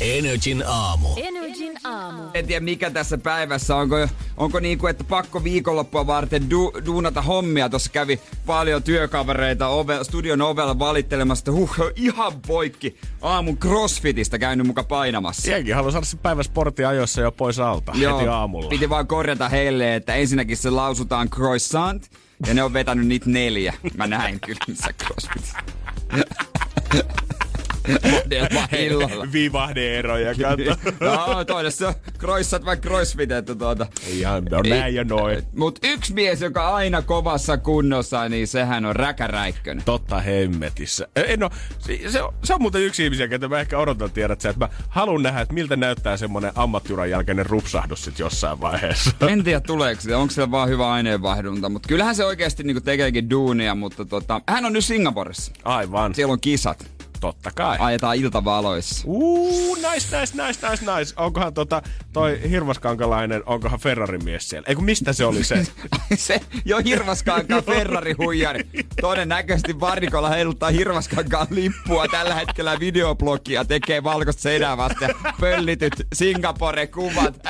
Energin 0.00 0.64
aamu. 0.66 1.08
Energin 1.16 1.72
aamu. 1.84 2.22
En 2.34 2.46
tiedä 2.46 2.64
mikä 2.64 2.90
tässä 2.90 3.18
päivässä, 3.18 3.76
onko, 3.76 4.08
onko 4.36 4.60
niin 4.60 4.78
kuin, 4.78 4.90
että 4.90 5.04
pakko 5.04 5.44
viikonloppua 5.44 6.06
varten 6.06 6.50
du, 6.50 6.72
duunata 6.86 7.22
hommia. 7.22 7.68
Tuossa 7.68 7.90
kävi 7.90 8.20
paljon 8.46 8.82
työkavereita 8.82 9.68
ove, 9.68 9.98
studion 10.02 10.42
ovella 10.42 10.78
valittelemassa, 10.78 11.40
että 11.40 11.52
huh, 11.52 11.76
ihan 11.96 12.32
poikki. 12.46 12.96
Aamun 13.22 13.58
crossfitistä 13.58 14.38
käynyt 14.38 14.66
muka 14.66 14.82
painamassa. 14.82 15.33
Jengi 15.46 15.70
haluaa 15.70 15.92
saada 15.92 16.06
se 16.06 16.16
päivän 16.16 16.44
sportin 16.44 16.86
ajoissa 16.86 17.20
jo 17.20 17.32
pois 17.32 17.58
alta 17.58 17.92
heti 17.92 18.28
aamulla. 18.28 18.68
Piti 18.68 18.90
vaan 18.90 19.06
korjata 19.06 19.48
heille, 19.48 19.96
että 19.96 20.14
ensinnäkin 20.14 20.56
se 20.56 20.70
lausutaan 20.70 21.30
croissant, 21.30 22.10
ja 22.46 22.54
ne 22.54 22.62
on 22.62 22.72
vetänyt 22.72 23.06
niitä 23.06 23.30
neljä. 23.30 23.74
Mä 23.96 24.06
näin 24.06 24.40
kyllä 24.40 24.60
missä 24.68 24.90
crossfit. 27.84 28.12
Modella 28.24 28.68
illalla. 28.78 29.26
Vivahde-eroja, 29.32 30.34
kato. 30.34 30.94
No, 31.04 31.44
toinen 31.44 31.72
se 31.72 31.86
on 31.86 31.94
croissant 32.18 32.64
vai 32.64 32.76
crossfit, 32.76 33.30
että 33.30 33.54
tuota. 33.54 33.86
Ihan, 34.06 34.44
no 34.44 34.62
näin 34.68 34.94
ja 34.94 35.04
noin. 35.04 35.42
Mut 35.56 35.78
yksi 35.82 36.14
mies, 36.14 36.40
joka 36.40 36.74
aina 36.74 37.02
kovassa 37.02 37.56
kunnossa, 37.56 38.28
niin 38.28 38.46
sehän 38.46 38.84
on 38.84 38.96
Räkä 38.96 39.26
Räikkönen. 39.26 39.84
Totta 39.84 40.20
hemmetissä. 40.20 41.08
E, 41.16 41.36
no, 41.36 41.50
se, 41.78 42.00
se, 42.08 42.22
on, 42.22 42.34
se 42.44 42.54
on 42.54 42.62
muuten 42.62 42.82
yksi 42.82 43.04
ihmisiä, 43.04 43.28
ketä 43.28 43.48
mä 43.48 43.60
ehkä 43.60 43.78
odotan 43.78 44.10
tiedät 44.10 44.40
sä, 44.40 44.48
että 44.50 44.64
mä 44.64 44.72
haluan 44.88 45.22
nähdä, 45.22 45.40
että 45.40 45.54
miltä 45.54 45.76
näyttää 45.76 46.16
semmonen 46.16 46.52
ammattiuran 46.54 47.10
jälkeinen 47.10 47.46
rupsahdus 47.46 48.04
sit 48.04 48.18
jossain 48.18 48.60
vaiheessa. 48.60 49.10
En 49.28 49.44
tiedä 49.44 49.60
tuleeko 49.60 50.00
se, 50.00 50.16
onko 50.16 50.34
se 50.34 50.50
vaan 50.50 50.68
hyvä 50.68 50.90
aineenvaihdunta, 50.92 51.68
mutta 51.68 51.88
kyllähän 51.88 52.14
se 52.14 52.24
oikeasti 52.24 52.62
niinku 52.62 52.80
tekeekin 52.80 53.30
duunia, 53.30 53.74
mutta 53.74 54.04
tota, 54.04 54.40
hän 54.48 54.64
on 54.64 54.72
nyt 54.72 54.84
Singaporessa. 54.84 55.52
Aivan. 55.64 56.14
Siellä 56.14 56.32
on 56.32 56.40
kisat. 56.40 56.94
Totta 57.20 57.50
kai. 57.54 57.76
Ajetaan 57.80 58.16
iltavaloissa. 58.16 59.02
Uuu, 59.06 59.74
nice, 59.74 60.20
nice, 60.20 60.42
nice, 60.46 60.68
nice, 60.68 60.94
nice. 60.98 61.14
Onkohan 61.16 61.54
tota, 61.54 61.82
toi 62.12 62.40
hirvaskankalainen, 62.50 63.42
onkohan 63.46 63.80
Ferrari-mies 63.80 64.48
siellä? 64.48 64.66
Eiku 64.68 64.82
mistä 64.82 65.12
se 65.12 65.24
oli 65.24 65.44
se? 65.44 65.66
se 66.16 66.40
jo 66.64 66.78
hirvaskankaan 66.84 67.64
Ferrari-huijari. 67.64 68.60
Todennäköisesti 69.00 69.80
varikolla 69.80 70.28
heiluttaa 70.28 70.70
hirvaskankaan 70.70 71.46
lippua 71.50 72.08
tällä 72.08 72.34
hetkellä 72.34 72.80
videoblogia, 72.80 73.64
tekee 73.64 74.04
valkoista 74.04 74.42
seinää 74.42 74.76
vasta 74.76 75.04
ja 75.04 75.14
pöllityt 75.40 75.92
Singapore-kuvat. 76.14 77.34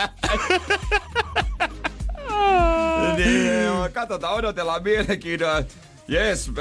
niin, 3.17 3.93
katsotaan, 3.93 4.35
odotellaan 4.35 4.83
mielenkiinnolla. 4.83 5.63
Yes, 6.13 6.49
uh, 6.49 6.55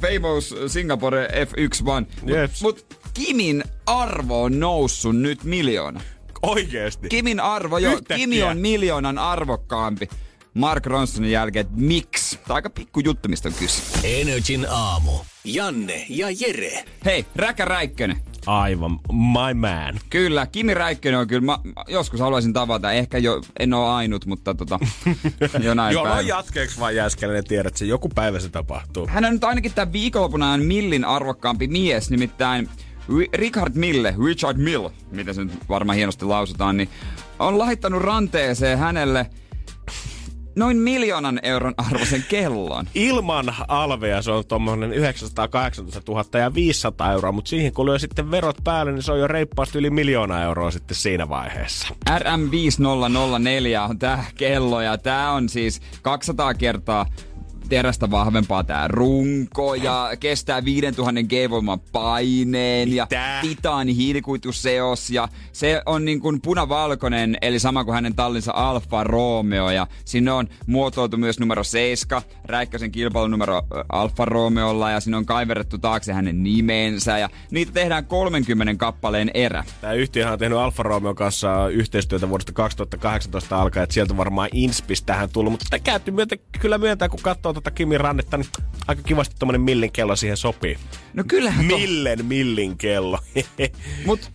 famous 0.00 0.54
Singapore 0.66 1.28
F1 1.28 2.06
Yes. 2.30 2.62
Mut, 2.62 2.76
mut 2.90 2.98
Kimin 3.14 3.64
arvo 3.86 4.42
on 4.42 4.60
noussut 4.60 5.16
nyt 5.16 5.44
miljoona. 5.44 6.00
Oikeesti. 6.42 7.08
Kimin 7.08 7.40
arvo, 7.40 7.78
jo, 7.78 7.92
Yhtäkkiä. 7.92 8.16
Kimi 8.16 8.42
on 8.42 8.58
miljoonan 8.58 9.18
arvokkaampi. 9.18 10.08
Mark 10.54 10.86
Ronsonin 10.86 11.30
jälkeen, 11.30 11.66
että 11.66 11.74
miksi? 11.76 12.36
Tämä 12.36 12.44
on 12.48 12.54
aika 12.54 12.70
pikku 12.70 13.00
juttu, 13.00 13.28
mistä 13.28 13.48
on 13.48 13.54
kyse. 13.54 13.82
Energin 14.04 14.66
aamu. 14.70 15.12
Janne 15.44 16.06
ja 16.08 16.26
Jere. 16.40 16.84
Hei, 17.04 17.26
Räkä 17.36 17.64
Räikkönen. 17.64 18.16
Aivan, 18.46 18.90
my 19.12 19.54
man. 19.54 20.00
Kyllä, 20.10 20.46
Kimi 20.46 20.74
Räikkönen 20.74 21.20
on 21.20 21.26
kyllä, 21.26 21.46
mä, 21.46 21.58
joskus 21.88 22.20
haluaisin 22.20 22.52
tavata, 22.52 22.92
ehkä 22.92 23.18
jo, 23.18 23.40
en 23.58 23.74
ole 23.74 23.88
ainut, 23.88 24.26
mutta 24.26 24.54
tota, 24.54 24.78
jonain 25.62 25.92
Joo, 25.94 26.04
no 26.04 26.10
päivänä. 26.10 26.28
jatkeeksi 26.28 26.80
vaan 26.80 26.96
jääskeleen, 26.96 27.44
tiedät, 27.44 27.66
että 27.66 27.78
se 27.78 27.84
joku 27.84 28.08
päivä 28.08 28.40
se 28.40 28.48
tapahtuu. 28.48 29.06
Hän 29.10 29.24
on 29.24 29.32
nyt 29.32 29.44
ainakin 29.44 29.72
tämän 29.74 29.92
viikonlopuna 29.92 30.52
on 30.52 30.62
Millin 30.64 31.04
arvokkaampi 31.04 31.66
mies, 31.66 32.10
nimittäin 32.10 32.68
Ri- 33.08 33.30
Richard 33.34 33.72
Mille, 33.74 34.14
Richard 34.24 34.58
Mill, 34.58 34.88
mitä 35.10 35.32
se 35.32 35.44
nyt 35.44 35.68
varmaan 35.68 35.96
hienosti 35.96 36.24
lausutaan, 36.24 36.76
niin 36.76 36.88
on 37.38 37.58
lahittanut 37.58 38.02
ranteeseen 38.02 38.78
hänelle 38.78 39.26
noin 40.56 40.76
miljoonan 40.76 41.40
euron 41.42 41.74
arvoisen 41.76 42.24
kellon. 42.28 42.86
Ilman 42.94 43.54
alveja 43.68 44.22
se 44.22 44.30
on 44.30 44.46
tuommoinen 44.46 44.92
918 44.92 46.12
000 46.12 46.40
ja 46.40 46.54
500 46.54 47.12
euroa, 47.12 47.32
mutta 47.32 47.48
siihen 47.48 47.72
kun 47.72 47.86
lyö 47.86 47.98
sitten 47.98 48.30
verot 48.30 48.56
päälle, 48.64 48.92
niin 48.92 49.02
se 49.02 49.12
on 49.12 49.20
jo 49.20 49.26
reippaasti 49.26 49.78
yli 49.78 49.90
miljoona 49.90 50.42
euroa 50.42 50.70
sitten 50.70 50.96
siinä 50.96 51.28
vaiheessa. 51.28 51.88
RM5004 52.10 53.90
on 53.90 53.98
tää 53.98 54.24
kello 54.36 54.80
ja 54.80 54.98
tää 54.98 55.32
on 55.32 55.48
siis 55.48 55.80
200 56.02 56.54
kertaa 56.54 57.06
terästä 57.68 58.10
vahvempaa 58.10 58.64
tää 58.64 58.88
runko 58.88 59.74
ja 59.74 60.10
kestää 60.20 60.64
5000 60.64 61.22
G-voiman 61.22 61.80
paineen 61.92 62.94
ja 62.94 63.04
Mitä? 63.04 63.38
titaani 63.40 63.96
hiilikuituseos 63.96 65.10
ja 65.10 65.28
se 65.52 65.82
on 65.86 66.04
niin 66.04 66.20
kuin 66.20 66.40
punavalkoinen 66.40 67.36
eli 67.42 67.58
sama 67.58 67.84
kuin 67.84 67.94
hänen 67.94 68.14
tallinsa 68.14 68.52
Alfa 68.54 69.04
Romeo 69.04 69.70
ja 69.70 69.86
sinne 70.04 70.32
on 70.32 70.48
muotoiltu 70.66 71.16
myös 71.16 71.40
numero 71.40 71.64
7, 71.64 72.22
Räikkösen 72.44 72.92
kilpailunumero 72.92 73.62
Alfa 73.88 74.24
Romeolla 74.24 74.90
ja 74.90 75.00
sinne 75.00 75.16
on 75.16 75.26
kaiverrettu 75.26 75.78
taakse 75.78 76.12
hänen 76.12 76.42
nimensä 76.42 77.18
ja 77.18 77.28
niitä 77.50 77.72
tehdään 77.72 78.06
30 78.06 78.74
kappaleen 78.76 79.30
erä. 79.34 79.64
Tämä 79.80 79.92
yhtiöhän 79.92 80.32
on 80.32 80.38
tehnyt 80.38 80.58
Alfa 80.58 80.82
Romeo 80.82 81.14
kanssa 81.14 81.68
yhteistyötä 81.68 82.28
vuodesta 82.28 82.52
2018 82.52 83.60
alkaen, 83.60 83.84
että 83.84 83.94
sieltä 83.94 84.16
varmaan 84.16 84.48
Inspis 84.52 85.02
tähän 85.02 85.30
tullut, 85.30 85.52
mutta 85.52 85.64
sitä 85.64 85.78
käyty 85.78 86.10
myöntä, 86.10 86.36
kyllä 86.60 86.78
myöntää, 86.78 87.08
kun 87.08 87.20
katsoo 87.22 87.52
tuota 87.56 87.70
Kimin 87.70 88.00
rannetta, 88.00 88.36
niin 88.36 88.48
aika 88.88 89.02
kivasti 89.02 89.36
tuommoinen 89.38 89.60
millin 89.60 89.92
kello 89.92 90.16
siihen 90.16 90.36
sopii. 90.36 90.78
No 91.14 91.24
kyllähän 91.28 91.68
to- 91.68 91.78
Millen 91.78 92.24
millin 92.26 92.78
kello. 92.78 93.18
Mut 94.06 94.30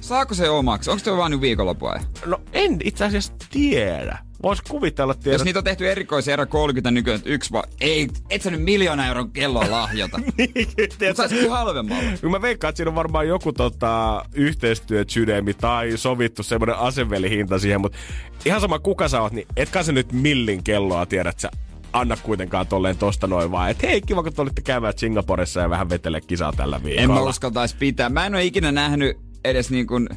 saako 0.00 0.34
se 0.34 0.48
omaksi? 0.48 0.90
Onko 0.90 1.04
se 1.04 1.16
vaan 1.16 1.30
nyt 1.30 1.40
viikonloppua? 1.40 2.00
no 2.26 2.40
en 2.52 2.78
itse 2.84 3.04
asiassa 3.04 3.32
tiedä. 3.50 4.18
Vois 4.42 4.62
kuvitella, 4.62 5.14
tiedä. 5.14 5.34
Jos 5.34 5.44
niitä 5.44 5.58
on 5.58 5.64
tehty 5.64 5.90
erikoisia 5.90 6.32
erä 6.32 6.46
30 6.46 6.90
nykyään, 6.90 7.20
yksi 7.24 7.52
vaan, 7.52 7.68
ei, 7.80 8.08
et 8.30 8.42
sä 8.42 8.50
nyt 8.50 8.62
miljoona 8.62 9.06
euron 9.06 9.30
kelloa 9.30 9.70
lahjota. 9.70 10.18
Mutta 10.98 11.14
saisi 11.14 11.46
halvemmalla. 11.48 12.02
Mä 12.30 12.42
veikkaan, 12.42 12.68
että 12.68 12.76
siinä 12.76 12.88
on 12.90 12.94
varmaan 12.94 13.28
joku 13.28 13.52
tota, 13.52 14.24
yhteistyösydämi 14.34 15.54
tai 15.54 15.96
sovittu 15.96 16.42
semmoinen 16.42 16.76
asevelihinta 16.76 17.58
siihen, 17.58 17.80
mutta 17.80 17.98
ihan 18.44 18.60
sama 18.60 18.78
kuka 18.78 19.08
sä 19.08 19.22
oot, 19.22 19.32
niin 19.32 19.46
etkä 19.56 19.82
se 19.82 19.92
nyt 19.92 20.12
millin 20.12 20.64
kelloa 20.64 21.06
tiedät 21.06 21.38
sä 21.38 21.50
anna 21.94 22.16
kuitenkaan 22.16 22.66
tolleen 22.66 22.96
tosta 22.96 23.26
noin 23.26 23.50
vaan, 23.50 23.70
että 23.70 23.86
hei 23.86 24.00
kiva 24.00 24.22
kun 24.22 24.32
te 24.32 24.42
olitte 24.42 24.62
käymään 24.62 24.92
Singaporessa 24.96 25.60
ja 25.60 25.70
vähän 25.70 25.88
vetele 25.88 26.20
kisaa 26.20 26.52
tällä 26.52 26.76
En 26.76 26.82
viikolla. 26.84 27.20
mä 27.20 27.28
uskaltais 27.28 27.74
pitää. 27.74 28.08
Mä 28.08 28.26
en 28.26 28.34
ole 28.34 28.44
ikinä 28.44 28.72
nähnyt 28.72 29.16
edes 29.44 29.70
niin 29.70 29.86
kuin... 29.86 30.08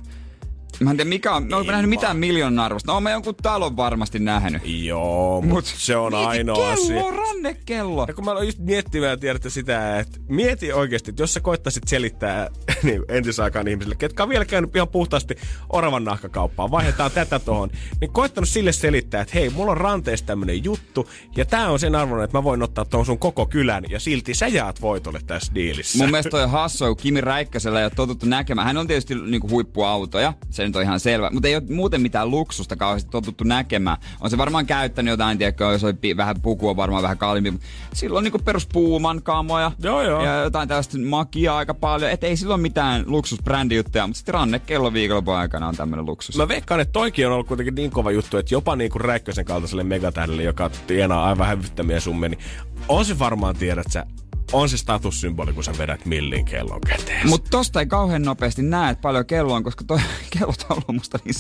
Mä 0.79 0.91
en 0.91 0.97
tiedä 0.97 1.09
mikä 1.09 1.35
on, 1.35 1.47
mä 1.47 1.55
oon 1.55 1.65
nähnyt 1.65 1.89
mitään 1.89 2.17
miljoonan 2.17 2.65
arvosta. 2.65 2.91
No 2.91 3.01
mä 3.01 3.11
jonkun 3.11 3.35
talon 3.35 3.77
varmasti 3.77 4.19
nähnyt. 4.19 4.61
Joo, 4.65 5.41
mutta 5.41 5.53
Mut, 5.53 5.65
se 5.65 5.95
on 5.95 6.13
ainoa 6.13 6.55
kello, 6.55 6.73
asia. 6.73 7.11
rannekello. 7.17 8.05
Ja 8.07 8.13
kun 8.13 8.25
mä 8.25 8.31
aloin 8.31 8.47
just 8.47 8.59
miettimään, 8.59 9.19
tiedätte 9.19 9.49
sitä, 9.49 9.99
että 9.99 10.19
mieti 10.29 10.73
oikeasti, 10.73 11.11
että 11.11 11.23
jos 11.23 11.33
sä 11.33 11.39
koittaisit 11.39 11.87
selittää 11.87 12.49
niin 12.83 13.03
entisaikaan 13.07 13.67
ihmisille, 13.67 13.95
ketkä 13.95 14.23
on 14.23 14.29
vielä 14.29 14.45
käynyt 14.45 14.75
ihan 14.75 14.87
puhtaasti 14.87 15.35
oravan 15.69 16.03
nahkakauppaan, 16.03 16.71
vaihdetaan 16.71 17.11
tätä 17.11 17.39
tohon, 17.39 17.69
niin 18.01 18.13
koittanut 18.13 18.49
sille 18.49 18.71
selittää, 18.71 19.21
että 19.21 19.33
hei, 19.33 19.49
mulla 19.49 19.71
on 19.71 19.77
ranteessa 19.77 20.25
tämmönen 20.25 20.63
juttu, 20.63 21.09
ja 21.35 21.45
tää 21.45 21.69
on 21.69 21.79
sen 21.79 21.95
arvon, 21.95 22.23
että 22.23 22.37
mä 22.37 22.43
voin 22.43 22.63
ottaa 22.63 22.85
tuon 22.85 23.05
sun 23.05 23.19
koko 23.19 23.45
kylän, 23.45 23.83
ja 23.89 23.99
silti 23.99 24.33
sä 24.33 24.47
jaat 24.47 24.81
voitolle 24.81 25.19
tässä 25.27 25.55
diilissä. 25.55 25.97
Mun 25.97 26.11
mielestä 26.11 26.29
toi 26.29 26.47
kun 26.79 26.97
Kimi 26.97 27.21
Räikkösellä 27.21 27.79
ei 27.79 27.85
ole 27.85 27.91
totuttu 27.95 28.25
näkemään. 28.25 28.67
Hän 28.67 28.77
on 28.77 28.87
tietysti 28.87 29.15
niinku 29.15 29.49
huippuautoja, 29.49 30.33
se 30.49 30.66
nyt 30.67 30.75
on 30.75 30.81
ihan 30.81 30.99
selvä. 30.99 31.29
Mutta 31.33 31.47
ei 31.47 31.55
ole 31.55 31.63
muuten 31.69 32.01
mitään 32.01 32.31
luksusta 32.31 32.75
kauheasti 32.75 33.11
totuttu 33.11 33.43
näkemään. 33.43 33.97
On 34.21 34.29
se 34.29 34.37
varmaan 34.37 34.65
käyttänyt 34.65 35.11
jotain, 35.11 35.37
tiedätkö, 35.37 35.63
jos 35.63 35.83
oli 35.83 35.93
pi- 35.93 36.17
vähän 36.17 36.41
pukua 36.41 36.75
varmaan 36.75 37.03
vähän 37.03 37.17
kalliimpi. 37.17 37.65
Silloin 37.93 38.23
niinku 38.23 38.39
perus 38.39 38.67
puuman 38.73 39.21
kamoja. 39.23 39.71
Joo, 39.79 40.01
joo. 40.01 40.25
Ja 40.25 40.35
jotain 40.35 40.67
tällaista 40.67 40.97
makia 40.97 41.55
aika 41.55 41.73
paljon. 41.73 42.11
Et 42.11 42.23
ei 42.23 42.37
silloin 42.37 42.61
mitään 42.61 43.03
luksusbrändijuttuja, 43.07 44.07
mutta 44.07 44.17
sitten 44.17 44.33
ranne 44.33 44.59
kello 44.59 44.93
viikonlopun 44.93 45.35
aikana 45.35 45.67
on 45.67 45.75
tämmönen 45.75 46.05
luksus. 46.05 46.37
Mä 46.37 46.47
veikkaan, 46.47 46.79
että 46.79 46.91
toikin 46.91 47.27
on 47.27 47.33
ollut 47.33 47.47
kuitenkin 47.47 47.75
niin 47.75 47.91
kova 47.91 48.11
juttu, 48.11 48.37
että 48.37 48.53
jopa 48.53 48.75
niin 48.75 48.91
kuin 48.91 49.01
Räikkösen 49.01 49.45
kaltaiselle 49.45 49.83
megatähdelle, 49.83 50.43
joka 50.43 50.69
tienaa 50.87 51.25
aivan 51.25 51.47
hävyttömiä 51.47 51.99
summia, 51.99 52.29
niin 52.29 52.39
on 52.87 53.05
se 53.05 53.19
varmaan 53.19 53.55
tiedät 53.55 53.87
sä, 53.89 54.05
on 54.51 54.69
se 54.69 54.77
statussymboli, 54.77 55.53
kun 55.53 55.63
sä 55.63 55.73
vedät 55.77 56.05
millin 56.05 56.45
kellon 56.45 56.81
käteen. 56.81 57.27
Mutta 57.27 57.49
tosta 57.49 57.79
ei 57.79 57.85
kauhean 57.85 58.21
nopeasti 58.21 58.61
näe, 58.61 58.91
että 58.91 59.01
paljon 59.01 59.25
kello 59.25 59.53
on, 59.53 59.63
koska 59.63 59.83
toi 59.83 59.99
kellot 60.39 60.65
on 60.69 60.95
musta 60.95 61.19
niin 61.25 61.35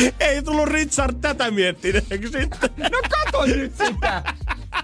ei 0.20 0.42
tullut 0.42 0.68
Richard 0.68 1.16
tätä 1.20 1.50
miettineeksi 1.50 2.28
sitten. 2.28 2.70
No 2.92 2.98
kato 3.10 3.46
nyt 3.46 3.76
sitä! 3.76 4.22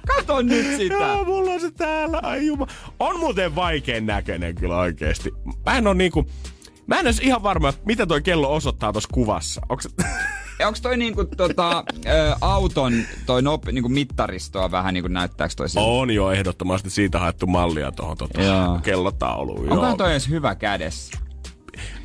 Kato 0.06 0.42
nyt 0.42 0.76
sitä! 0.76 0.94
Joo, 0.94 1.24
mulla 1.24 1.50
on 1.50 1.60
se 1.60 1.70
täällä. 1.70 2.20
Ai 2.22 2.46
juma. 2.46 2.66
On 2.98 3.18
muuten 3.18 3.54
vaikein 3.54 4.06
näköinen 4.06 4.54
kyllä 4.54 4.78
oikeesti. 4.78 5.32
Mä 5.66 5.78
en 5.78 5.86
oo 5.86 5.94
niinku... 5.94 6.26
Mä 6.86 6.94
en 6.94 7.06
edes 7.06 7.20
ihan 7.20 7.42
varma, 7.42 7.72
mitä 7.84 8.06
toi 8.06 8.22
kello 8.22 8.54
osoittaa 8.54 8.92
tuossa 8.92 9.08
kuvassa. 9.12 9.60
Onko 9.68 9.82
se... 9.82 9.88
Onko 10.66 10.78
toi 10.82 10.96
niinku 10.96 11.24
tota, 11.24 11.84
ö, 12.06 12.36
auton 12.40 12.92
toi 13.26 13.42
nope, 13.42 13.72
niinku 13.72 13.88
mittaristoa 13.88 14.70
vähän 14.70 14.94
niinku 14.94 15.08
näyttääks 15.08 15.56
toi 15.56 15.68
siltä? 15.68 15.86
On 15.86 16.10
jo 16.10 16.30
ehdottomasti 16.30 16.90
siitä 16.90 17.18
haettu 17.18 17.46
mallia 17.46 17.92
tuohon 17.92 18.16
tota, 18.16 18.40
kellotauluun. 18.82 19.72
Onkohan 19.72 19.96
toi 19.96 20.10
edes 20.10 20.28
hyvä 20.28 20.54
kädessä? 20.54 21.18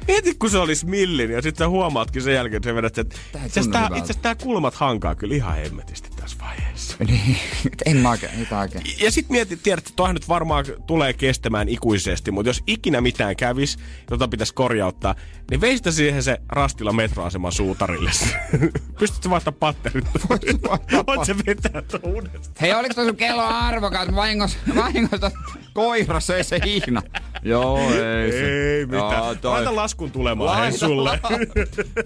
Mieti, 0.08 0.36
kun 0.36 0.50
se 0.50 0.58
olisi 0.58 0.86
millin 0.86 1.32
ja 1.32 1.42
sitten 1.42 1.66
sä 1.66 1.70
huomaatkin 1.70 2.22
sen 2.22 2.34
jälkeen, 2.34 2.58
että 2.58 2.70
sä 2.70 2.76
vedät, 2.76 2.98
että 2.98 3.16
itse 3.46 3.60
asiassa 3.60 3.72
tää, 3.72 3.90
itse 3.96 4.14
tää 4.14 4.36
kulmat 4.36 4.74
hankaa 4.76 5.16
kyllä 5.16 5.36
ihan 5.36 5.56
hemmetisti 5.56 6.10
tässä 6.24 6.38
vaiheessa. 6.42 6.96
Niin, 7.08 7.38
en 7.86 7.98
mä 7.98 8.10
oikein, 8.10 8.40
mitä 8.40 8.60
oikein. 8.60 8.84
Ja 9.00 9.12
sit 9.12 9.30
mietit, 9.30 9.64
tiedät, 9.64 9.80
että 9.88 9.94
toihan 9.96 10.14
nyt 10.16 10.28
varmaan 10.30 10.66
tulee 10.88 11.14
kestämään 11.14 11.70
ikuisesti, 11.70 12.32
mutta 12.32 12.50
jos 12.50 12.64
ikinä 12.68 13.02
mitään 13.02 13.36
kävis, 13.36 13.78
jota 14.12 14.28
pitäisi 14.28 14.54
korjauttaa, 14.54 15.16
niin 15.52 15.62
veistä 15.62 15.92
siihen 15.92 16.24
se 16.24 16.38
rastilla 16.50 16.94
metroaseman 16.94 17.52
suutarille. 17.52 18.12
Pystytkö 19.00 19.30
vaihtamaan 19.30 19.60
patterit? 19.60 20.06
Voit 21.08 21.26
se 21.26 21.36
vetää 21.46 21.82
tuon 21.82 22.14
uudestaan? 22.14 22.56
Hei, 22.62 22.74
oliko 22.74 22.94
toi 22.94 23.06
sun 23.06 23.16
kello 23.16 23.42
arvokas? 23.44 24.16
Vahingossa, 24.16 24.58
vahingossa 24.76 25.32
koira 25.74 26.20
söi 26.20 26.44
se 26.44 26.60
hihna. 26.66 27.02
Joo, 27.44 27.80
ei 27.90 28.32
se. 28.32 28.76
Ei 28.78 28.86
mitään. 28.86 29.38
toi- 29.38 29.52
Laita 29.54 29.76
laskun 29.76 30.12
tulemaan 30.12 30.58
hei 30.58 30.70
Laita- 30.72 30.78
sulle. 30.80 31.20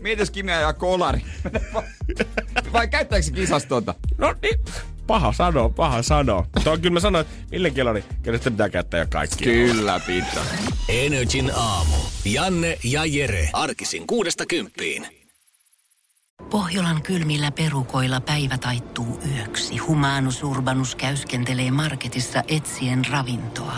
Mieti, 0.02 0.22
jos 0.22 0.32
Kimi 0.32 0.52
ajaa 0.52 0.74
kolari. 0.74 1.22
Vai 2.74 2.88
käyttääkö 2.88 3.24
se 3.24 3.32
kisas 3.32 3.66
tota? 3.66 3.94
No 4.18 4.36
niin, 4.42 4.60
paha 5.08 5.34
sanoa, 5.34 5.70
paha 5.70 6.02
sanoa. 6.04 6.48
Tuo 6.64 6.78
kyllä 6.78 6.94
mä 6.94 7.00
sanoin, 7.00 7.26
että 7.26 7.38
millen 7.52 7.74
kello, 7.74 7.94
niin 7.94 8.06
kyllä 8.24 8.38
sitä 8.38 8.52
pitää 8.52 8.70
käyttää 8.70 9.00
jo 9.00 9.06
kaikki. 9.10 9.44
Kyllä 9.44 10.00
pitää. 10.00 10.44
Energin 10.90 11.52
aamu. 11.56 11.96
Janne 12.26 12.78
ja 12.84 13.06
Jere. 13.06 13.50
Arkisin 13.54 14.08
kuudesta 14.08 14.46
kymppiin. 14.46 15.08
Pohjolan 16.50 17.02
kylmillä 17.02 17.52
perukoilla 17.52 18.22
päivä 18.22 18.58
taittuu 18.58 19.20
yöksi. 19.36 19.78
Humanus 19.78 20.44
Urbanus 20.44 20.96
käyskentelee 20.96 21.72
marketissa 21.72 22.44
etsien 22.48 23.06
ravintoa. 23.12 23.78